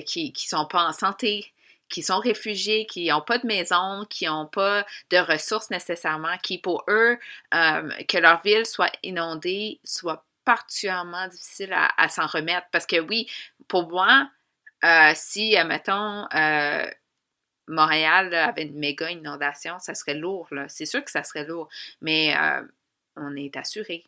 qui, 0.05 0.33
sont 0.37 0.67
pas 0.67 0.85
en 0.85 0.93
santé, 0.93 1.53
qui 1.89 2.03
sont 2.03 2.19
réfugiés, 2.19 2.87
qui 2.87 3.09
n'ont 3.09 3.23
pas 3.23 3.39
de 3.39 3.47
maison, 3.47 4.05
qui 4.11 4.27
n'ont 4.27 4.47
pas 4.47 4.85
de 5.11 5.19
ressources 5.19 5.71
nécessairement, 5.71 6.37
qui 6.43 6.59
pour 6.59 6.85
eux, 6.89 7.19
que 7.53 8.19
leur 8.19 8.43
ville 8.43 8.67
soit 8.67 8.93
inondée, 9.03 9.81
soit 9.85 10.25
particulièrement 10.45 11.29
difficile 11.29 11.73
à, 11.73 12.09
s'en 12.09 12.27
remettre. 12.27 12.67
Parce 12.71 12.87
que 12.87 13.01
oui, 13.01 13.27
pour 13.69 13.89
moi, 13.89 14.29
si, 15.15 15.57
admettons, 15.57 16.27
Montréal 17.69 18.33
avait 18.35 18.63
une 18.63 18.79
méga 18.79 19.11
inondation, 19.11 19.79
ça 19.79 19.95
serait 19.95 20.15
lourd. 20.15 20.49
C'est 20.69 20.87
sûr 20.87 21.05
que 21.05 21.11
ça 21.11 21.25
serait 21.25 21.45
lourd, 21.45 21.69
mais 22.01 22.37
euh, 22.37 22.63
on 23.17 23.35
est 23.37 23.57
assuré. 23.57 24.05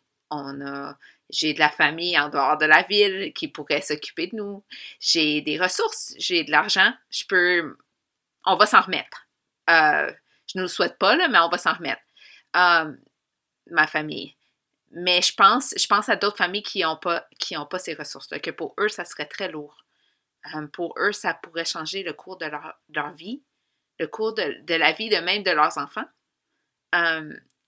J'ai 1.29 1.53
de 1.53 1.59
la 1.59 1.69
famille 1.69 2.17
en 2.17 2.29
dehors 2.29 2.57
de 2.57 2.65
la 2.65 2.83
ville 2.83 3.33
qui 3.33 3.47
pourrait 3.47 3.81
s'occuper 3.81 4.27
de 4.27 4.35
nous. 4.35 4.63
J'ai 4.99 5.41
des 5.41 5.59
ressources, 5.59 6.15
j'ai 6.17 6.43
de 6.43 6.51
l'argent. 6.51 6.91
Je 7.11 7.25
peux, 7.25 7.77
on 8.45 8.55
va 8.55 8.65
s'en 8.65 8.81
remettre. 8.81 9.27
Euh, 9.69 10.11
je 10.47 10.57
ne 10.57 10.63
le 10.63 10.67
souhaite 10.67 10.97
pas 10.97 11.15
mais 11.15 11.39
on 11.39 11.49
va 11.49 11.57
s'en 11.57 11.73
remettre. 11.73 12.01
Euh, 12.55 12.91
ma 13.69 13.85
famille. 13.85 14.35
Mais 14.91 15.21
je 15.21 15.33
pense, 15.35 15.75
je 15.77 15.85
pense 15.85 16.09
à 16.09 16.15
d'autres 16.15 16.37
familles 16.37 16.63
qui 16.63 16.81
n'ont 16.81 16.97
pas, 16.97 17.27
pas 17.69 17.79
ces 17.79 17.93
ressources-là, 17.93 18.39
que 18.39 18.49
pour 18.49 18.73
eux, 18.79 18.89
ça 18.89 19.05
serait 19.05 19.27
très 19.27 19.51
lourd. 19.51 19.77
pour 20.73 20.95
eux, 20.97 21.11
ça 21.11 21.35
pourrait 21.35 21.65
changer 21.65 22.01
le 22.01 22.13
cours 22.13 22.37
de 22.37 22.47
leur 22.47 23.11
vie 23.13 23.43
le 23.99 24.07
cours 24.07 24.33
de, 24.33 24.73
la 24.73 24.91
vie 24.93 25.09
de 25.09 25.17
même 25.17 25.43
de 25.43 25.51
leurs 25.51 25.77
enfants. 25.77 26.05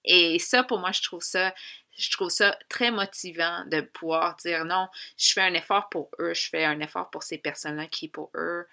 et 0.06 0.40
ça, 0.40 0.64
pour 0.64 0.80
moi, 0.80 0.92
je 0.92 1.02
trouve 1.02 1.22
ça, 1.22 1.54
je 1.98 2.10
trouve 2.12 2.30
ça 2.30 2.58
très 2.70 2.92
motivant 2.92 3.66
de 3.68 3.82
pouvoir 3.82 4.36
dire 4.38 4.66
non, 4.66 4.88
je 5.18 5.34
fais 5.34 5.42
un 5.42 5.54
effort 5.54 5.90
pour 5.90 6.10
eux, 6.20 6.34
je 6.34 6.50
fais 6.50 6.66
un 6.66 6.80
effort 6.80 7.10
pour 7.10 7.24
ces 7.24 7.38
personnes-là 7.38 7.88
qui, 7.88 8.08
pour 8.08 8.32
eux, 8.36 8.66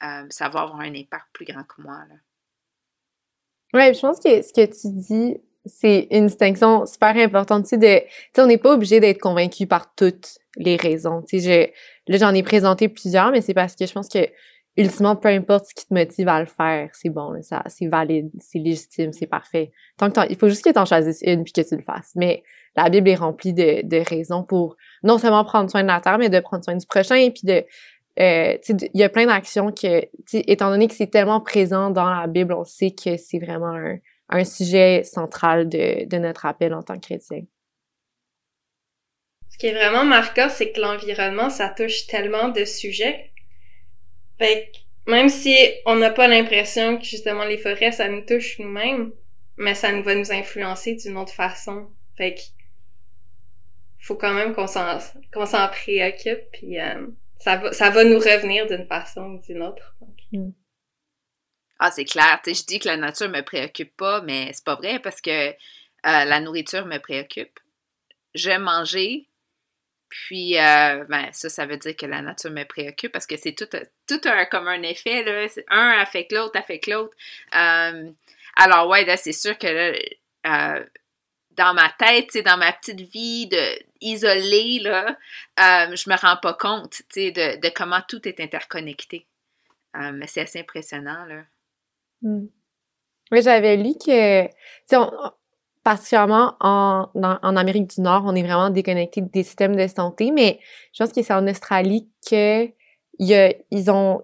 ça 0.00 0.48
va 0.48 0.60
avoir 0.60 0.80
un 0.80 0.94
impact 0.94 1.26
plus 1.32 1.46
grand 1.46 1.64
que 1.64 1.80
moi. 1.80 2.04
Oui, 3.72 3.94
je 3.94 4.00
pense 4.00 4.20
que 4.20 4.42
ce 4.42 4.52
que 4.52 4.66
tu 4.66 4.88
dis, 4.92 5.36
c'est 5.66 6.06
une 6.10 6.26
distinction 6.26 6.84
super 6.86 7.16
importante 7.16 7.64
de, 7.72 7.98
tu 7.98 8.06
sais, 8.34 8.42
on 8.42 8.46
n'est 8.46 8.58
pas 8.58 8.72
obligé 8.72 9.00
d'être 9.00 9.18
convaincu 9.18 9.66
par 9.66 9.94
toutes 9.94 10.38
les 10.56 10.76
raisons. 10.76 11.22
Tu 11.22 11.40
sais, 11.40 11.74
là, 12.06 12.18
j'en 12.18 12.34
ai 12.34 12.42
présenté 12.42 12.88
plusieurs, 12.88 13.30
mais 13.30 13.40
c'est 13.40 13.54
parce 13.54 13.74
que 13.74 13.86
je 13.86 13.92
pense 13.92 14.08
que 14.08 14.28
ultimement, 14.76 15.16
peu 15.16 15.28
importe 15.28 15.66
ce 15.66 15.74
qui 15.74 15.86
te 15.86 15.94
motive 15.94 16.28
à 16.28 16.40
le 16.40 16.46
faire, 16.46 16.90
c'est 16.92 17.08
bon, 17.08 17.40
ça, 17.42 17.62
c'est 17.66 17.86
valide, 17.86 18.30
c'est 18.40 18.58
légitime, 18.58 19.12
c'est 19.12 19.26
parfait. 19.26 19.70
Tant 19.96 20.10
que 20.10 20.20
il 20.28 20.36
faut 20.36 20.48
juste 20.48 20.64
que 20.64 20.70
tu 20.70 20.78
en 20.78 20.84
choisisses 20.84 21.22
une 21.22 21.44
puis 21.44 21.52
que 21.52 21.60
tu 21.60 21.76
le 21.76 21.82
fasses. 21.82 22.12
Mais 22.16 22.42
la 22.76 22.88
Bible 22.88 23.08
est 23.08 23.14
remplie 23.14 23.52
de, 23.52 23.86
de 23.86 24.02
raisons 24.08 24.42
pour 24.42 24.76
non 25.02 25.18
seulement 25.18 25.44
prendre 25.44 25.70
soin 25.70 25.82
de 25.82 25.88
la 25.88 26.00
terre, 26.00 26.18
mais 26.18 26.28
de 26.28 26.40
prendre 26.40 26.64
soin 26.64 26.74
du 26.74 26.86
prochain 26.86 27.16
et 27.16 27.30
puis 27.30 27.42
de, 27.44 27.64
euh, 28.20 28.56
il 28.68 29.00
y 29.00 29.02
a 29.02 29.08
plein 29.08 29.26
d'actions 29.26 29.72
que, 29.72 30.02
étant 30.32 30.70
donné 30.70 30.88
que 30.88 30.94
c'est 30.94 31.08
tellement 31.10 31.40
présent 31.40 31.90
dans 31.90 32.08
la 32.08 32.26
Bible, 32.26 32.52
on 32.52 32.64
sait 32.64 32.92
que 32.92 33.16
c'est 33.16 33.38
vraiment 33.38 33.74
un, 33.74 33.98
un 34.28 34.44
sujet 34.44 35.02
central 35.04 35.68
de, 35.68 36.06
de 36.06 36.18
notre 36.18 36.46
appel 36.46 36.74
en 36.74 36.82
tant 36.82 36.94
que 36.94 37.06
chrétien. 37.06 37.40
Ce 39.50 39.58
qui 39.58 39.66
est 39.66 39.74
vraiment 39.74 40.04
marquant, 40.04 40.48
c'est 40.48 40.72
que 40.72 40.80
l'environnement, 40.80 41.48
ça 41.48 41.68
touche 41.68 42.08
tellement 42.08 42.48
de 42.48 42.64
sujets 42.64 43.30
fait 44.38 44.72
que 44.72 45.10
même 45.10 45.28
si 45.28 45.56
on 45.86 45.96
n'a 45.96 46.10
pas 46.10 46.28
l'impression 46.28 46.98
que 46.98 47.04
justement 47.04 47.44
les 47.44 47.58
forêts, 47.58 47.92
ça 47.92 48.08
nous 48.08 48.22
touche 48.22 48.58
nous-mêmes, 48.58 49.12
mais 49.56 49.74
ça 49.74 49.92
nous 49.92 50.02
va 50.02 50.14
nous 50.14 50.32
influencer 50.32 50.94
d'une 50.94 51.16
autre 51.16 51.32
façon. 51.32 51.90
Fait 52.16 52.34
que 52.34 52.40
faut 54.00 54.16
quand 54.16 54.34
même 54.34 54.54
qu'on 54.54 54.66
s'en 54.66 54.98
s'en 55.00 55.68
préoccupe 55.68 56.50
puis 56.52 56.78
euh, 56.78 57.06
ça 57.38 57.56
va 57.56 57.72
ça 57.72 57.88
va 57.88 58.04
nous 58.04 58.18
revenir 58.18 58.66
d'une 58.66 58.86
façon 58.86 59.34
ou 59.34 59.42
d'une 59.42 59.62
autre. 59.62 59.96
Mm. 60.32 60.50
Ah, 61.78 61.90
c'est 61.90 62.04
clair. 62.04 62.40
Tu 62.44 62.54
je 62.54 62.64
dis 62.64 62.78
que 62.78 62.88
la 62.88 62.96
nature 62.96 63.28
me 63.28 63.42
préoccupe 63.42 63.96
pas, 63.96 64.22
mais 64.22 64.50
c'est 64.52 64.64
pas 64.64 64.76
vrai 64.76 65.00
parce 65.00 65.20
que 65.20 65.50
euh, 65.50 65.54
la 66.02 66.40
nourriture 66.40 66.86
me 66.86 66.98
préoccupe. 66.98 67.58
J'aime 68.34 68.62
manger, 68.62 69.28
puis, 70.14 70.56
euh, 70.58 71.04
ben, 71.08 71.28
ça, 71.32 71.48
ça 71.48 71.66
veut 71.66 71.76
dire 71.76 71.96
que 71.96 72.06
la 72.06 72.22
nature 72.22 72.52
me 72.52 72.64
préoccupe 72.64 73.10
parce 73.10 73.26
que 73.26 73.36
c'est 73.36 73.52
tout, 73.52 73.68
tout 74.06 74.20
un, 74.28 74.44
comme 74.44 74.68
un 74.68 74.82
effet, 74.82 75.24
là. 75.24 75.46
Un 75.68 75.98
affecte 76.00 76.30
l'autre, 76.32 76.56
affecte 76.56 76.86
l'autre. 76.86 77.14
Euh, 77.56 78.10
Alors, 78.56 78.88
ouais, 78.88 79.04
là, 79.04 79.16
c'est 79.16 79.32
sûr 79.32 79.58
que 79.58 79.66
là, 79.66 79.98
euh, 80.46 80.84
dans 81.56 81.74
ma 81.74 81.90
tête, 81.98 82.38
dans 82.44 82.56
ma 82.56 82.72
petite 82.72 83.00
vie 83.00 83.48
de 83.48 83.78
isolée, 84.00 84.78
là, 84.80 85.16
je 85.58 86.08
me 86.08 86.16
rends 86.16 86.36
pas 86.36 86.54
compte, 86.54 87.02
de, 87.16 87.60
de 87.60 87.68
comment 87.74 88.02
tout 88.08 88.26
est 88.28 88.38
interconnecté. 88.38 89.26
Mais 89.94 90.28
c'est 90.28 90.42
assez 90.42 90.60
impressionnant, 90.60 91.24
là. 91.26 91.42
Hmm. 92.22 92.46
Oui, 93.32 93.42
j'avais 93.42 93.76
lu 93.76 93.94
que, 93.94 94.46
particulièrement 95.84 96.54
en, 96.60 97.06
Amérique 97.56 97.94
du 97.94 98.00
Nord, 98.00 98.24
on 98.26 98.34
est 98.34 98.42
vraiment 98.42 98.70
déconnecté 98.70 99.20
des 99.20 99.42
systèmes 99.42 99.76
de 99.76 99.86
santé, 99.86 100.32
mais 100.32 100.58
je 100.92 101.04
pense 101.04 101.12
que 101.12 101.22
c'est 101.22 101.34
en 101.34 101.46
Australie 101.46 102.08
que 102.28 102.68
ils 103.18 103.90
ont, 103.90 104.22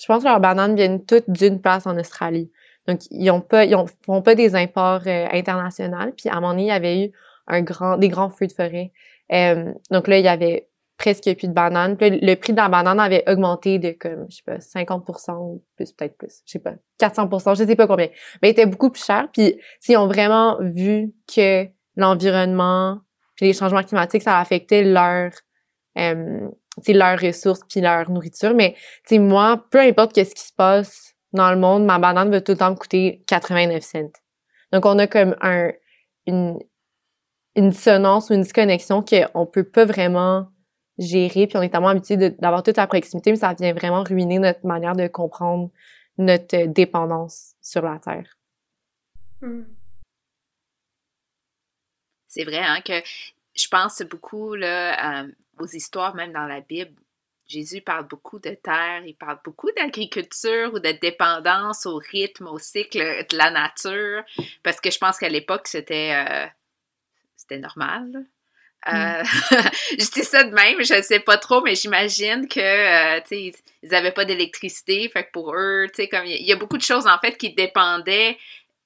je 0.00 0.06
pense 0.06 0.22
que 0.22 0.28
leurs 0.28 0.40
bananes 0.40 0.74
viennent 0.74 1.04
toutes 1.04 1.30
d'une 1.30 1.60
place 1.60 1.86
en 1.86 1.96
Australie. 1.96 2.50
Donc, 2.88 3.00
ils 3.10 3.30
ont 3.30 3.42
pas, 3.42 3.64
ils 3.64 3.76
font 4.04 4.22
pas 4.22 4.34
des 4.34 4.56
imports 4.56 5.02
euh, 5.06 5.26
internationaux. 5.30 6.10
Puis, 6.16 6.30
à 6.30 6.36
un 6.36 6.40
moment 6.40 6.52
donné, 6.52 6.62
il 6.62 6.68
y 6.68 6.70
avait 6.70 7.04
eu 7.04 7.12
un 7.46 7.60
grand, 7.60 7.98
des 7.98 8.08
grands 8.08 8.30
feux 8.30 8.46
de 8.46 8.52
forêt. 8.52 8.92
Euh, 9.30 9.72
donc 9.90 10.08
là, 10.08 10.18
il 10.18 10.24
y 10.24 10.28
avait 10.28 10.67
presque 10.98 11.32
plus 11.36 11.48
de 11.48 11.52
bananes. 11.52 11.96
Puis 11.96 12.10
le 12.20 12.34
prix 12.34 12.52
de 12.52 12.58
la 12.58 12.68
banane 12.68 13.00
avait 13.00 13.24
augmenté 13.30 13.78
de 13.78 13.92
comme, 13.92 14.26
je 14.28 14.36
sais 14.36 14.42
pas, 14.44 14.58
50% 14.58 15.36
ou 15.38 15.64
plus, 15.76 15.92
peut-être 15.92 16.18
plus, 16.18 16.42
je 16.44 16.52
sais 16.52 16.58
pas, 16.58 16.74
400% 17.00 17.56
je 17.56 17.64
sais 17.64 17.76
pas 17.76 17.86
combien. 17.86 18.08
Mais 18.42 18.48
il 18.48 18.50
était 18.50 18.66
beaucoup 18.66 18.90
plus 18.90 19.04
cher. 19.04 19.28
Puis 19.32 19.58
s'ils 19.80 19.96
ont 19.96 20.08
vraiment 20.08 20.58
vu 20.60 21.14
que 21.32 21.66
l'environnement, 21.96 23.00
puis 23.36 23.46
les 23.46 23.52
changements 23.52 23.82
climatiques, 23.82 24.22
ça 24.22 24.38
affectait 24.38 24.82
leur, 24.82 25.30
euh, 25.98 26.48
leurs 26.88 27.20
ressources 27.20 27.60
puis 27.68 27.80
leur 27.80 28.10
nourriture. 28.10 28.54
Mais 28.54 28.74
moi, 29.12 29.64
peu 29.70 29.78
importe 29.78 30.12
qu'est-ce 30.12 30.34
qui 30.34 30.44
se 30.44 30.52
passe 30.52 31.14
dans 31.32 31.50
le 31.52 31.58
monde, 31.58 31.84
ma 31.84 31.98
banane 31.98 32.30
va 32.30 32.40
tout 32.40 32.52
le 32.52 32.58
temps 32.58 32.70
me 32.70 32.76
coûter 32.76 33.22
89 33.28 33.82
cents. 33.82 34.12
Donc 34.72 34.84
on 34.84 34.98
a 34.98 35.06
comme 35.06 35.36
un 35.40 35.70
une 36.26 36.58
une 37.54 37.70
dissonance 37.70 38.30
ou 38.30 38.34
une 38.34 38.42
disconnexion 38.42 39.02
qu'on 39.02 39.46
peut 39.46 39.64
pas 39.64 39.84
vraiment 39.84 40.48
gérer, 40.98 41.46
puis 41.46 41.56
on 41.56 41.62
est 41.62 41.68
tellement 41.68 41.88
habitué 41.88 42.16
d'avoir 42.16 42.62
toute 42.62 42.76
la 42.76 42.86
proximité, 42.86 43.30
mais 43.30 43.36
ça 43.36 43.54
vient 43.54 43.72
vraiment 43.72 44.02
ruiner 44.02 44.38
notre 44.38 44.66
manière 44.66 44.96
de 44.96 45.06
comprendre 45.06 45.70
notre 46.16 46.56
euh, 46.56 46.66
dépendance 46.66 47.54
sur 47.62 47.82
la 47.82 47.98
Terre. 47.98 48.36
Hmm. 49.40 49.62
C'est 52.26 52.44
vrai 52.44 52.58
hein, 52.58 52.80
que 52.84 53.00
je 53.54 53.68
pense 53.68 54.02
beaucoup 54.02 54.54
là, 54.54 55.24
aux 55.58 55.66
histoires, 55.66 56.14
même 56.14 56.32
dans 56.32 56.46
la 56.46 56.60
Bible. 56.60 56.94
Jésus 57.48 57.80
parle 57.80 58.06
beaucoup 58.06 58.38
de 58.38 58.50
terre, 58.50 59.02
il 59.06 59.14
parle 59.14 59.38
beaucoup 59.42 59.70
d'agriculture 59.74 60.74
ou 60.74 60.80
de 60.80 60.92
dépendance 61.00 61.86
au 61.86 61.96
rythme, 61.96 62.46
au 62.46 62.58
cycle 62.58 62.98
de 62.98 63.36
la 63.36 63.50
nature, 63.50 64.22
parce 64.62 64.80
que 64.82 64.90
je 64.90 64.98
pense 64.98 65.16
qu'à 65.18 65.30
l'époque, 65.30 65.66
c'était 65.66 66.12
euh, 66.14 66.46
c'était 67.36 67.58
normal. 67.58 68.26
Mm. 68.90 68.94
Euh, 68.94 69.22
je 69.98 70.10
dis 70.10 70.24
ça 70.24 70.44
de 70.44 70.50
même, 70.50 70.82
je 70.82 70.94
ne 70.94 71.02
sais 71.02 71.20
pas 71.20 71.36
trop, 71.36 71.60
mais 71.62 71.74
j'imagine 71.74 72.48
que, 72.48 72.60
euh, 72.60 73.20
ils 73.30 73.54
n'avaient 73.90 74.12
pas 74.12 74.24
d'électricité, 74.24 75.08
fait 75.08 75.24
que 75.24 75.32
pour 75.32 75.54
eux, 75.54 75.86
tu 75.88 76.02
sais, 76.02 76.08
comme 76.08 76.24
il 76.26 76.42
y, 76.42 76.52
a 76.52 76.56
beaucoup 76.56 76.78
de 76.78 76.82
choses, 76.82 77.06
en 77.06 77.18
fait, 77.18 77.36
qui 77.36 77.54
dépendaient 77.54 78.36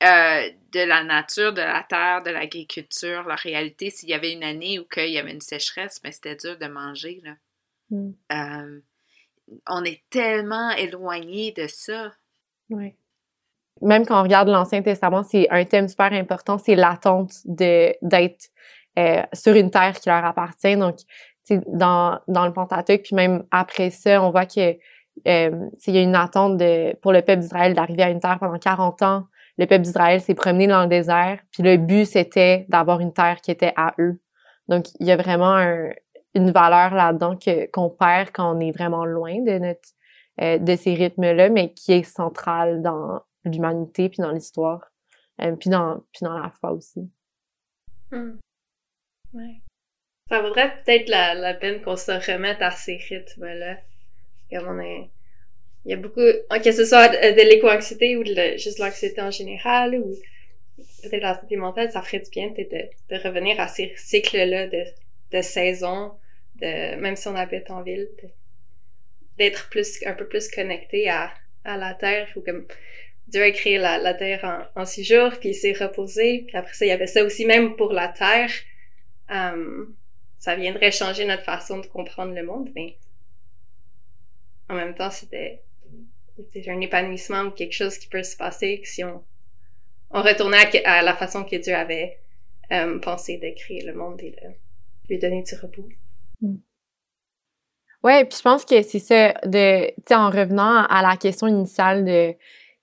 euh, 0.03 0.51
de 0.73 0.81
la 0.81 1.05
nature, 1.05 1.53
de 1.53 1.61
la 1.61 1.85
terre, 1.89 2.23
de 2.23 2.31
l'agriculture, 2.31 3.23
la 3.27 3.37
réalité, 3.37 3.91
s'il 3.91 4.09
y 4.09 4.15
avait 4.15 4.33
une 4.33 4.45
année 4.45 4.79
où 4.79 4.87
il 4.97 5.11
y 5.11 5.19
avait 5.19 5.33
une 5.33 5.41
sécheresse, 5.41 6.01
mais 6.05 6.13
c'était 6.13 6.37
dur 6.37 6.59
de 6.59 6.67
manger, 6.67 7.21
là. 7.25 7.35
Mm. 7.91 8.81
on 9.69 9.85
est 9.85 10.03
tellement 10.09 10.71
éloigné 10.71 11.53
de 11.53 11.67
ça. 11.67 12.13
Oui. 12.71 12.95
Même 13.83 14.07
quand 14.07 14.19
on 14.19 14.23
regarde 14.23 14.49
l'Ancien 14.49 14.81
Testament, 14.81 15.23
c'est 15.25 15.47
un 15.51 15.65
thème 15.65 15.89
super 15.89 16.13
important, 16.13 16.57
c'est 16.57 16.75
l'attente 16.75 17.33
d'être 17.45 18.49
euh, 18.99 19.23
sur 19.33 19.55
une 19.55 19.71
terre 19.71 19.99
qui 19.99 20.09
leur 20.09 20.25
appartient. 20.25 20.77
Donc, 20.77 20.97
dans, 21.67 22.19
dans 22.29 22.47
le 22.47 22.53
Pentateuque, 22.53 23.03
puis 23.03 23.17
même 23.17 23.45
après 23.51 23.91
ça, 23.91 24.23
on 24.23 24.31
voit 24.31 24.47
que 24.47 24.77
euh, 25.29 25.69
il 25.87 25.95
y 25.95 25.99
a 25.99 26.03
une 26.03 26.15
attente 26.15 26.57
de, 26.57 26.95
pour 27.01 27.13
le 27.13 27.21
peuple 27.21 27.41
d'Israël 27.41 27.75
d'arriver 27.75 28.03
à 28.05 28.11
une 28.11 28.21
terre 28.21 28.39
pendant 28.39 28.59
40 28.59 29.03
ans. 29.03 29.27
Le 29.59 29.67
peuple 29.67 29.83
d'Israël 29.83 30.21
s'est 30.21 30.35
promené 30.35 30.67
dans 30.67 30.83
le 30.83 30.89
désert, 30.89 31.41
puis 31.51 31.63
le 31.63 31.77
but, 31.77 32.07
c'était 32.07 32.65
d'avoir 32.69 33.01
une 33.01 33.13
terre 33.13 33.41
qui 33.43 33.51
était 33.51 33.75
à 33.77 33.95
eux. 33.99 34.21
Donc, 34.69 34.87
il 35.01 35.07
y 35.07 35.13
a 35.13 35.17
vraiment 35.17 35.59
une 36.35 36.51
valeur 36.51 36.95
là-dedans 36.95 37.37
que 37.37 37.71
qu'on 37.71 37.91
perd 37.91 38.31
quand 38.33 38.57
on 38.57 38.61
est 38.61 38.71
vraiment 38.71 39.05
loin 39.05 39.43
de 39.43 39.59
notre 39.59 39.91
euh, 40.41 40.59
de 40.59 40.77
ces 40.77 40.95
rythmes-là, 40.95 41.51
mais 41.51 41.75
qui 41.75 41.93
est 41.93 42.05
centrale 42.05 42.81
dans 42.81 43.21
l'humanité 43.45 44.09
puis 44.09 44.23
dans 44.23 44.31
l'histoire, 44.31 44.91
euh, 45.43 45.55
puis 45.57 45.69
dans 45.69 45.99
puis 46.13 46.23
dans 46.25 46.39
la 46.39 46.51
foi 46.51 46.73
aussi. 46.73 47.11
Hmm. 48.11 48.39
Ouais. 49.35 49.57
Ça 50.29 50.41
vaudrait 50.41 50.75
peut-être 50.77 51.09
la, 51.09 51.35
la 51.35 51.55
peine 51.55 51.83
qu'on 51.83 51.97
se 51.97 52.13
remette 52.13 52.63
à 52.63 52.71
ces 52.71 52.97
rythmes-là. 52.97 53.79
Comme 54.51 54.69
on 54.69 54.81
est... 54.81 55.11
Il 55.85 55.91
y 55.91 55.95
a 55.95 55.97
beaucoup, 55.97 56.21
que 56.21 56.73
ce 56.73 56.85
soit 56.85 57.09
de, 57.09 57.49
l'éco-anxiété 57.49 58.17
ou 58.17 58.23
de 58.23 58.57
juste 58.57 58.79
l'anxiété 58.79 59.21
en 59.21 59.33
général 59.33 59.97
ou 59.97 60.15
peut-être 61.03 61.23
la 61.23 61.39
santé 61.39 61.57
mentale, 61.57 61.91
ça 61.91 62.03
ferait 62.03 62.21
du 62.21 62.31
bien 62.31 62.51
peut-être 62.51 62.71
de, 62.71 63.17
de, 63.17 63.23
revenir 63.23 63.59
à 63.59 63.67
ces 63.67 63.93
cycles-là 63.97 64.69
de, 64.69 64.85
de 65.33 65.43
saison, 65.43 66.13
de, 66.61 66.95
même 66.97 67.17
si 67.17 67.27
on 67.27 67.35
habite 67.35 67.69
en 67.71 67.83
ville, 67.83 68.09
d'être 69.39 69.69
plus, 69.71 69.99
un 70.07 70.13
peu 70.13 70.29
plus 70.29 70.49
connecté 70.49 71.09
à, 71.09 71.33
à 71.65 71.77
la 71.77 71.95
terre 71.95 72.29
ou 72.37 72.43
comme 72.43 72.67
Dieu 73.27 73.43
a 73.43 73.51
créé 73.51 73.79
la, 73.79 73.99
la 73.99 74.15
terre 74.15 74.69
en, 74.77 74.83
en 74.83 74.85
six 74.85 75.05
jours, 75.05 75.33
puis 75.41 75.51
il 75.51 75.55
s'est 75.55 75.73
reposé, 75.73 76.45
puis 76.47 76.57
après 76.57 76.75
ça, 76.75 76.85
il 76.85 76.89
y 76.89 76.93
avait 76.93 77.07
ça 77.07 77.25
aussi 77.25 77.45
même 77.45 77.77
pour 77.77 77.93
la 77.93 78.09
terre. 78.09 78.51
Euh, 79.33 79.87
ça 80.39 80.57
viendrait 80.57 80.91
changer 80.91 81.25
notre 81.25 81.45
façon 81.45 81.79
de 81.79 81.87
comprendre 81.87 82.35
le 82.35 82.45
monde, 82.45 82.71
mais 82.75 82.97
en 84.69 84.75
même 84.75 84.95
temps, 84.95 85.11
c'était 85.11 85.63
un 86.67 86.81
épanouissement 86.81 87.43
ou 87.43 87.51
quelque 87.51 87.75
chose 87.75 87.99
qui 87.99 88.09
peut 88.09 88.23
se 88.23 88.37
passer 88.37 88.81
si 88.85 89.05
on, 89.05 89.23
on 90.11 90.23
retournait 90.23 90.85
à, 90.85 91.03
la 91.03 91.15
façon 91.15 91.45
que 91.45 91.57
Dieu 91.57 91.75
avait 91.75 92.19
euh, 92.73 92.99
pensé 92.99 93.39
de 93.39 93.51
créer 93.57 93.85
le 93.85 93.95
monde 93.95 94.21
et 94.23 94.31
de 94.31 94.49
lui 95.09 95.19
donner 95.19 95.43
du 95.43 95.55
repos. 95.55 95.89
Mm. 96.41 96.57
Ouais, 98.03 98.25
puis 98.25 98.39
je 98.39 98.43
pense 98.43 98.65
que 98.65 98.83
c'est 98.83 98.99
ça, 98.99 99.33
de, 99.45 99.87
tu 99.87 99.95
sais, 100.09 100.15
en 100.17 100.31
revenant 100.31 100.85
à 100.87 101.03
la 101.03 101.17
question 101.17 101.47
initiale 101.47 102.05
de, 102.05 102.35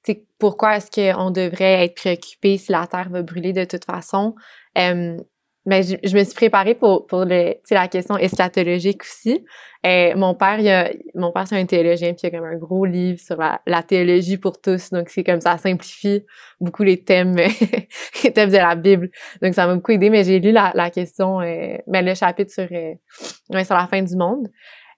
tu 0.03 0.21
pourquoi 0.37 0.77
est-ce 0.77 0.89
qu'on 0.89 1.31
devrait 1.31 1.85
être 1.85 1.95
préoccupé 1.95 2.57
si 2.57 2.71
la 2.71 2.87
Terre 2.87 3.09
va 3.09 3.21
brûler 3.21 3.51
de 3.51 3.65
toute 3.65 3.83
façon? 3.83 4.35
Euh, 4.77 5.17
ben, 5.65 5.83
je, 5.83 5.95
je, 6.03 6.17
me 6.17 6.23
suis 6.23 6.33
préparée 6.33 6.73
pour, 6.73 7.05
pour 7.05 7.25
le, 7.25 7.55
la 7.69 7.87
question 7.87 8.17
eschatologique 8.17 9.03
aussi. 9.03 9.43
Et 9.83 10.13
mon 10.15 10.33
père, 10.33 10.59
il 10.59 10.67
a, 10.69 10.91
mon 11.15 11.31
père, 11.31 11.47
c'est 11.47 11.57
un 11.57 11.65
théologien, 11.65 12.13
puis 12.13 12.21
il 12.23 12.33
y 12.33 12.35
a 12.35 12.39
comme 12.39 12.47
un 12.47 12.57
gros 12.57 12.85
livre 12.85 13.19
sur 13.19 13.37
la, 13.37 13.61
la 13.65 13.83
théologie 13.83 14.37
pour 14.37 14.59
tous. 14.59 14.89
Donc, 14.89 15.09
c'est 15.09 15.23
comme 15.23 15.39
ça 15.39 15.57
simplifie 15.57 16.25
beaucoup 16.59 16.83
les 16.83 17.03
thèmes, 17.03 17.35
les 18.23 18.33
thèmes 18.33 18.49
de 18.49 18.57
la 18.57 18.75
Bible. 18.75 19.09
Donc, 19.41 19.53
ça 19.53 19.67
m'a 19.67 19.75
beaucoup 19.75 19.91
aidé, 19.91 20.09
mais 20.09 20.23
j'ai 20.23 20.39
lu 20.39 20.51
la, 20.51 20.71
la 20.75 20.89
question, 20.89 21.39
euh, 21.41 21.77
ben, 21.87 22.05
le 22.05 22.13
chapitre 22.13 22.51
sur, 22.51 22.67
euh, 22.71 23.63
sur 23.63 23.75
la 23.75 23.87
fin 23.87 24.01
du 24.01 24.15
monde. 24.15 24.47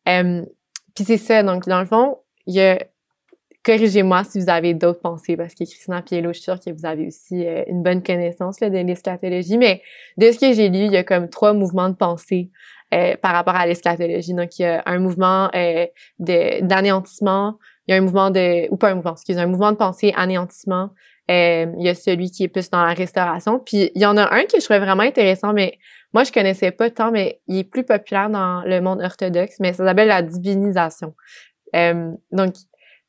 Euh, 0.07 0.41
puis 0.95 1.03
c'est 1.05 1.18
ça. 1.18 1.43
Donc, 1.43 1.68
dans 1.68 1.80
le 1.80 1.86
fond, 1.86 2.18
il 2.47 2.55
y 2.55 2.62
a 2.62 2.80
corrigez-moi 3.64 4.24
si 4.24 4.39
vous 4.39 4.49
avez 4.49 4.74
d'autres 4.74 5.01
pensées, 5.01 5.38
parce 5.38 5.53
que 5.53 5.64
Christina 5.64 6.01
Piello, 6.01 6.30
je 6.30 6.39
suis 6.39 6.43
sûre 6.43 6.59
que 6.59 6.72
vous 6.72 6.86
avez 6.86 7.07
aussi 7.07 7.45
euh, 7.45 7.64
une 7.68 7.84
bonne 7.84 8.01
connaissance 8.01 8.59
là, 8.59 8.70
de 8.70 8.78
l'eschatologie, 8.78 9.57
mais 9.57 9.82
de 10.18 10.32
ce 10.32 10.39
que 10.39 10.53
j'ai 10.53 10.70
lu, 10.70 10.86
il 10.86 10.91
y 10.91 10.97
a 10.97 11.03
comme 11.03 11.30
trois 11.30 11.53
mouvements 11.53 11.89
de 11.89 11.95
pensée 11.95 12.49
euh, 12.93 13.16
par 13.22 13.34
rapport 13.34 13.55
à 13.55 13.68
l'eschatologie. 13.68 14.34
Donc, 14.34 14.57
il 14.57 14.64
y 14.64 14.66
a 14.66 14.82
un 14.86 14.99
mouvement 14.99 15.49
euh, 15.55 15.86
d'anéantissement, 16.20 17.57
il 17.88 17.91
y 17.91 17.95
a 17.95 17.97
un 17.97 18.01
mouvement 18.01 18.32
de, 18.32 18.72
ou 18.72 18.78
pas 18.78 18.89
un 18.89 18.95
mouvement, 18.95 19.14
excusez, 19.14 19.39
un 19.39 19.47
mouvement 19.47 19.72
de 19.72 19.78
pensée 19.78 20.14
anéantissement, 20.16 20.89
il 21.30 21.76
y 21.80 21.88
a 21.88 21.95
celui 21.95 22.30
qui 22.30 22.43
est 22.43 22.49
plus 22.49 22.70
dans 22.70 22.84
la 22.84 22.93
restauration, 22.93 23.57
puis 23.59 23.89
il 23.95 24.01
y 24.01 24.05
en 24.05 24.18
a 24.18 24.36
un 24.36 24.41
que 24.43 24.59
je 24.59 24.66
trouvais 24.66 24.80
vraiment 24.80 25.03
intéressant, 25.03 25.53
mais 25.53 25.78
moi, 26.14 26.26
je 26.26 26.32
connaissais 26.34 26.72
pas 26.72 26.89
tant, 26.89 27.09
mais 27.09 27.39
il 27.47 27.59
est 27.59 27.64
plus 27.64 27.86
populaire 27.86 28.30
dans 28.30 28.64
le 28.66 28.82
monde 28.82 29.01
orthodoxe, 29.01 29.55
mais 29.62 29.72
ça 29.72 29.86
s'appelle 29.86 30.09
la 30.09 30.24
divinisation. 30.24 31.14
donc, 31.74 32.53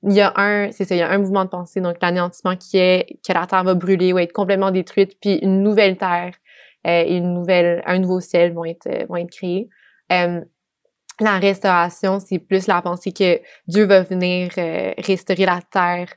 il 0.05 0.13
y 0.13 0.21
a 0.21 0.33
un, 0.37 0.73
c'est 0.73 0.85
ça, 0.85 0.95
il 0.95 0.99
y 0.99 1.03
a 1.03 1.11
un 1.11 1.19
mouvement 1.19 1.45
de 1.45 1.51
pensée, 1.51 1.81
donc 1.81 1.97
l'anéantissement 2.03 2.57
qui 2.57 2.79
est 2.79 3.19
que 3.27 3.33
la 3.33 3.47
Terre 3.47 3.65
va 3.65 3.75
brûler 3.75 4.13
ou 4.13 4.19
être 4.19 4.33
complètement 4.33 4.71
détruite, 4.71 5.17
puis 5.21 5.37
une 5.37 5.63
nouvelle 5.63 5.97
Terre 5.97 6.35
euh, 6.87 7.05
et 7.07 7.17
une 7.17 7.35
nouvelle, 7.35 7.83
un 7.87 7.99
nouveau 7.99 8.21
ciel 8.21 8.53
vont 8.53 8.65
être, 8.65 8.87
euh, 8.89 9.07
vont 9.09 9.17
être 9.17 9.31
créés. 9.31 9.69
Euh, 10.11 10.41
la 11.21 11.39
restauration, 11.39 12.19
c'est 12.19 12.41
plus 12.41 12.67
la 12.67 12.83
pensée 12.83 13.13
que 13.13 13.41
Dieu 13.69 13.85
va 13.85 14.03
venir 14.03 14.51
euh, 14.59 14.93
restaurer 14.99 15.47
la 15.47 15.61
Terre 15.71 16.09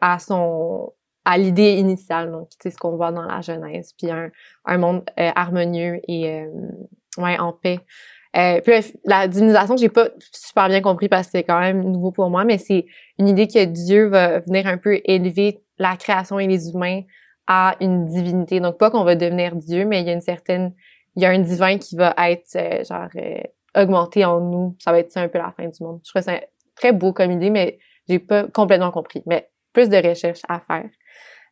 à 0.00 0.20
son 0.20 0.92
à 1.24 1.36
l'idée 1.36 1.72
initiale, 1.72 2.30
donc 2.30 2.48
c'est 2.62 2.70
ce 2.70 2.76
qu'on 2.76 2.96
voit 2.96 3.10
dans 3.10 3.22
la 3.24 3.40
Genèse, 3.40 3.92
puis 3.98 4.08
un, 4.08 4.30
un 4.66 4.78
monde 4.78 5.02
harmonieux 5.16 6.00
et 6.06 6.44
ouais, 7.16 7.38
en 7.40 7.52
paix. 7.52 7.80
Euh, 8.36 8.60
puis 8.60 8.72
la 9.04 9.28
divinisation, 9.28 9.76
j'ai 9.76 9.88
pas 9.88 10.08
super 10.32 10.68
bien 10.68 10.80
compris 10.80 11.08
parce 11.08 11.26
que 11.26 11.32
c'est 11.38 11.44
quand 11.44 11.60
même 11.60 11.82
nouveau 11.82 12.10
pour 12.10 12.30
moi, 12.30 12.44
mais 12.44 12.58
c'est 12.58 12.86
une 13.18 13.28
idée 13.28 13.46
que 13.46 13.64
Dieu 13.64 14.06
va 14.06 14.40
venir 14.40 14.66
un 14.66 14.76
peu 14.76 15.00
élever 15.04 15.62
la 15.78 15.96
création 15.96 16.38
et 16.38 16.46
les 16.46 16.70
humains 16.70 17.02
à 17.46 17.76
une 17.80 18.06
divinité. 18.06 18.60
Donc, 18.60 18.78
pas 18.78 18.90
qu'on 18.90 19.04
va 19.04 19.14
devenir 19.14 19.54
Dieu, 19.54 19.84
mais 19.84 20.00
il 20.00 20.06
y 20.06 20.10
a 20.10 20.14
une 20.14 20.20
certaine, 20.20 20.74
il 21.16 21.22
y 21.22 21.26
a 21.26 21.30
un 21.30 21.38
divin 21.38 21.78
qui 21.78 21.96
va 21.96 22.14
être, 22.18 22.56
euh, 22.56 22.84
genre, 22.84 23.08
euh, 23.16 23.40
augmenté 23.76 24.24
en 24.24 24.40
nous. 24.40 24.76
Ça 24.78 24.92
va 24.92 24.98
être 24.98 25.10
ça 25.10 25.20
un 25.20 25.28
peu 25.28 25.38
la 25.38 25.52
fin 25.56 25.68
du 25.68 25.82
monde. 25.82 26.00
Je 26.04 26.10
trouve 26.10 26.22
ça 26.22 26.40
très 26.74 26.92
beau 26.92 27.12
comme 27.12 27.30
idée, 27.30 27.50
mais 27.50 27.78
j'ai 28.08 28.18
pas 28.18 28.44
complètement 28.44 28.90
compris. 28.90 29.22
Mais 29.26 29.48
plus 29.72 29.88
de 29.88 29.96
recherche 29.96 30.40
à 30.48 30.60
faire. 30.60 30.88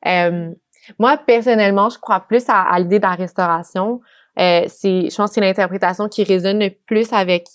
Euh, 0.06 0.52
moi, 0.98 1.16
personnellement, 1.16 1.90
je 1.90 1.98
crois 1.98 2.20
plus 2.20 2.44
à, 2.48 2.78
l'idée 2.78 2.98
de 2.98 3.04
la 3.04 3.14
restauration. 3.14 4.00
Euh, 4.38 4.64
c'est, 4.68 5.10
je 5.10 5.14
pense 5.14 5.30
que 5.30 5.34
c'est 5.34 5.40
l'interprétation 5.40 6.08
qui 6.08 6.24
résonne 6.24 6.58
le 6.58 6.70
plus 6.70 7.12
avec 7.12 7.46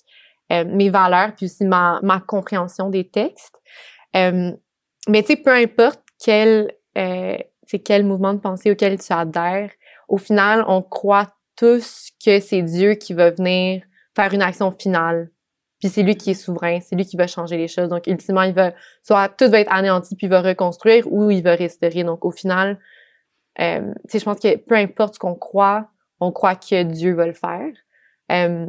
euh, 0.51 0.63
mes 0.65 0.89
valeurs 0.89 1.33
puis 1.35 1.47
aussi 1.47 1.65
ma, 1.65 1.99
ma 2.03 2.19
compréhension 2.19 2.89
des 2.89 3.07
textes. 3.07 3.55
Euh, 4.15 4.51
mais 5.07 5.21
tu 5.23 5.33
sais, 5.33 5.35
peu 5.37 5.53
importe 5.53 6.01
quel, 6.23 6.71
euh, 6.97 7.37
quel 7.83 8.05
mouvement 8.05 8.33
de 8.33 8.39
pensée 8.39 8.71
auquel 8.71 8.99
tu 8.99 9.11
adhères, 9.13 9.71
au 10.07 10.17
final, 10.17 10.63
on 10.67 10.81
croit 10.81 11.27
tous 11.55 12.11
que 12.23 12.39
c'est 12.39 12.61
Dieu 12.61 12.93
qui 12.93 13.13
va 13.13 13.31
venir 13.31 13.83
faire 14.15 14.33
une 14.33 14.41
action 14.41 14.71
finale. 14.71 15.29
Puis 15.79 15.89
c'est 15.89 16.01
lui 16.01 16.15
qui 16.15 16.31
est 16.31 16.33
souverain, 16.33 16.79
c'est 16.81 16.95
lui 16.95 17.05
qui 17.05 17.17
va 17.17 17.27
changer 17.27 17.57
les 17.57 17.67
choses. 17.67 17.89
Donc, 17.89 18.07
ultimement, 18.07 18.41
il 18.41 18.53
va, 18.53 18.73
soit 19.03 19.29
tout 19.29 19.49
va 19.49 19.59
être 19.59 19.71
anéanti 19.71 20.15
puis 20.15 20.27
il 20.27 20.29
va 20.29 20.41
reconstruire 20.41 21.05
ou 21.11 21.29
il 21.29 21.43
va 21.43 21.55
restaurer. 21.55 22.03
Donc, 22.03 22.25
au 22.25 22.31
final, 22.31 22.79
euh, 23.59 23.93
je 24.11 24.23
pense 24.23 24.39
que 24.39 24.55
peu 24.57 24.75
importe 24.75 25.15
ce 25.15 25.19
qu'on 25.19 25.35
croit, 25.35 25.89
on 26.19 26.31
croit 26.31 26.55
que 26.55 26.83
Dieu 26.83 27.13
va 27.13 27.27
le 27.27 27.33
faire. 27.33 27.71
Euh, 28.31 28.67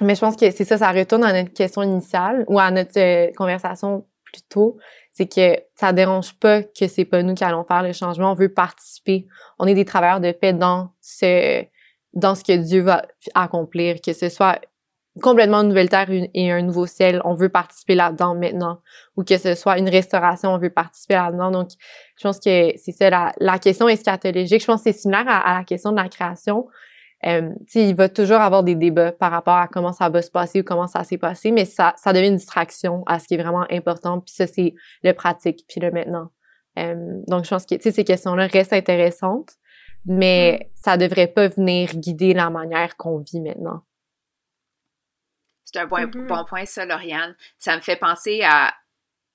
mais 0.00 0.14
je 0.14 0.20
pense 0.20 0.36
que 0.36 0.50
c'est 0.50 0.64
ça, 0.64 0.78
ça 0.78 0.92
retourne 0.92 1.24
à 1.24 1.32
notre 1.32 1.52
question 1.52 1.82
initiale 1.82 2.44
ou 2.48 2.58
à 2.58 2.70
notre 2.70 2.98
euh, 2.98 3.32
conversation 3.36 4.06
plus 4.24 4.42
tôt. 4.42 4.78
C'est 5.12 5.26
que 5.26 5.60
ça 5.74 5.92
dérange 5.92 6.34
pas 6.38 6.62
que 6.62 6.86
c'est 6.86 7.04
pas 7.04 7.22
nous 7.22 7.34
qui 7.34 7.44
allons 7.44 7.64
faire 7.64 7.82
le 7.82 7.92
changement. 7.92 8.32
On 8.32 8.34
veut 8.34 8.52
participer. 8.52 9.26
On 9.58 9.66
est 9.66 9.74
des 9.74 9.84
travailleurs 9.84 10.20
de 10.20 10.30
paix 10.30 10.52
dans 10.52 10.90
ce, 11.00 11.64
dans 12.12 12.34
ce 12.34 12.44
que 12.44 12.56
Dieu 12.56 12.82
va 12.82 13.02
accomplir, 13.34 14.00
que 14.00 14.12
ce 14.12 14.28
soit 14.28 14.60
complètement 15.18 15.58
une 15.58 15.68
nouvelle 15.68 15.88
terre 15.88 16.08
et 16.10 16.50
un 16.50 16.62
nouveau 16.62 16.86
ciel, 16.86 17.20
on 17.24 17.34
veut 17.34 17.48
participer 17.48 17.94
là-dedans 17.94 18.34
maintenant, 18.34 18.80
ou 19.16 19.24
que 19.24 19.38
ce 19.38 19.54
soit 19.54 19.78
une 19.78 19.88
restauration, 19.88 20.50
on 20.50 20.58
veut 20.58 20.70
participer 20.70 21.14
là-dedans. 21.14 21.50
Donc, 21.50 21.68
je 22.16 22.22
pense 22.22 22.38
que 22.38 22.72
c'est 22.76 22.92
ça, 22.92 23.10
la, 23.10 23.32
la, 23.38 23.58
question 23.58 23.88
eschatologique. 23.88 24.60
Je 24.60 24.66
pense 24.66 24.82
que 24.82 24.92
c'est 24.92 24.98
similaire 24.98 25.24
à, 25.26 25.58
la 25.58 25.64
question 25.64 25.92
de 25.92 25.96
la 25.96 26.08
création. 26.08 26.66
Euh, 27.26 27.50
il 27.74 27.96
va 27.96 28.08
toujours 28.08 28.38
avoir 28.38 28.62
des 28.62 28.76
débats 28.76 29.12
par 29.12 29.32
rapport 29.32 29.56
à 29.56 29.66
comment 29.66 29.92
ça 29.92 30.08
va 30.08 30.22
se 30.22 30.30
passer 30.30 30.60
ou 30.60 30.64
comment 30.64 30.86
ça 30.86 31.02
s'est 31.02 31.18
passé, 31.18 31.50
mais 31.50 31.64
ça, 31.64 31.94
ça 31.96 32.12
devient 32.12 32.28
une 32.28 32.36
distraction 32.36 33.02
à 33.06 33.18
ce 33.18 33.26
qui 33.26 33.34
est 33.34 33.42
vraiment 33.42 33.66
important. 33.70 34.20
Puis 34.20 34.34
ça, 34.34 34.46
c'est 34.46 34.74
le 35.02 35.12
pratique, 35.12 35.64
puis 35.68 35.80
le 35.80 35.90
maintenant. 35.90 36.30
Euh, 36.78 36.94
donc, 37.26 37.44
je 37.44 37.50
pense 37.50 37.66
que 37.66 37.74
ces 37.80 38.04
questions-là 38.04 38.46
restent 38.46 38.72
intéressantes, 38.72 39.50
mais 40.04 40.60
mm. 40.60 40.66
ça 40.76 40.96
devrait 40.96 41.26
pas 41.26 41.48
venir 41.48 41.94
guider 41.96 42.34
la 42.34 42.50
manière 42.50 42.96
qu'on 42.96 43.18
vit 43.18 43.40
maintenant. 43.40 43.82
C'est 45.70 45.80
un 45.80 45.86
bon, 45.86 45.98
mm-hmm. 45.98 46.26
bon 46.26 46.44
point, 46.44 46.64
ça, 46.64 46.86
Lauriane. 46.86 47.36
Ça 47.58 47.76
me 47.76 47.82
fait 47.82 47.96
penser 47.96 48.42
à. 48.42 48.74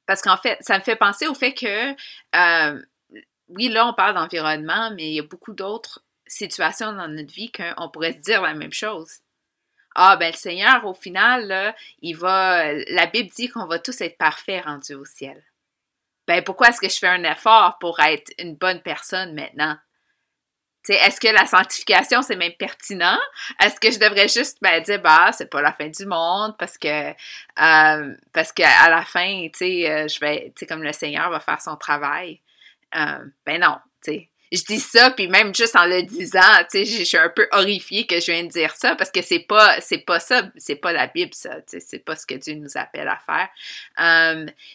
Parce 0.08 0.22
qu'en 0.22 0.36
fait, 0.36 0.58
ça 0.62 0.80
me 0.80 0.84
fait 0.84 0.96
penser 0.96 1.28
au 1.28 1.36
fait 1.36 1.54
que, 1.54 1.92
euh, 2.36 2.82
oui, 3.50 3.70
là, 3.70 3.88
on 3.88 3.94
parle 3.94 4.16
d'environnement, 4.16 4.92
mais 4.96 5.10
il 5.10 5.14
y 5.14 5.20
a 5.20 5.24
beaucoup 5.24 5.54
d'autres 5.54 6.04
situations 6.26 6.92
dans 6.92 7.08
notre 7.08 7.32
vie 7.32 7.52
qu'on 7.52 7.90
pourrait 7.90 8.14
se 8.14 8.18
dire 8.18 8.42
la 8.42 8.56
même 8.56 8.74
chose. 8.74 9.20
Ah, 9.96 10.18
ben 10.18 10.32
le 10.32 10.38
Seigneur, 10.38 10.84
au 10.86 10.96
final, 10.96 11.46
là, 11.46 11.76
il 12.02 12.18
va. 12.18 12.74
La 12.88 13.06
Bible 13.06 13.30
dit 13.30 13.50
qu'on 13.50 13.68
va 13.68 13.78
tous 13.78 14.02
être 14.02 14.18
parfaits 14.18 14.66
rendus 14.66 14.96
au 14.96 15.06
ciel. 15.06 15.44
Ben 16.26 16.44
pourquoi 16.44 16.70
est-ce 16.70 16.82
que 16.82 16.90
je 16.90 16.98
fais 16.98 17.08
un 17.08 17.24
effort 17.26 17.78
pour 17.80 18.00
être 18.00 18.34
une 18.40 18.56
bonne 18.56 18.82
personne 18.82 19.36
maintenant? 19.36 19.78
Est-ce 20.90 21.20
que 21.20 21.30
la 21.30 21.46
sanctification, 21.46 22.22
c'est 22.22 22.36
même 22.36 22.54
pertinent? 22.54 23.18
Est-ce 23.62 23.80
que 23.80 23.92
je 23.92 24.00
devrais 24.00 24.28
juste 24.28 24.58
ben, 24.62 24.82
dire, 24.82 25.02
bah, 25.02 25.32
c'est 25.32 25.50
pas 25.50 25.62
la 25.62 25.72
fin 25.72 25.88
du 25.88 26.06
monde 26.06 26.56
parce 26.58 26.78
que, 26.78 27.12
euh, 27.12 28.16
parce 28.34 28.52
qu'à 28.52 28.90
la 28.90 29.04
fin, 29.06 29.46
euh, 29.46 30.08
je 30.08 30.20
vais, 30.20 30.52
tu 30.56 30.66
comme 30.66 30.84
le 30.84 30.94
Seigneur 30.94 31.30
va 31.30 31.40
faire 31.40 31.62
son 31.62 31.78
travail. 31.78 32.42
Euh, 32.96 33.26
ben 33.46 33.62
non, 33.62 33.78
tu. 34.04 34.28
Je 34.52 34.64
dis 34.66 34.80
ça, 34.80 35.10
puis 35.10 35.28
même 35.28 35.56
juste 35.56 35.76
en 35.76 35.88
le 35.88 36.04
disant, 36.04 36.40
je 36.72 36.84
suis 36.84 37.18
un 37.18 37.30
peu 37.30 37.48
horrifiée 37.54 38.06
que 38.06 38.20
je 38.20 38.32
viens 38.32 38.44
de 38.44 38.50
dire 38.50 38.76
ça 38.76 38.96
parce 38.96 39.10
que 39.10 39.24
c'est 39.24 39.40
pas, 39.40 39.82
c'est 39.82 40.06
pas 40.06 40.20
ça, 40.20 40.44
c'est 40.58 40.76
pas 40.76 40.92
la 40.92 41.08
Bible, 41.08 41.34
ça, 41.34 41.56
c'est 41.66 42.06
pas 42.06 42.16
ce 42.16 42.28
que 42.28 42.36
Dieu 42.36 42.54
nous 42.54 42.78
appelle 42.78 43.08
à 43.08 43.20
faire. 43.26 43.50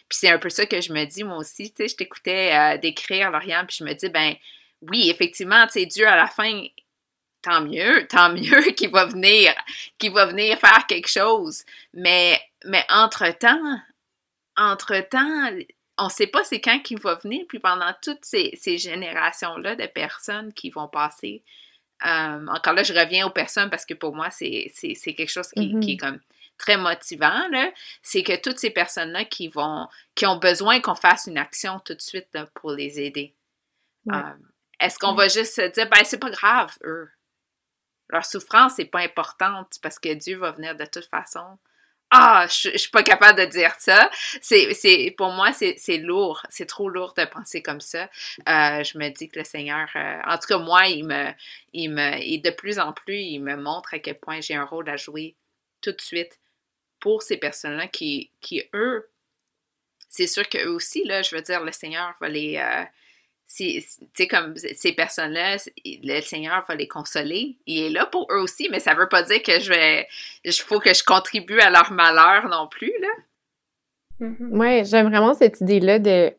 puis 0.09 0.19
c'est 0.19 0.31
un 0.31 0.39
peu 0.39 0.51
ça 0.51 0.67
que 0.67 0.81
je 0.81 0.93
me 0.93 1.05
dis, 1.05 1.23
moi 1.23 1.37
aussi, 1.37 1.73
je 1.79 1.95
t'écoutais 1.95 2.77
décrire, 2.79 3.31
Lauriane, 3.31 3.69
puis 3.69 3.77
je 3.79 3.85
me 3.85 3.93
dis, 3.93 4.09
ben, 4.09 4.35
oui, 4.83 5.11
effectivement, 5.11 5.67
tu 5.67 5.75
sais, 5.75 5.87
Dieu 5.87 6.07
à 6.07 6.17
la 6.17 6.27
fin, 6.27 6.65
tant 7.43 7.61
mieux, 7.63 8.07
tant 8.09 8.33
mieux 8.33 8.63
qu'il 8.77 8.91
va 8.91 9.07
venir, 9.07 9.53
qu'il 9.99 10.13
va 10.13 10.27
venir 10.27 10.59
faire 10.59 10.87
quelque 10.87 11.09
chose. 11.09 11.65
Mais, 11.95 12.41
mais 12.65 12.85
entre-temps, 12.89 13.81
entre-temps, 14.57 15.51
on 15.99 16.05
ne 16.05 16.11
sait 16.11 16.27
pas 16.27 16.45
c'est 16.45 16.61
quand 16.61 16.81
qu'il 16.81 17.01
va 17.01 17.17
venir, 17.17 17.45
puis 17.49 17.59
pendant 17.59 17.93
toutes 18.03 18.25
ces, 18.25 18.57
générations-là 18.65 19.77
de 19.77 19.87
personnes 19.87 20.53
qui 20.53 20.71
vont 20.71 20.89
passer. 20.89 21.43
Euh, 22.07 22.47
encore 22.47 22.75
là, 22.75 22.85
je 22.85 22.95
reviens 22.95 23.27
aux 23.27 23.31
personnes 23.31 23.71
parce 23.71 23.85
que 23.85 23.95
pour 23.95 24.15
moi, 24.15 24.31
c'est 24.31 24.71
quelque 25.05 25.29
chose 25.29 25.49
qui, 25.49 25.65
est 25.65 25.75
mm-hmm. 25.75 25.97
comme 25.99 26.21
très 26.57 26.77
motivant, 26.77 27.49
c'est 28.03 28.23
que 28.23 28.37
toutes 28.41 28.59
ces 28.59 28.71
personnes-là 28.71 29.25
qui 29.25 29.49
vont, 29.49 29.89
qui 30.15 30.27
ont 30.27 30.37
besoin 30.37 30.81
qu'on 30.81 30.95
fasse 30.95 31.27
une 31.27 31.39
action 31.39 31.81
tout 31.85 31.95
de 31.95 32.01
suite 32.01 32.37
pour 32.55 32.73
les 32.73 33.01
aider. 33.01 33.35
Euh, 34.13 34.23
est-ce 34.81 34.99
qu'on 34.99 35.15
va 35.15 35.29
juste 35.29 35.55
se 35.55 35.69
dire, 35.69 35.89
ben, 35.89 36.05
c'est 36.05 36.19
pas 36.19 36.31
grave, 36.31 36.77
eux? 36.85 37.11
Leur 38.09 38.25
souffrance 38.25 38.79
n'est 38.79 38.87
pas 38.87 39.01
importante 39.01 39.79
parce 39.83 39.99
que 39.99 40.15
Dieu 40.15 40.39
va 40.39 40.53
venir 40.53 40.75
de 40.77 40.87
toute 40.87 41.07
façon. 41.07 41.59
Ah, 42.11 42.47
je, 42.49 42.71
je 42.71 42.79
suis 42.79 42.91
pas 42.91 43.03
capable 43.03 43.39
de 43.39 43.45
dire 43.45 43.75
ça. 43.79 44.11
C'est, 44.41 45.15
pour 45.19 45.31
moi, 45.31 45.53
c'est, 45.53 45.99
lourd. 45.99 46.43
C'est 46.49 46.65
trop 46.65 46.89
lourd 46.89 47.13
de 47.15 47.25
penser 47.27 47.63
comme 47.63 47.83
ça. 47.83 48.05
Euh, 48.49 48.83
je 48.83 48.97
me 48.97 49.11
dis 49.11 49.29
que 49.29 49.39
le 49.39 49.45
Seigneur, 49.45 49.89
euh, 49.95 50.21
en 50.27 50.39
tout 50.39 50.47
cas, 50.49 50.59
moi, 50.59 50.87
il 50.87 51.07
me, 51.07 51.31
il 51.75 51.91
me, 51.91 52.15
et 52.23 52.39
de 52.39 52.51
plus 52.51 52.79
en 52.79 52.95
plus, 52.95 53.19
il 53.19 53.41
me 53.41 53.57
montre 53.57 53.93
à 53.93 53.99
quel 53.99 54.19
point 54.19 54.41
j'ai 54.41 54.55
un 54.55 54.65
rôle 54.65 54.89
à 54.89 54.97
jouer 54.97 55.37
tout 55.83 55.93
de 55.93 56.01
suite 56.01 56.41
pour 56.99 57.23
ces 57.23 57.37
personnes-là 57.37 57.89
qui, 57.89 58.31
qui 58.41 58.63
eux, 58.73 59.11
c'est 60.09 60.27
sûr 60.27 60.49
qu'eux 60.49 60.71
aussi, 60.71 61.05
là, 61.05 61.23
je 61.23 61.37
veux 61.37 61.43
dire, 61.43 61.63
le 61.63 61.73
Seigneur 61.73 62.15
va 62.21 62.29
les, 62.31 62.57
euh, 62.57 62.85
c'est 63.49 64.29
comme 64.29 64.55
ces 64.57 64.93
personnes-là, 64.93 65.57
le 65.85 66.21
Seigneur 66.21 66.65
va 66.69 66.75
les 66.75 66.87
consoler. 66.87 67.57
Il 67.67 67.83
est 67.83 67.91
là 67.91 68.05
pour 68.05 68.29
eux 68.31 68.43
aussi, 68.43 68.69
mais 68.71 68.79
ça 68.79 68.95
veut 68.95 69.09
pas 69.09 69.23
dire 69.23 69.43
que 69.43 69.59
je 69.59 69.71
vais. 69.71 70.07
Il 70.45 70.53
faut 70.53 70.79
que 70.79 70.93
je 70.93 71.03
contribue 71.03 71.59
à 71.61 71.71
leur 71.71 71.91
malheur 71.91 72.47
non 72.49 72.69
plus, 72.69 72.93
là. 73.01 73.09
Mm-hmm. 74.21 74.59
Ouais, 74.59 74.83
j'aime 74.85 75.09
vraiment 75.09 75.33
cette 75.33 75.61
idée-là 75.63 75.99
de. 75.99 76.33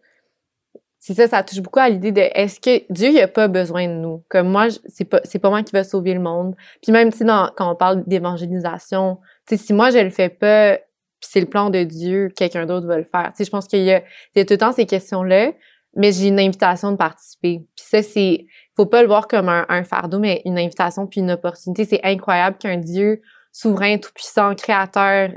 C'est 0.99 1.15
ça, 1.15 1.27
ça 1.27 1.43
touche 1.43 1.61
beaucoup 1.61 1.79
à 1.79 1.89
l'idée 1.89 2.11
de 2.11 2.21
est-ce 2.21 2.59
que 2.59 2.83
Dieu 2.91 3.11
n'a 3.13 3.27
pas 3.27 3.47
besoin 3.47 3.87
de 3.87 3.93
nous? 3.93 4.23
Comme 4.29 4.49
moi, 4.49 4.67
c'est 4.87 5.05
pas 5.05 5.21
pas 5.21 5.49
moi 5.49 5.63
qui 5.63 5.71
va 5.71 5.83
sauver 5.83 6.13
le 6.13 6.19
monde. 6.19 6.55
Puis 6.83 6.91
même 6.91 7.11
si 7.11 7.25
quand 7.25 7.71
on 7.71 7.75
parle 7.75 8.03
d'évangélisation, 8.05 9.17
si 9.49 9.73
moi 9.73 9.89
je 9.89 9.99
le 9.99 10.09
fais 10.09 10.29
pas, 10.29 10.77
c'est 11.21 11.39
le 11.39 11.47
plan 11.47 11.69
de 11.69 11.83
Dieu, 11.83 12.29
quelqu'un 12.35 12.65
d'autre 12.65 12.85
va 12.85 12.97
le 12.97 13.03
faire. 13.03 13.31
Tu 13.35 13.45
je 13.45 13.49
pense 13.49 13.67
qu'il 13.67 13.79
y, 13.79 13.85
y 13.85 13.93
a 13.93 14.01
tout 14.45 14.53
le 14.53 14.57
temps 14.57 14.73
ces 14.73 14.85
questions-là 14.85 15.53
mais 15.99 16.13
j'ai 16.13 16.29
une 16.29 16.39
invitation 16.39 16.93
de 16.93 16.97
participer. 16.97 17.61
Puis 17.75 17.85
ça, 17.85 18.01
c'est, 18.01 18.45
faut 18.73 18.85
pas 18.85 19.01
le 19.01 19.09
voir 19.09 19.27
comme 19.27 19.49
un, 19.49 19.83
fardeau, 19.83 20.17
mais 20.17 20.41
une 20.45 20.57
invitation 20.57 21.05
puis 21.07 21.19
une 21.19 21.31
opportunité. 21.31 21.83
C'est 21.83 21.99
incroyable 22.03 22.57
qu'un 22.57 22.77
Dieu 22.77 23.21
souverain, 23.51 23.97
tout-puissant, 23.97 24.55
créateur, 24.55 25.31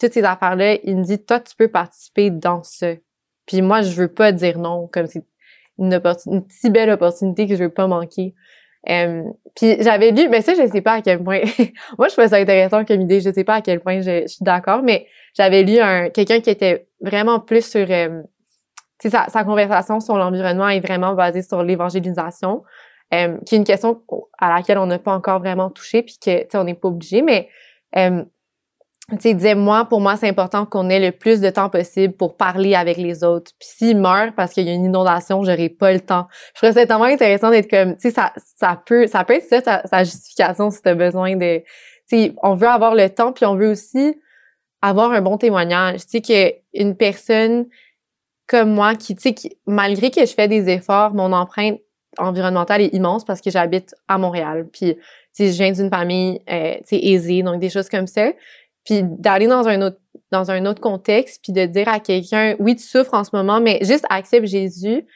toutes 0.00 0.12
ces 0.12 0.24
affaires-là, 0.24 0.78
il 0.82 0.96
me 0.96 1.04
dit, 1.04 1.24
toi, 1.24 1.38
tu 1.38 1.54
peux 1.54 1.68
participer 1.68 2.30
dans 2.30 2.64
ça. 2.64 2.94
Puis 3.46 3.62
moi, 3.62 3.82
je 3.82 3.92
veux 3.92 4.08
pas 4.08 4.32
dire 4.32 4.58
non, 4.58 4.88
comme 4.92 5.06
c'est 5.06 5.24
une, 5.78 6.00
une 6.26 6.44
si 6.48 6.68
belle 6.68 6.90
opportunité 6.90 7.46
que 7.46 7.54
je 7.54 7.62
veux 7.62 7.72
pas 7.72 7.86
manquer. 7.86 8.34
Euh, 8.88 9.22
puis 9.54 9.76
j'avais 9.80 10.10
lu, 10.10 10.28
mais 10.28 10.42
ça, 10.42 10.54
je 10.54 10.66
sais 10.66 10.80
pas 10.80 10.94
à 10.94 11.02
quel 11.02 11.22
point. 11.22 11.42
moi, 11.98 12.08
je 12.08 12.12
trouvais 12.12 12.28
ça 12.28 12.36
intéressant 12.38 12.84
comme 12.84 13.02
idée. 13.02 13.20
Je 13.20 13.32
sais 13.32 13.44
pas 13.44 13.54
à 13.54 13.60
quel 13.60 13.78
point 13.78 14.00
je, 14.00 14.26
suis 14.26 14.44
d'accord, 14.44 14.82
mais 14.82 15.06
j'avais 15.36 15.62
lu 15.62 15.78
un 15.78 16.10
quelqu'un 16.10 16.40
qui 16.40 16.50
était 16.50 16.88
vraiment 17.00 17.38
plus 17.38 17.64
sur 17.64 17.86
euh, 17.88 18.22
sa, 19.00 19.26
sa 19.28 19.44
conversation 19.44 20.00
sur 20.00 20.16
l'environnement 20.16 20.68
est 20.68 20.80
vraiment 20.80 21.14
basée 21.14 21.42
sur 21.42 21.62
l'évangélisation, 21.62 22.62
euh, 23.14 23.38
qui 23.46 23.54
est 23.54 23.58
une 23.58 23.64
question 23.64 24.02
à 24.38 24.54
laquelle 24.54 24.78
on 24.78 24.86
n'a 24.86 24.98
pas 24.98 25.14
encore 25.14 25.38
vraiment 25.38 25.70
touché, 25.70 26.02
puis 26.02 26.18
que, 26.22 26.56
on 26.56 26.64
n'est 26.64 26.74
pas 26.74 26.88
obligé, 26.88 27.22
mais, 27.22 27.48
euh, 27.96 28.24
tu 29.22 29.32
disait, 29.32 29.54
moi, 29.54 29.86
pour 29.86 30.02
moi, 30.02 30.16
c'est 30.16 30.28
important 30.28 30.66
qu'on 30.66 30.90
ait 30.90 31.00
le 31.00 31.12
plus 31.12 31.40
de 31.40 31.48
temps 31.48 31.70
possible 31.70 32.12
pour 32.12 32.36
parler 32.36 32.74
avec 32.74 32.98
les 32.98 33.24
autres. 33.24 33.52
Puis 33.58 33.68
s'il 33.76 33.98
meurt 33.98 34.34
parce 34.36 34.52
qu'il 34.52 34.64
y 34.64 34.70
a 34.70 34.74
une 34.74 34.84
inondation, 34.84 35.42
j'aurai 35.44 35.70
pas 35.70 35.94
le 35.94 36.00
temps. 36.00 36.26
Je 36.54 36.60
trouve 36.60 36.72
ça 36.74 36.86
tellement 36.86 37.04
intéressant 37.04 37.48
d'être 37.48 37.70
comme, 37.70 37.94
tu 37.94 38.02
sais, 38.02 38.10
ça, 38.10 38.34
ça 38.36 38.82
peut, 38.84 39.06
ça 39.06 39.24
peut 39.24 39.36
être 39.36 39.64
ça, 39.64 39.82
sa, 39.86 40.04
justification 40.04 40.70
si 40.70 40.82
tu 40.82 40.88
as 40.90 40.94
besoin 40.94 41.36
de, 41.36 41.60
tu 41.60 41.64
sais, 42.18 42.34
on 42.42 42.54
veut 42.54 42.68
avoir 42.68 42.94
le 42.94 43.08
temps, 43.08 43.32
puis 43.32 43.46
on 43.46 43.54
veut 43.54 43.70
aussi 43.70 44.14
avoir 44.82 45.10
un 45.12 45.22
bon 45.22 45.38
témoignage. 45.38 46.00
Tu 46.06 46.20
sais, 46.22 46.60
qu'une 46.74 46.94
personne 46.94 47.66
comme 48.48 48.72
moi 48.72 48.94
qui, 48.94 49.14
tu 49.14 49.22
sais, 49.22 49.34
malgré 49.66 50.10
que 50.10 50.24
je 50.24 50.32
fais 50.32 50.48
des 50.48 50.68
efforts, 50.68 51.14
mon 51.14 51.32
empreinte 51.32 51.80
environnementale 52.18 52.80
est 52.80 52.94
immense 52.94 53.24
parce 53.24 53.40
que 53.40 53.50
j'habite 53.50 53.94
à 54.08 54.18
Montréal. 54.18 54.68
Puis, 54.72 54.96
tu 55.36 55.46
je 55.46 55.52
viens 55.52 55.70
d'une 55.70 55.90
famille, 55.90 56.40
euh, 56.50 56.74
tu 56.78 56.96
sais, 56.96 57.04
aisée, 57.04 57.42
donc 57.42 57.60
des 57.60 57.70
choses 57.70 57.88
comme 57.88 58.06
ça. 58.06 58.32
Puis 58.84 59.02
d'aller 59.04 59.46
dans 59.46 59.68
un 59.68 59.82
autre 59.82 59.98
dans 60.30 60.50
un 60.50 60.66
autre 60.66 60.80
contexte, 60.80 61.42
puis 61.42 61.52
de 61.52 61.64
dire 61.64 61.88
à 61.88 62.00
quelqu'un, 62.00 62.54
oui, 62.58 62.76
tu 62.76 62.82
souffres 62.82 63.14
en 63.14 63.24
ce 63.24 63.30
moment, 63.32 63.60
mais 63.60 63.78
juste 63.82 64.04
accepte 64.10 64.46
Jésus, 64.46 65.06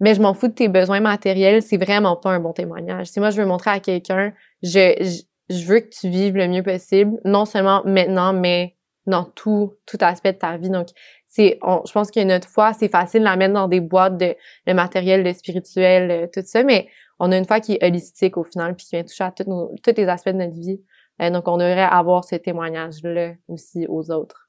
mais 0.00 0.14
je 0.14 0.22
m'en 0.22 0.34
fous 0.34 0.48
de 0.48 0.54
tes 0.54 0.68
besoins 0.68 1.00
matériels, 1.00 1.62
c'est 1.62 1.76
vraiment 1.76 2.16
pas 2.16 2.30
un 2.30 2.40
bon 2.40 2.52
témoignage. 2.52 3.08
Si 3.08 3.20
moi, 3.20 3.30
je 3.30 3.40
veux 3.40 3.46
montrer 3.46 3.70
à 3.70 3.80
quelqu'un, 3.80 4.32
je, 4.62 5.22
je, 5.50 5.64
veux 5.66 5.80
que 5.80 5.88
tu 5.88 6.08
vives 6.08 6.36
le 6.36 6.48
mieux 6.48 6.62
possible, 6.62 7.18
non 7.24 7.44
seulement 7.44 7.82
maintenant, 7.84 8.32
mais 8.32 8.76
dans 9.06 9.24
tout, 9.24 9.74
tout 9.86 9.98
aspect 10.00 10.32
de 10.32 10.38
ta 10.38 10.56
vie. 10.56 10.70
Donc, 10.70 10.88
c'est, 11.28 11.58
je 11.62 11.92
pense 11.92 12.10
qu'une 12.10 12.32
autre 12.32 12.48
fois, 12.48 12.72
c'est 12.72 12.88
facile 12.88 13.20
de 13.20 13.24
la 13.26 13.36
mettre 13.36 13.54
dans 13.54 13.68
des 13.68 13.80
boîtes 13.80 14.16
de 14.16 14.34
le 14.66 14.74
matériel, 14.74 15.22
le 15.22 15.32
spirituel, 15.34 16.10
euh, 16.10 16.26
tout 16.32 16.42
ça, 16.44 16.62
mais 16.62 16.88
on 17.18 17.30
a 17.32 17.36
une 17.36 17.44
foi 17.44 17.60
qui 17.60 17.74
est 17.74 17.84
holistique 17.84 18.36
au 18.38 18.44
final, 18.44 18.74
puis 18.74 18.86
qui 18.86 18.96
vient 18.96 19.04
toucher 19.04 19.24
à 19.24 19.30
tous, 19.30 19.44
tous 19.44 19.94
les 19.96 20.08
aspects 20.08 20.30
de 20.30 20.34
notre 20.34 20.58
vie. 20.58 20.80
Euh, 21.20 21.30
donc, 21.30 21.46
on 21.46 21.58
devrait 21.58 21.82
avoir 21.82 22.24
ce 22.24 22.36
témoignage-là 22.36 23.34
aussi 23.46 23.86
aux 23.88 24.10
autres. 24.10 24.48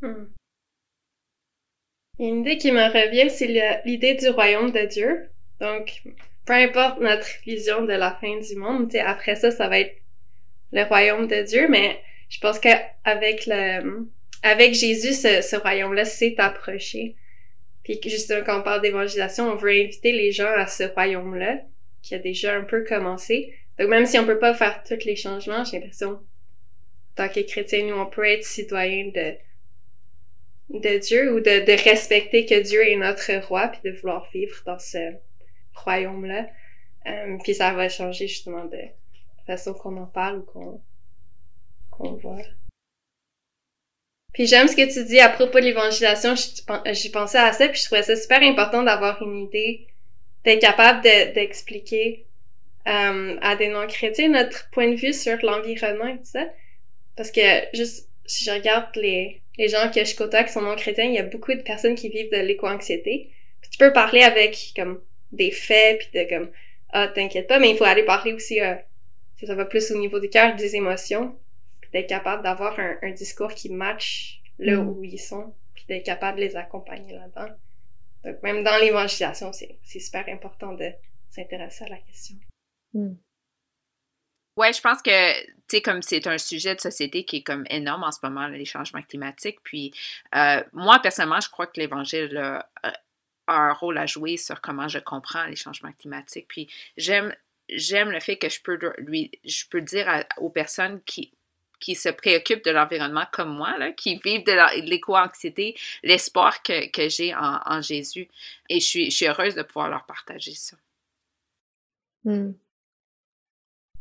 Hmm. 0.00 0.26
Une 2.18 2.40
idée 2.40 2.58
qui 2.58 2.72
me 2.72 2.82
revient, 2.82 3.30
c'est 3.30 3.82
l'idée 3.84 4.14
du 4.14 4.28
royaume 4.28 4.70
de 4.70 4.86
Dieu. 4.86 5.30
Donc, 5.60 6.02
peu 6.44 6.54
importe 6.54 7.00
notre 7.00 7.26
vision 7.44 7.82
de 7.82 7.92
la 7.92 8.12
fin 8.12 8.38
du 8.38 8.56
monde, 8.56 8.94
après 8.96 9.36
ça, 9.36 9.50
ça 9.50 9.68
va 9.68 9.78
être 9.78 9.96
le 10.72 10.82
royaume 10.84 11.26
de 11.28 11.42
Dieu, 11.42 11.68
mais 11.68 12.00
je 12.28 12.40
pense 12.40 12.58
qu'avec 12.58 13.46
le, 13.46 14.08
avec 14.42 14.74
Jésus, 14.74 15.14
ce, 15.14 15.40
ce 15.40 15.56
royaume-là 15.56 16.04
s'est 16.04 16.34
approché. 16.38 17.16
Puis 17.84 17.98
justement, 18.04 18.44
quand 18.44 18.60
on 18.60 18.62
parle 18.62 18.82
d'évangélisation, 18.82 19.50
on 19.50 19.56
veut 19.56 19.70
inviter 19.70 20.12
les 20.12 20.32
gens 20.32 20.50
à 20.56 20.66
ce 20.66 20.84
royaume-là, 20.84 21.60
qui 22.02 22.14
a 22.14 22.18
déjà 22.18 22.54
un 22.54 22.62
peu 22.62 22.84
commencé. 22.84 23.54
Donc 23.78 23.88
même 23.88 24.06
si 24.06 24.18
on 24.18 24.26
peut 24.26 24.38
pas 24.38 24.54
faire 24.54 24.82
tous 24.84 25.04
les 25.04 25.16
changements, 25.16 25.64
j'ai 25.64 25.78
l'impression, 25.78 26.20
tant 27.16 27.28
que 27.28 27.40
chrétiens, 27.40 27.86
nous, 27.86 27.94
on 27.94 28.06
peut 28.06 28.26
être 28.26 28.44
citoyens 28.44 29.10
de, 29.14 29.34
de 30.70 30.98
Dieu 30.98 31.34
ou 31.34 31.40
de, 31.40 31.64
de 31.64 31.84
respecter 31.84 32.46
que 32.46 32.60
Dieu 32.60 32.86
est 32.86 32.96
notre 32.96 33.32
roi, 33.46 33.68
puis 33.68 33.80
de 33.84 33.96
vouloir 33.96 34.28
vivre 34.32 34.56
dans 34.66 34.78
ce 34.78 35.12
royaume-là. 35.74 36.48
Euh, 37.06 37.36
puis 37.42 37.54
ça 37.54 37.72
va 37.72 37.88
changer 37.88 38.28
justement 38.28 38.64
de 38.64 38.78
façon 39.46 39.74
qu'on 39.74 39.96
en 39.96 40.06
parle 40.06 40.38
ou 40.38 40.42
qu'on 40.42 40.80
qu'on 41.90 42.14
voit. 42.14 42.42
Puis 44.32 44.46
j'aime 44.46 44.66
ce 44.68 44.76
que 44.76 44.92
tu 44.92 45.04
dis 45.04 45.20
à 45.20 45.28
propos 45.28 45.60
de 45.60 45.64
l'évangélisation. 45.64 46.34
J'ai 46.36 47.10
pensé 47.10 47.38
à 47.38 47.52
ça, 47.52 47.68
puis 47.68 47.80
je 47.80 47.84
trouvais 47.84 48.02
ça 48.02 48.16
super 48.16 48.42
important 48.42 48.82
d'avoir 48.82 49.22
une 49.22 49.38
idée, 49.38 49.86
d'être 50.44 50.60
capable 50.60 51.02
d'expliquer 51.02 52.24
euh, 52.88 53.36
à 53.42 53.56
des 53.56 53.68
non-chrétiens 53.68 54.28
notre 54.28 54.70
point 54.70 54.88
de 54.88 54.96
vue 54.96 55.12
sur 55.12 55.36
l'environnement 55.42 56.06
et 56.06 56.16
tout 56.16 56.24
ça. 56.24 56.46
Parce 57.16 57.30
que 57.30 57.40
juste 57.74 58.08
si 58.24 58.44
je 58.44 58.50
regarde 58.50 58.86
les, 58.96 59.40
les 59.58 59.68
gens 59.68 59.90
que 59.94 60.02
je 60.04 60.16
côtoie 60.16 60.44
qui 60.44 60.52
sont 60.52 60.62
non-chrétiens, 60.62 61.04
il 61.04 61.14
y 61.14 61.18
a 61.18 61.24
beaucoup 61.24 61.52
de 61.52 61.60
personnes 61.60 61.94
qui 61.94 62.08
vivent 62.08 62.30
de 62.32 62.38
l'éco-anxiété. 62.38 63.28
Tu 63.70 63.78
peux 63.78 63.92
parler 63.92 64.22
avec 64.22 64.72
comme 64.74 65.00
des 65.30 65.50
faits, 65.50 65.98
puis 65.98 66.20
de 66.20 66.28
comme 66.28 66.50
ah 66.94 67.08
t'inquiète 67.08 67.48
pas, 67.48 67.58
mais 67.58 67.70
il 67.70 67.76
faut 67.76 67.84
aller 67.84 68.02
parler 68.02 68.32
aussi 68.32 68.60
euh, 68.60 68.74
ça 69.46 69.54
va 69.54 69.64
plus 69.64 69.90
au 69.90 69.98
niveau 69.98 70.20
du 70.20 70.28
cœur, 70.28 70.54
des 70.56 70.76
émotions 70.76 71.34
d'être 71.92 72.08
capable 72.08 72.42
d'avoir 72.42 72.78
un, 72.78 72.96
un, 73.02 73.10
discours 73.10 73.52
qui 73.54 73.70
match 73.70 74.42
là 74.58 74.76
mm. 74.76 74.88
où 74.88 75.04
ils 75.04 75.18
sont, 75.18 75.54
puis 75.74 75.84
d'être 75.88 76.06
capable 76.06 76.38
de 76.38 76.44
les 76.44 76.56
accompagner 76.56 77.14
là-dedans. 77.14 77.54
Donc, 78.24 78.42
même 78.42 78.62
dans 78.62 78.76
l'évangélisation, 78.78 79.52
c'est 79.52 80.00
super 80.00 80.28
important 80.28 80.72
de 80.74 80.90
s'intéresser 81.28 81.84
à 81.84 81.88
la 81.88 81.98
question. 81.98 82.36
Mm. 82.94 83.14
Ouais, 84.56 84.72
je 84.72 84.82
pense 84.82 85.00
que, 85.00 85.44
tu 85.44 85.52
sais, 85.68 85.82
comme 85.82 86.02
c'est 86.02 86.26
un 86.26 86.36
sujet 86.36 86.74
de 86.74 86.80
société 86.80 87.24
qui 87.24 87.36
est 87.36 87.42
comme 87.42 87.64
énorme 87.70 88.04
en 88.04 88.12
ce 88.12 88.18
moment, 88.22 88.48
les 88.48 88.66
changements 88.66 89.02
climatiques. 89.02 89.58
Puis, 89.62 89.92
euh, 90.34 90.62
moi, 90.72 90.98
personnellement, 91.00 91.40
je 91.40 91.48
crois 91.48 91.66
que 91.66 91.80
l'Évangile 91.80 92.36
a, 92.36 92.68
un 93.48 93.72
rôle 93.72 93.98
à 93.98 94.06
jouer 94.06 94.36
sur 94.36 94.60
comment 94.60 94.88
je 94.88 94.98
comprends 94.98 95.46
les 95.46 95.56
changements 95.56 95.92
climatiques. 95.92 96.46
Puis, 96.48 96.68
j'aime 96.96 97.34
j'aime 97.68 98.10
le 98.10 98.20
fait 98.20 98.36
que 98.36 98.48
je 98.50 98.60
peux 98.60 98.78
lui 98.98 99.30
je 99.44 99.64
peux 99.70 99.80
dire 99.80 100.24
aux 100.36 100.50
personnes 100.50 101.00
qui 101.04 101.32
qui 101.82 101.96
se 101.96 102.08
préoccupent 102.08 102.64
de 102.64 102.70
l'environnement 102.70 103.26
comme 103.32 103.54
moi, 103.54 103.76
là, 103.76 103.90
qui 103.90 104.20
vivent 104.24 104.44
de 104.44 104.88
l'éco-anxiété, 104.88 105.74
l'espoir 106.04 106.62
que, 106.62 106.88
que 106.90 107.08
j'ai 107.08 107.34
en, 107.34 107.60
en, 107.66 107.82
Jésus. 107.82 108.28
Et 108.70 108.78
je 108.78 108.86
suis, 108.86 109.10
je 109.10 109.16
suis 109.16 109.26
heureuse 109.26 109.56
de 109.56 109.62
pouvoir 109.62 109.90
leur 109.90 110.06
partager 110.06 110.54
ça. 110.54 110.76
Mm. 112.24 112.52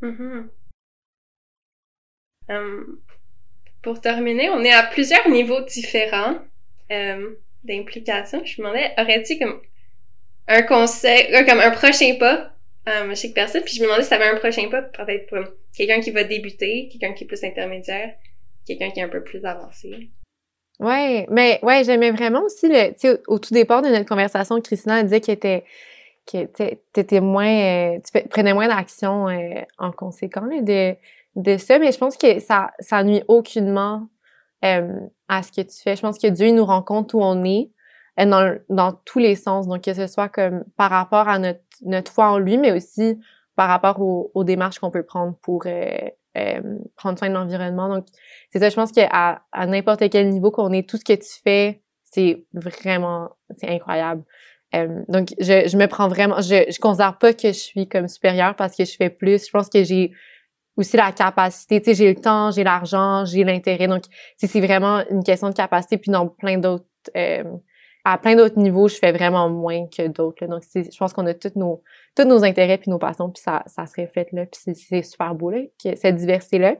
Mm-hmm. 0.01 0.49
Um, 2.49 3.01
pour 3.81 3.99
terminer, 3.99 4.49
on 4.51 4.63
est 4.63 4.73
à 4.73 4.83
plusieurs 4.83 5.27
niveaux 5.27 5.61
différents 5.61 6.37
um, 6.91 7.35
d'implication. 7.63 8.45
Je 8.45 8.61
me 8.61 8.67
demandais, 8.67 8.93
aurais-tu 8.97 9.39
comme 9.39 9.59
un 10.47 10.61
conseil, 10.63 11.33
euh, 11.33 11.45
comme 11.45 11.59
un 11.59 11.71
prochain 11.71 12.15
pas 12.19 12.53
um, 12.87 13.15
chez 13.15 13.29
personne, 13.29 13.63
puis 13.63 13.75
je 13.75 13.81
me 13.81 13.85
demandais 13.85 14.03
si 14.03 14.09
tu 14.09 14.15
avais 14.15 14.27
un 14.27 14.37
prochain 14.37 14.69
pas, 14.69 14.81
peut-être 14.81 15.27
pour 15.27 15.39
quelqu'un 15.75 15.99
qui 15.99 16.11
va 16.11 16.23
débuter, 16.23 16.89
quelqu'un 16.91 17.13
qui 17.13 17.23
est 17.23 17.27
plus 17.27 17.43
intermédiaire, 17.43 18.13
quelqu'un 18.65 18.89
qui 18.91 18.99
est 18.99 19.03
un 19.03 19.09
peu 19.09 19.23
plus 19.23 19.43
avancé. 19.45 20.09
Ouais, 20.79 21.27
mais 21.29 21.59
ouais, 21.61 21.83
j'aimais 21.83 22.11
vraiment 22.11 22.41
aussi 22.41 22.67
le, 22.67 23.21
au, 23.27 23.39
tout 23.39 23.53
départ 23.53 23.81
de 23.81 23.89
notre 23.89 24.07
conversation, 24.07 24.59
Christina 24.61 25.03
disait 25.03 25.21
qu'elle 25.21 25.35
était, 25.35 25.63
que 26.25 26.45
t'étais 26.91 27.21
moins, 27.21 27.95
euh, 27.95 27.99
tu 27.99 28.27
prenais 28.29 28.53
moins 28.53 28.67
d'action 28.67 29.27
euh, 29.29 29.61
en 29.77 29.91
conséquence 29.91 30.49
de, 30.61 30.95
de 31.35 31.57
ça, 31.57 31.77
mais 31.77 31.91
je 31.91 31.97
pense 31.97 32.17
que 32.17 32.39
ça, 32.39 32.71
ça 32.79 33.03
nuit 33.03 33.21
aucunement 33.27 34.07
euh, 34.65 34.99
à 35.27 35.43
ce 35.43 35.51
que 35.51 35.61
tu 35.61 35.81
fais. 35.81 35.95
Je 35.95 36.01
pense 36.01 36.17
que 36.17 36.27
Dieu 36.27 36.51
nous 36.51 36.65
rend 36.65 36.81
compte 36.81 37.13
où 37.13 37.21
on 37.21 37.43
est 37.43 37.69
dans, 38.17 38.99
tous 39.05 39.19
les 39.19 39.35
sens, 39.35 39.67
donc 39.67 39.83
que 39.83 39.93
ce 39.93 40.07
soit 40.07 40.29
comme 40.29 40.63
par 40.77 40.89
rapport 40.89 41.27
à 41.27 41.39
notre, 41.39 41.61
notre 41.83 42.11
foi 42.11 42.29
en 42.31 42.37
lui, 42.37 42.57
mais 42.57 42.71
aussi 42.71 43.17
par 43.55 43.67
rapport 43.67 43.99
aux, 43.99 44.43
démarches 44.43 44.79
qu'on 44.79 44.91
peut 44.91 45.03
prendre 45.03 45.35
pour 45.41 45.63
euh, 45.65 45.89
euh, 46.37 46.61
prendre 46.95 47.19
soin 47.19 47.29
de 47.29 47.33
l'environnement. 47.33 47.89
Donc, 47.89 48.05
c'est 48.49 48.59
ça, 48.59 48.69
je 48.69 48.75
pense 48.75 48.91
qu'à 48.91 49.41
à, 49.51 49.67
n'importe 49.67 50.09
quel 50.09 50.29
niveau 50.29 50.51
qu'on 50.51 50.71
est, 50.71 50.87
tout 50.87 50.97
ce 50.97 51.03
que 51.03 51.13
tu 51.13 51.41
fais, 51.43 51.81
c'est 52.03 52.45
vraiment, 52.53 53.29
c'est 53.57 53.69
incroyable. 53.69 54.23
Euh, 54.73 55.01
donc, 55.09 55.29
je, 55.39 55.67
je 55.67 55.77
me 55.77 55.87
prends 55.87 56.07
vraiment, 56.07 56.41
je, 56.41 56.71
je 56.71 56.79
considère 56.79 57.17
pas 57.17 57.33
que 57.33 57.49
je 57.49 57.59
suis 57.59 57.87
comme 57.87 58.07
supérieure 58.07 58.55
parce 58.55 58.75
que 58.75 58.85
je 58.85 58.95
fais 58.95 59.09
plus. 59.09 59.45
Je 59.45 59.51
pense 59.51 59.69
que 59.69 59.83
j'ai 59.83 60.11
aussi 60.77 60.95
la 60.95 61.11
capacité, 61.11 61.81
tu 61.81 61.91
sais, 61.91 61.93
j'ai 61.93 62.13
le 62.13 62.19
temps, 62.19 62.51
j'ai 62.51 62.63
l'argent, 62.63 63.25
j'ai 63.25 63.43
l'intérêt. 63.43 63.87
Donc, 63.87 64.03
c'est 64.37 64.61
vraiment 64.61 65.03
une 65.09 65.23
question 65.23 65.49
de 65.49 65.53
capacité. 65.53 65.97
Puis 65.97 66.11
dans 66.11 66.27
plein 66.27 66.57
d'autres, 66.57 66.85
à 68.03 68.17
plein 68.17 68.35
d'autres 68.35 68.57
niveaux, 68.57 68.87
je 68.87 68.95
fais 68.95 69.11
vraiment 69.11 69.49
moins 69.49 69.85
que 69.87 70.07
d'autres. 70.07 70.45
Donc, 70.45 70.63
je 70.73 70.97
pense 70.97 71.13
qu'on 71.13 71.25
a 71.27 71.33
tous 71.33 71.55
nos, 71.55 71.83
tous 72.15 72.23
nos 72.25 72.43
intérêts 72.43 72.77
puis 72.77 72.89
nos 72.89 72.97
passions, 72.97 73.29
puis 73.29 73.41
ça, 73.41 73.63
ça 73.67 73.85
se 73.85 73.99
reflète 73.99 74.31
là. 74.31 74.45
Puis 74.45 74.75
c'est 74.75 75.03
super 75.03 75.35
beau, 75.35 75.51
là, 75.51 75.59
cette 75.95 76.15
diversité-là. 76.15 76.75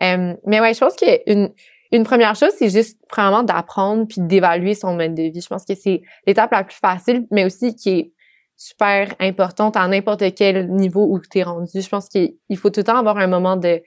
Mais 0.00 0.60
ouais, 0.60 0.74
je 0.74 0.80
pense 0.80 0.96
qu'une 0.96 1.52
une 1.92 2.04
première 2.04 2.36
chose, 2.36 2.52
c'est 2.56 2.70
juste 2.70 3.00
vraiment 3.10 3.42
d'apprendre 3.42 4.06
puis 4.06 4.20
d'évaluer 4.20 4.74
son 4.74 4.94
mode 4.94 5.14
de 5.14 5.24
vie. 5.24 5.40
Je 5.40 5.48
pense 5.48 5.64
que 5.64 5.74
c'est 5.74 6.02
l'étape 6.26 6.52
la 6.52 6.62
plus 6.62 6.76
facile, 6.76 7.26
mais 7.32 7.44
aussi 7.44 7.74
qui 7.74 7.90
est 7.90 8.12
super 8.56 9.12
importante 9.18 9.76
à 9.76 9.88
n'importe 9.88 10.34
quel 10.34 10.70
niveau 10.70 11.04
où 11.10 11.18
tu 11.18 11.38
es 11.38 11.42
rendu. 11.42 11.80
Je 11.80 11.88
pense 11.88 12.08
qu'il 12.08 12.36
faut 12.56 12.70
tout 12.70 12.80
le 12.80 12.84
temps 12.84 12.96
avoir 12.96 13.16
un 13.16 13.26
moment 13.26 13.56
de 13.56 13.82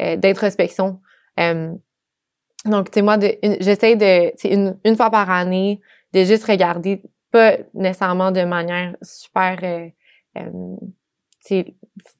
euh, 0.00 0.16
d'introspection. 0.16 1.00
Donc, 2.64 2.90
tu 2.90 2.96
sais, 2.96 3.02
moi, 3.02 3.16
j'essaie 3.60 3.96
de, 3.96 4.32
une, 4.48 4.78
une 4.84 4.96
fois 4.96 5.10
par 5.10 5.30
année, 5.30 5.80
de 6.14 6.24
juste 6.24 6.44
regarder, 6.44 7.02
pas 7.30 7.56
nécessairement 7.74 8.30
de 8.30 8.44
manière 8.44 8.96
super 9.02 9.58
euh, 9.62 9.88
euh, 10.36 10.76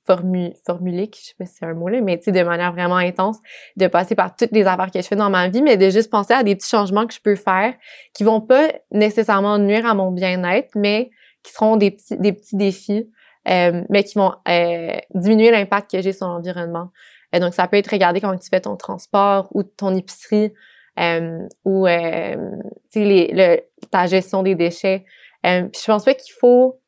formu 0.06 0.52
formulique, 0.66 1.18
je 1.20 1.26
sais 1.28 1.34
pas 1.38 1.44
si 1.44 1.56
c'est 1.56 1.66
un 1.66 1.74
mot 1.74 1.88
là, 1.88 2.00
mais 2.00 2.16
de 2.16 2.42
manière 2.42 2.72
vraiment 2.72 2.96
intense, 2.96 3.38
de 3.76 3.86
passer 3.86 4.14
par 4.14 4.34
toutes 4.34 4.52
les 4.52 4.66
affaires 4.66 4.90
que 4.90 5.00
je 5.00 5.06
fais 5.06 5.16
dans 5.16 5.30
ma 5.30 5.48
vie, 5.48 5.62
mais 5.62 5.76
de 5.76 5.90
juste 5.90 6.10
penser 6.10 6.32
à 6.32 6.42
des 6.42 6.56
petits 6.56 6.68
changements 6.68 7.06
que 7.06 7.14
je 7.14 7.20
peux 7.20 7.36
faire 7.36 7.74
qui 8.14 8.24
vont 8.24 8.40
pas 8.40 8.72
nécessairement 8.90 9.58
nuire 9.58 9.86
à 9.86 9.94
mon 9.94 10.12
bien-être, 10.12 10.70
mais 10.74 11.10
qui 11.42 11.52
seront 11.52 11.76
des 11.76 11.90
petits, 11.90 12.16
des 12.16 12.32
petits 12.32 12.56
défis, 12.56 13.10
euh, 13.48 13.82
mais 13.88 14.04
qui 14.04 14.18
vont 14.18 14.32
euh, 14.48 14.96
diminuer 15.14 15.50
l'impact 15.50 15.90
que 15.90 16.02
j'ai 16.02 16.12
sur 16.12 16.26
l'environnement. 16.26 16.90
Donc, 17.32 17.52
ça 17.52 17.68
peut 17.68 17.76
être 17.76 17.90
regarder 17.90 18.20
quand 18.20 18.36
tu 18.38 18.48
fais 18.48 18.60
ton 18.60 18.76
transport 18.76 19.48
ou 19.52 19.62
ton 19.62 19.94
épicerie 19.94 20.52
euh, 20.98 21.46
ou 21.64 21.86
euh, 21.86 22.36
les, 22.94 23.30
le, 23.32 23.60
ta 23.90 24.06
gestion 24.06 24.42
des 24.42 24.54
déchets. 24.54 25.04
Euh, 25.46 25.68
je 25.74 25.84
pense 25.84 26.04
pas 26.04 26.14
qu'il 26.14 26.34
faut 26.34 26.80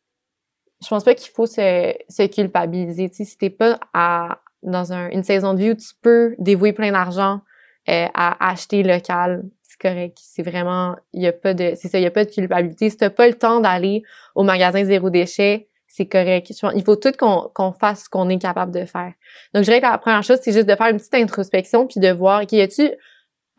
je 0.82 0.88
pense 0.88 1.04
pas 1.04 1.14
qu'il 1.14 1.30
faut 1.30 1.46
se, 1.46 1.94
se 2.08 2.26
culpabiliser. 2.26 3.10
Si 3.12 3.36
t'es 3.36 3.50
pas 3.50 3.78
à, 3.92 4.40
dans 4.62 4.94
un, 4.94 5.10
une 5.10 5.22
saison 5.22 5.52
de 5.52 5.58
vie 5.58 5.70
où 5.72 5.74
tu 5.74 5.92
peux 6.00 6.34
dévouer 6.38 6.72
plein 6.72 6.90
d'argent 6.90 7.40
à 7.86 8.50
acheter 8.50 8.82
local, 8.82 9.42
c'est 9.62 9.80
correct. 9.80 10.16
C'est 10.22 10.42
vraiment, 10.42 10.96
il 11.12 11.22
y 11.22 11.26
a 11.26 11.32
pas 11.32 11.54
de, 11.54 11.74
ça, 11.74 11.98
il 11.98 12.02
y 12.02 12.06
a 12.06 12.10
pas 12.10 12.24
de 12.24 12.30
culpabilité. 12.30 12.88
Si 12.88 12.96
t'as 12.96 13.10
pas 13.10 13.26
le 13.26 13.34
temps 13.34 13.60
d'aller 13.60 14.04
au 14.34 14.42
magasin 14.42 14.82
zéro 14.84 15.10
déchet, 15.10 15.68
c'est 15.86 16.06
correct. 16.06 16.50
Il 16.74 16.84
faut 16.84 16.96
tout 16.96 17.12
qu'on 17.18 17.50
qu'on 17.52 17.72
fasse 17.72 18.04
ce 18.04 18.08
qu'on 18.08 18.28
est 18.28 18.38
capable 18.38 18.72
de 18.72 18.84
faire. 18.84 19.12
Donc, 19.52 19.64
je 19.64 19.70
dirais 19.70 19.80
que 19.80 19.86
la 19.86 19.98
première 19.98 20.22
chose, 20.22 20.38
c'est 20.40 20.52
juste 20.52 20.68
de 20.68 20.74
faire 20.76 20.86
une 20.86 20.98
petite 20.98 21.14
introspection 21.14 21.86
puis 21.86 22.00
de 22.00 22.10
voir, 22.10 22.42
OK, 22.42 22.52
y 22.52 22.60
a-tu 22.60 22.90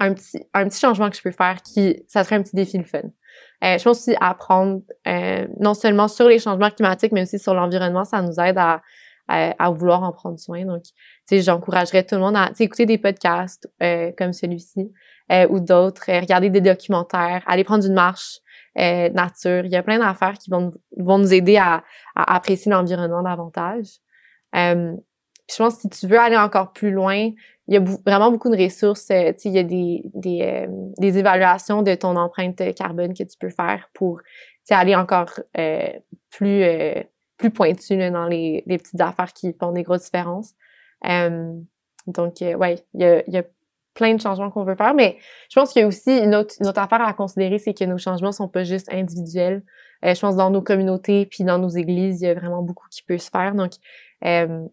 un 0.02 0.14
petit, 0.14 0.44
un 0.54 0.68
petit 0.68 0.80
changement 0.80 1.10
que 1.10 1.16
je 1.16 1.22
peux 1.22 1.32
faire 1.32 1.62
qui, 1.62 2.04
ça 2.08 2.24
serait 2.24 2.36
un 2.36 2.42
petit 2.42 2.56
défi 2.56 2.78
le 2.78 2.84
fun. 2.84 3.02
Euh, 3.64 3.78
je 3.78 3.84
pense 3.84 4.00
aussi 4.00 4.16
apprendre 4.20 4.82
euh, 5.08 5.48
non 5.60 5.76
seulement 5.76 6.08
sur 6.08 6.28
les 6.28 6.40
changements 6.40 6.72
climatiques, 6.72 7.12
mais 7.12 7.24
aussi 7.24 7.38
sur 7.38 7.54
l'environnement, 7.54 8.04
ça 8.04 8.22
nous 8.22 8.40
aide 8.40 8.58
à, 8.58 8.82
à, 9.28 9.70
vouloir 9.70 10.02
en 10.04 10.12
prendre 10.12 10.40
soin. 10.40 10.66
Donc, 10.66 10.84
tu 10.84 10.92
sais, 11.26 11.42
j'encouragerais 11.42 12.04
tout 12.04 12.16
le 12.16 12.22
monde 12.22 12.36
à 12.36 12.50
écouter 12.60 12.86
des 12.86 12.98
podcasts 12.98 13.70
euh, 13.82 14.12
comme 14.18 14.34
celui-ci 14.34 14.92
ou 15.50 15.62
d'autres, 15.62 16.12
regarder 16.12 16.50
des 16.50 16.60
documentaires, 16.60 17.42
aller 17.48 17.64
prendre 17.64 17.86
une 17.86 17.94
marche 17.94 18.40
nature. 18.76 19.64
Il 19.64 19.72
y 19.72 19.78
a 19.78 19.82
plein 19.82 19.98
d'affaires 19.98 20.34
qui 20.34 20.50
vont, 20.50 20.72
vont 20.98 21.20
nous 21.20 21.34
aider 21.34 21.56
à 21.56 21.86
apprécier 22.16 22.70
l'environnement 22.70 23.24
davantage. 23.24 24.02
Je 25.52 25.58
pense 25.58 25.76
que 25.76 25.82
si 25.82 25.90
tu 25.90 26.08
veux 26.08 26.20
aller 26.20 26.38
encore 26.38 26.72
plus 26.72 26.92
loin, 26.92 27.32
il 27.68 27.74
y 27.74 27.78
a 27.78 27.82
vraiment 28.06 28.32
beaucoup 28.32 28.50
de 28.50 28.62
ressources. 28.62 29.02
sais, 29.02 29.36
il 29.46 29.52
y 29.52 29.60
a 29.60 29.64
des, 29.64 30.02
des, 30.14 30.68
des 30.98 31.18
évaluations 31.18 31.82
de 31.82 31.94
ton 31.96 32.16
empreinte 32.16 32.74
carbone 32.76 33.14
que 33.14 33.24
tu 33.24 33.38
peux 33.40 33.50
faire 33.50 33.90
pour 33.94 34.22
aller 34.70 34.96
encore 34.96 35.40
plus 36.30 36.64
plus 37.42 37.52
pointu 37.52 37.98
dans 38.12 38.28
les, 38.28 38.64
les, 38.68 38.78
petites 38.78 39.02
affaires 39.02 39.34
qui 39.34 39.52
font 39.52 39.72
des 39.72 39.84
grosses 39.84 40.04
différences. 40.04 40.54
Euh, 41.10 41.54
donc, 42.08 42.42
euh, 42.42 42.54
ouais, 42.54 42.84
il 42.94 43.02
y 43.02 43.04
a, 43.04 43.24
y 43.28 43.38
a, 43.38 43.44
plein 43.94 44.14
de 44.16 44.22
changements 44.22 44.50
qu'on 44.50 44.64
veut 44.64 44.76
faire, 44.76 44.94
mais 44.94 45.18
je 45.50 45.60
pense 45.60 45.74
qu'il 45.74 45.82
y 45.82 45.84
a 45.84 45.88
aussi 45.88 46.18
une 46.18 46.34
autre, 46.34 46.56
une 46.62 46.68
autre 46.68 46.80
affaire 46.80 47.02
à 47.02 47.12
considérer, 47.12 47.58
c'est 47.58 47.74
que 47.74 47.84
nos 47.84 47.98
changements 47.98 48.32
sont 48.32 48.48
pas 48.48 48.64
juste 48.64 48.88
individuels. 48.90 49.64
Euh, 50.06 50.16
je 50.16 50.22
pense 50.22 50.38
dans 50.38 50.50
nos 50.50 50.62
communautés 50.62 51.26
puis 51.26 51.44
dans 51.44 51.58
nos 51.58 51.68
églises, 51.68 52.22
il 52.22 52.28
y 52.28 52.30
a 52.30 52.34
vraiment 52.34 52.62
beaucoup 52.62 52.88
qui 52.90 53.04
peut 53.04 53.18
se 53.18 53.30
faire. 53.30 53.54
Donc, 53.54 53.74
euh, 54.24 54.66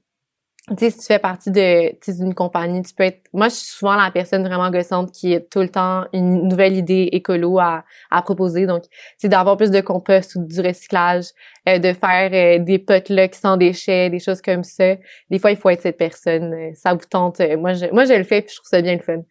tu 0.69 0.77
sais, 0.79 0.91
si 0.91 0.99
tu 0.99 1.07
fais 1.07 1.19
partie 1.19 1.51
de 1.51 1.93
d'une 2.19 2.35
compagnie, 2.35 2.83
tu 2.83 2.95
peux 2.95 3.05
être. 3.05 3.21
Moi, 3.33 3.49
je 3.49 3.55
suis 3.55 3.67
souvent 3.67 3.97
la 3.97 4.11
personne 4.11 4.47
vraiment 4.47 4.71
gossante 4.71 5.13
qui 5.13 5.35
a 5.35 5.41
tout 5.41 5.61
le 5.61 5.69
temps 5.69 6.05
une 6.13 6.49
nouvelle 6.49 6.77
idée 6.77 7.09
écolo 7.13 7.59
à, 7.59 7.85
à 8.11 8.23
proposer. 8.23 8.67
Donc, 8.67 8.85
c'est 9.17 9.29
d'avoir 9.29 9.57
plus 9.57 9.71
de 9.71 9.81
compost 9.81 10.37
ou 10.37 10.45
du 10.45 10.61
recyclage, 10.61 11.27
euh, 11.69 11.79
de 11.79 11.93
faire 11.93 12.31
euh, 12.33 12.63
des 12.63 12.79
potlucks 12.79 13.35
sans 13.35 13.57
déchets, 13.57 14.11
des 14.11 14.19
choses 14.19 14.43
comme 14.43 14.65
ça. 14.65 14.97
Des 15.31 15.39
fois, 15.39 15.51
il 15.51 15.57
faut 15.57 15.71
être 15.71 15.83
cette 15.83 15.97
personne. 15.97 16.53
Euh, 16.53 16.71
ça 16.75 16.95
vous 16.95 17.07
tente. 17.09 17.41
moi, 17.59 17.75
je, 17.75 17.87
moi, 17.93 18.05
je 18.05 18.15
le 18.15 18.25
fais 18.25 18.43
puis 18.43 18.51
je 18.51 18.57
trouve 18.57 18.69
ça 18.69 18.83
bien 18.83 18.97
le 18.97 19.03
fun. 19.03 19.23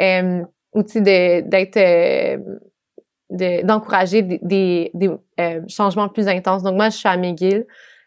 Euh, 0.00 0.42
ou 0.74 0.82
tu 0.82 1.00
d'être 1.00 1.78
d'encourager 3.30 4.22
des, 4.22 4.38
des, 4.42 4.90
des 4.94 5.10
changements 5.68 6.08
plus 6.08 6.28
intenses. 6.28 6.62
Donc, 6.62 6.76
moi, 6.76 6.90
je 6.90 6.96
suis 6.96 7.08
à 7.08 7.16
McGill. 7.16 7.66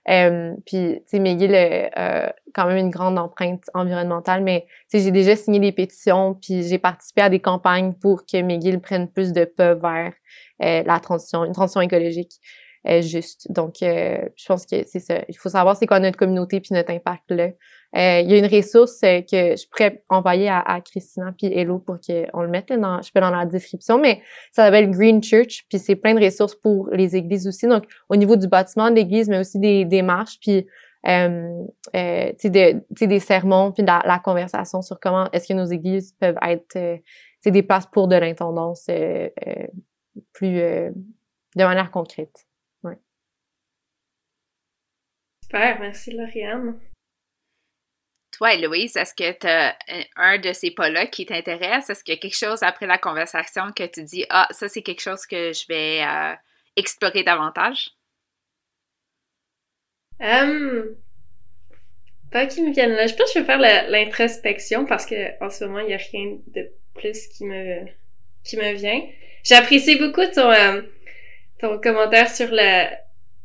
Euh, 0.09 0.55
puis, 0.65 1.01
tu 1.01 1.17
sais, 1.17 1.19
McGill 1.19 1.53
a 1.55 2.33
quand 2.53 2.67
même 2.67 2.77
une 2.77 2.89
grande 2.89 3.17
empreinte 3.17 3.69
environnementale, 3.73 4.43
mais 4.43 4.65
tu 4.89 4.97
sais, 4.97 5.03
j'ai 5.03 5.11
déjà 5.11 5.35
signé 5.35 5.59
des 5.59 5.71
pétitions, 5.71 6.35
puis 6.35 6.63
j'ai 6.63 6.79
participé 6.79 7.21
à 7.21 7.29
des 7.29 7.39
campagnes 7.39 7.93
pour 7.93 8.25
que 8.25 8.41
McGill 8.41 8.79
prenne 8.79 9.07
plus 9.07 9.33
de 9.33 9.45
pas 9.45 9.75
vers 9.75 10.13
euh, 10.63 10.83
la 10.83 10.99
transition, 10.99 11.45
une 11.45 11.53
transition 11.53 11.81
écologique 11.81 12.33
euh, 12.87 13.01
juste. 13.01 13.51
Donc, 13.51 13.81
euh, 13.81 14.17
je 14.35 14.45
pense 14.45 14.65
que 14.65 14.83
c'est 14.85 14.99
ça. 14.99 15.21
Il 15.27 15.37
faut 15.37 15.49
savoir 15.49 15.75
c'est 15.77 15.87
quoi 15.87 15.99
notre 15.99 16.17
communauté 16.17 16.59
puis 16.59 16.73
notre 16.73 16.91
impact 16.91 17.31
là. 17.31 17.49
Euh, 17.95 18.19
il 18.19 18.29
y 18.29 18.35
a 18.35 18.37
une 18.37 18.45
ressource 18.45 19.01
que 19.01 19.55
je 19.55 19.67
pourrais 19.67 20.03
envoyer 20.09 20.47
à, 20.47 20.59
à 20.59 20.79
Christina 20.79 21.33
puis 21.35 21.47
Hello 21.47 21.79
pour 21.79 21.97
qu'on 21.99 22.41
le 22.41 22.47
mette 22.47 22.71
dans, 22.71 23.01
je 23.01 23.11
peux 23.11 23.19
dans 23.19 23.31
la 23.31 23.45
description, 23.45 23.97
mais 23.99 24.21
ça 24.51 24.65
s'appelle 24.65 24.91
Green 24.91 25.23
Church 25.23 25.65
puis 25.67 25.79
c'est 25.79 25.95
plein 25.95 26.13
de 26.13 26.23
ressources 26.23 26.53
pour 26.53 26.89
les 26.91 27.15
églises 27.15 27.47
aussi. 27.47 27.67
Donc, 27.67 27.85
au 28.07 28.15
niveau 28.15 28.35
du 28.35 28.47
bâtiment 28.47 28.91
de 28.91 28.95
l'église, 28.95 29.27
mais 29.27 29.39
aussi 29.39 29.57
des, 29.57 29.85
des 29.85 30.03
marches 30.03 30.37
puis 30.39 30.67
euh, 31.07 31.65
euh, 31.95 32.33
de, 32.43 33.05
des 33.05 33.19
sermons 33.19 33.71
puis 33.71 33.83
la, 33.83 34.03
la, 34.05 34.19
conversation 34.19 34.81
sur 34.81 34.99
comment 34.99 35.31
est-ce 35.31 35.47
que 35.47 35.53
nos 35.53 35.65
églises 35.65 36.11
peuvent 36.19 36.37
être 36.41 36.75
euh, 36.75 36.97
des 37.45 37.63
places 37.63 37.87
pour 37.87 38.09
de 38.09 38.17
l'intendance 38.17 38.87
plus 40.33 40.55
de 40.57 40.93
manière 41.55 41.89
concrète. 41.89 42.45
Super, 45.41 45.79
merci 45.79 46.11
Lauriane. 46.11 46.79
Toi, 48.39 48.55
Louise, 48.55 48.95
est-ce 48.95 49.13
que 49.13 49.37
tu 49.37 49.47
as 49.47 49.77
un 50.15 50.37
de 50.37 50.53
ces 50.53 50.71
pas-là 50.71 51.07
qui 51.07 51.25
t'intéresse? 51.25 51.89
Est-ce 51.89 52.05
qu'il 52.05 52.13
y 52.13 52.17
a 52.17 52.21
quelque 52.21 52.37
chose 52.37 52.63
après 52.63 52.87
la 52.87 52.97
conversation 52.97 53.63
que 53.75 53.85
tu 53.85 54.01
dis 54.03 54.25
Ah, 54.29 54.47
ça, 54.51 54.69
c'est 54.69 54.81
quelque 54.81 55.01
chose 55.01 55.25
que 55.25 55.51
je 55.51 55.67
vais 55.67 56.01
euh, 56.01 56.33
explorer 56.77 57.23
davantage? 57.23 57.89
Um, 60.21 60.95
pas 62.31 62.45
qui 62.45 62.61
me 62.61 62.71
viennent 62.71 62.93
là. 62.93 63.07
Je 63.07 63.15
pense 63.15 63.33
que 63.33 63.39
je 63.39 63.43
vais 63.43 63.45
faire 63.45 63.89
l'introspection 63.89 64.85
parce 64.85 65.05
que 65.05 65.43
en 65.43 65.49
ce 65.49 65.65
moment, 65.65 65.79
il 65.79 65.87
n'y 65.87 65.93
a 65.93 65.97
rien 65.97 66.37
de 66.47 66.71
plus 66.95 67.27
qui 67.27 67.43
me, 67.43 67.85
qui 68.45 68.55
me 68.55 68.71
vient. 68.71 69.01
J'apprécie 69.43 69.97
beaucoup 69.97 70.25
ton, 70.33 70.49
euh, 70.49 70.81
ton 71.59 71.77
commentaire 71.77 72.29
sur 72.29 72.47
le, 72.49 72.85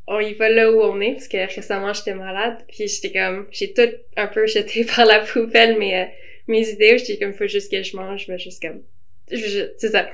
on 0.07 0.21
y 0.21 0.35
va 0.35 0.49
là 0.49 0.71
où 0.71 0.81
on 0.83 1.01
est 1.01 1.13
parce 1.13 1.29
que 1.29 1.37
récemment 1.37 1.93
j'étais 1.93 2.15
malade 2.15 2.65
puis 2.69 2.89
j'étais 2.89 3.13
comme 3.13 3.47
j'ai 3.51 3.73
tout 3.73 3.89
un 4.17 4.27
peu 4.27 4.47
jeté 4.47 4.85
par 4.97 5.07
la 5.07 5.21
poubelle 5.21 5.79
mes 5.79 6.03
euh, 6.03 6.07
mes 6.47 6.69
idées 6.69 6.99
j'étais 6.99 7.19
comme 7.19 7.33
faut 7.33 7.47
juste 7.47 7.71
que 7.71 7.83
je 7.83 7.97
mange 7.97 8.27
je 8.27 8.33
vais 8.33 8.39
juste 8.39 8.63
comme 8.63 8.83
c'est 9.27 9.89
ça. 9.91 10.09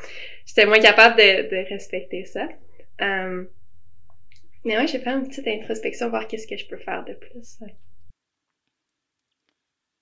J'étais 0.47 0.67
moins 0.67 0.79
capable 0.81 1.17
de, 1.17 1.51
de 1.51 1.69
respecter 1.69 2.25
ça. 2.25 2.49
Um, 3.01 3.49
mais 4.65 4.77
ouais 4.77 4.87
je 4.87 4.93
vais 4.95 4.99
faire 4.99 5.17
une 5.17 5.27
petite 5.27 5.49
introspection 5.49 6.11
voir 6.11 6.27
qu'est-ce 6.29 6.47
que 6.47 6.57
je 6.57 6.67
peux 6.67 6.77
faire 6.77 7.05
de 7.05 7.15
plus 7.15 7.59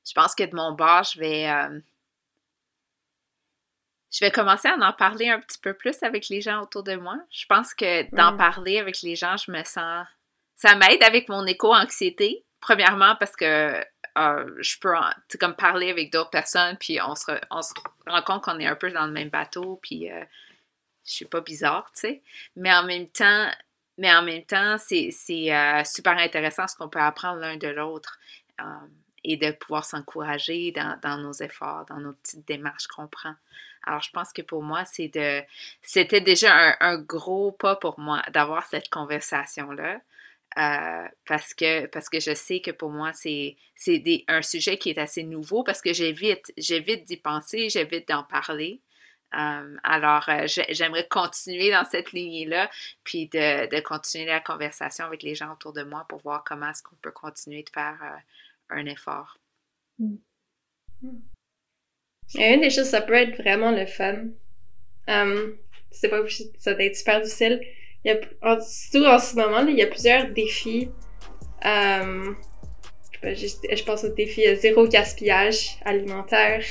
je 0.04 0.14
pense 0.14 0.34
que 0.34 0.42
de 0.42 0.56
mon 0.56 0.74
bord 0.74 1.04
je 1.04 1.20
vais 1.20 1.46
euh, 1.46 1.78
je 4.10 4.24
vais 4.24 4.30
commencer 4.30 4.68
à 4.68 4.76
en 4.76 4.92
parler 4.92 5.28
un 5.28 5.40
petit 5.40 5.58
peu 5.58 5.74
plus 5.74 6.02
avec 6.02 6.28
les 6.28 6.40
gens 6.40 6.62
autour 6.62 6.82
de 6.82 6.96
moi. 6.96 7.18
Je 7.30 7.46
pense 7.46 7.74
que 7.74 8.14
d'en 8.14 8.36
parler 8.36 8.78
avec 8.78 9.02
les 9.02 9.16
gens, 9.16 9.36
je 9.36 9.50
me 9.50 9.62
sens. 9.64 10.06
Ça 10.56 10.74
m'aide 10.76 11.02
avec 11.02 11.28
mon 11.28 11.44
éco-anxiété. 11.46 12.44
Premièrement, 12.60 13.14
parce 13.16 13.36
que 13.36 13.84
euh, 14.18 14.54
je 14.58 14.78
peux 14.80 14.92
comme 15.38 15.54
parler 15.54 15.90
avec 15.90 16.10
d'autres 16.12 16.30
personnes, 16.30 16.76
puis 16.78 16.98
on 17.00 17.14
se, 17.14 17.30
on 17.50 17.62
se 17.62 17.72
rend 18.06 18.22
compte 18.22 18.42
qu'on 18.42 18.58
est 18.58 18.66
un 18.66 18.74
peu 18.74 18.90
dans 18.90 19.06
le 19.06 19.12
même 19.12 19.28
bateau, 19.28 19.78
puis 19.82 20.10
euh, 20.10 20.24
je 21.04 21.12
suis 21.12 21.24
pas 21.24 21.40
bizarre, 21.40 21.90
tu 21.94 22.00
sais. 22.00 22.22
Mais 22.56 22.74
en 22.74 22.82
même 22.84 23.08
temps, 23.08 23.48
mais 23.96 24.12
en 24.12 24.22
même 24.22 24.44
temps, 24.44 24.76
c'est 24.78 25.12
euh, 25.30 25.84
super 25.84 26.18
intéressant 26.18 26.66
ce 26.66 26.76
qu'on 26.76 26.88
peut 26.88 27.00
apprendre 27.00 27.38
l'un 27.40 27.56
de 27.56 27.68
l'autre 27.68 28.18
et 29.22 29.36
de 29.36 29.52
pouvoir 29.52 29.84
s'encourager 29.84 30.72
dans, 30.72 30.98
dans, 31.00 31.18
nos 31.18 31.32
efforts, 31.32 31.84
dans 31.86 31.98
nos 31.98 32.12
petites 32.14 32.46
démarches 32.46 32.88
qu'on 32.88 33.06
prend. 33.06 33.34
Alors, 33.88 34.02
je 34.02 34.10
pense 34.10 34.34
que 34.34 34.42
pour 34.42 34.62
moi, 34.62 34.84
c'est 34.84 35.08
de, 35.08 35.42
c'était 35.82 36.20
déjà 36.20 36.76
un, 36.80 36.98
gros 36.98 37.52
pas 37.52 37.74
pour 37.74 37.98
moi 37.98 38.22
d'avoir 38.34 38.66
cette 38.66 38.90
conversation-là. 38.90 40.00
Euh, 40.58 41.08
parce 41.26 41.54
que 41.54 41.86
parce 41.86 42.08
que 42.08 42.20
je 42.20 42.34
sais 42.34 42.60
que 42.60 42.70
pour 42.70 42.90
moi 42.90 43.12
c'est 43.12 43.54
c'est 43.76 44.02
un 44.28 44.40
sujet 44.40 44.78
qui 44.78 44.88
est 44.88 44.98
assez 44.98 45.22
nouveau 45.22 45.62
parce 45.62 45.82
que 45.82 45.92
j'évite 45.92 46.52
j'évite 46.56 47.04
d'y 47.04 47.18
penser 47.18 47.68
j'évite 47.68 48.08
d'en 48.08 48.24
parler 48.24 48.80
euh, 49.34 49.76
alors 49.84 50.26
euh, 50.30 50.46
j'aimerais 50.70 51.06
continuer 51.06 51.70
dans 51.70 51.84
cette 51.84 52.12
lignée 52.12 52.46
là 52.46 52.70
puis 53.04 53.28
de, 53.28 53.68
de, 53.68 53.80
continuer 53.80 54.24
la 54.24 54.40
conversation 54.40 55.04
avec 55.04 55.22
les 55.22 55.34
gens 55.34 55.52
autour 55.52 55.74
de 55.74 55.82
moi 55.82 56.06
pour 56.08 56.20
voir 56.22 56.42
comment 56.44 56.70
est-ce 56.70 56.82
qu'on 56.82 56.96
peut 56.96 57.12
continuer 57.12 57.62
de 57.62 57.70
faire 57.70 58.22
un 58.70 58.86
effort. 58.86 59.36
Mmh. 62.34 62.40
Une 62.40 62.60
des 62.60 62.70
choses, 62.70 62.88
ça 62.88 63.00
peut 63.00 63.14
être 63.14 63.36
vraiment 63.40 63.70
le 63.70 63.86
fun. 63.86 64.28
Um, 65.06 65.56
c'est 65.90 66.08
pas 66.08 66.18
ça 66.58 66.74
doit 66.74 66.84
être 66.84 66.96
super 66.96 67.20
difficile. 67.20 67.60
Il 68.04 68.12
y 68.12 68.14
a, 68.14 68.60
surtout 68.60 69.06
en 69.06 69.18
ce 69.18 69.34
moment, 69.36 69.66
il 69.66 69.76
y 69.76 69.82
a 69.82 69.86
plusieurs 69.86 70.28
défis. 70.28 70.90
Um, 71.64 72.36
je, 73.22 73.84
pense 73.84 74.04
au 74.04 74.10
défi 74.10 74.42
zéro 74.56 74.86
gaspillage 74.86 75.78
alimentaire, 75.84 76.62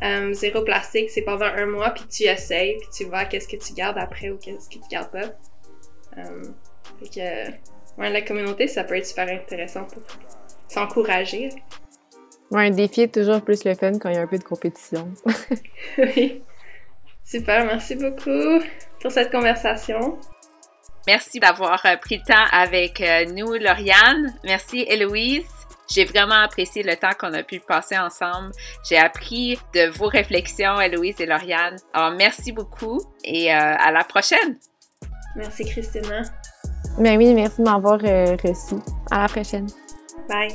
um, 0.00 0.32
zéro 0.32 0.62
plastique. 0.62 1.10
C'est 1.10 1.22
pendant 1.22 1.46
un 1.46 1.66
mois, 1.66 1.90
puis 1.90 2.04
tu 2.08 2.24
essayes, 2.24 2.78
puis 2.78 2.88
tu 2.96 3.04
vois 3.04 3.24
qu'est-ce 3.24 3.48
que 3.48 3.56
tu 3.56 3.74
gardes 3.74 3.98
après 3.98 4.30
ou 4.30 4.38
qu'est-ce 4.38 4.68
que 4.68 4.74
tu 4.74 4.88
gardes 4.90 5.10
pas. 5.10 5.34
Um, 6.16 6.54
fait 7.00 7.08
que, 7.08 8.00
ouais, 8.00 8.10
la 8.10 8.22
communauté, 8.22 8.68
ça 8.68 8.84
peut 8.84 8.96
être 8.96 9.06
super 9.06 9.28
intéressant 9.28 9.84
pour 9.84 10.02
s'encourager. 10.68 11.50
Ouais, 12.54 12.68
un 12.68 12.70
défi 12.70 13.02
est 13.02 13.12
toujours 13.12 13.42
plus 13.42 13.64
le 13.64 13.74
fun 13.74 13.98
quand 13.98 14.08
il 14.08 14.14
y 14.14 14.18
a 14.18 14.22
un 14.22 14.26
peu 14.26 14.38
de 14.38 14.44
compétition. 14.44 15.12
oui. 15.98 16.42
Super, 17.24 17.66
merci 17.66 17.96
beaucoup 17.96 18.62
pour 19.00 19.10
cette 19.10 19.30
conversation. 19.30 20.18
Merci 21.06 21.40
d'avoir 21.40 21.84
euh, 21.84 21.96
pris 21.96 22.18
le 22.18 22.22
temps 22.22 22.46
avec 22.52 23.00
euh, 23.00 23.26
nous, 23.26 23.52
Lauriane. 23.54 24.34
Merci, 24.44 24.86
Héloïse. 24.88 25.44
J'ai 25.92 26.04
vraiment 26.04 26.42
apprécié 26.42 26.82
le 26.82 26.96
temps 26.96 27.10
qu'on 27.18 27.32
a 27.34 27.42
pu 27.42 27.60
passer 27.60 27.98
ensemble. 27.98 28.52
J'ai 28.88 28.96
appris 28.96 29.58
de 29.74 29.90
vos 29.98 30.06
réflexions, 30.06 30.80
Héloïse 30.80 31.20
et 31.20 31.26
Lauriane. 31.26 31.76
Alors, 31.92 32.12
merci 32.12 32.52
beaucoup 32.52 33.00
et 33.24 33.52
euh, 33.52 33.58
à 33.58 33.90
la 33.90 34.04
prochaine. 34.04 34.58
Merci, 35.36 35.64
Christina. 35.64 36.22
Ben 36.98 37.18
oui, 37.18 37.34
merci 37.34 37.60
de 37.60 37.64
m'avoir 37.64 37.98
euh, 38.04 38.36
reçu. 38.42 38.76
À 39.10 39.22
la 39.22 39.28
prochaine. 39.28 39.66
Bye. 40.28 40.54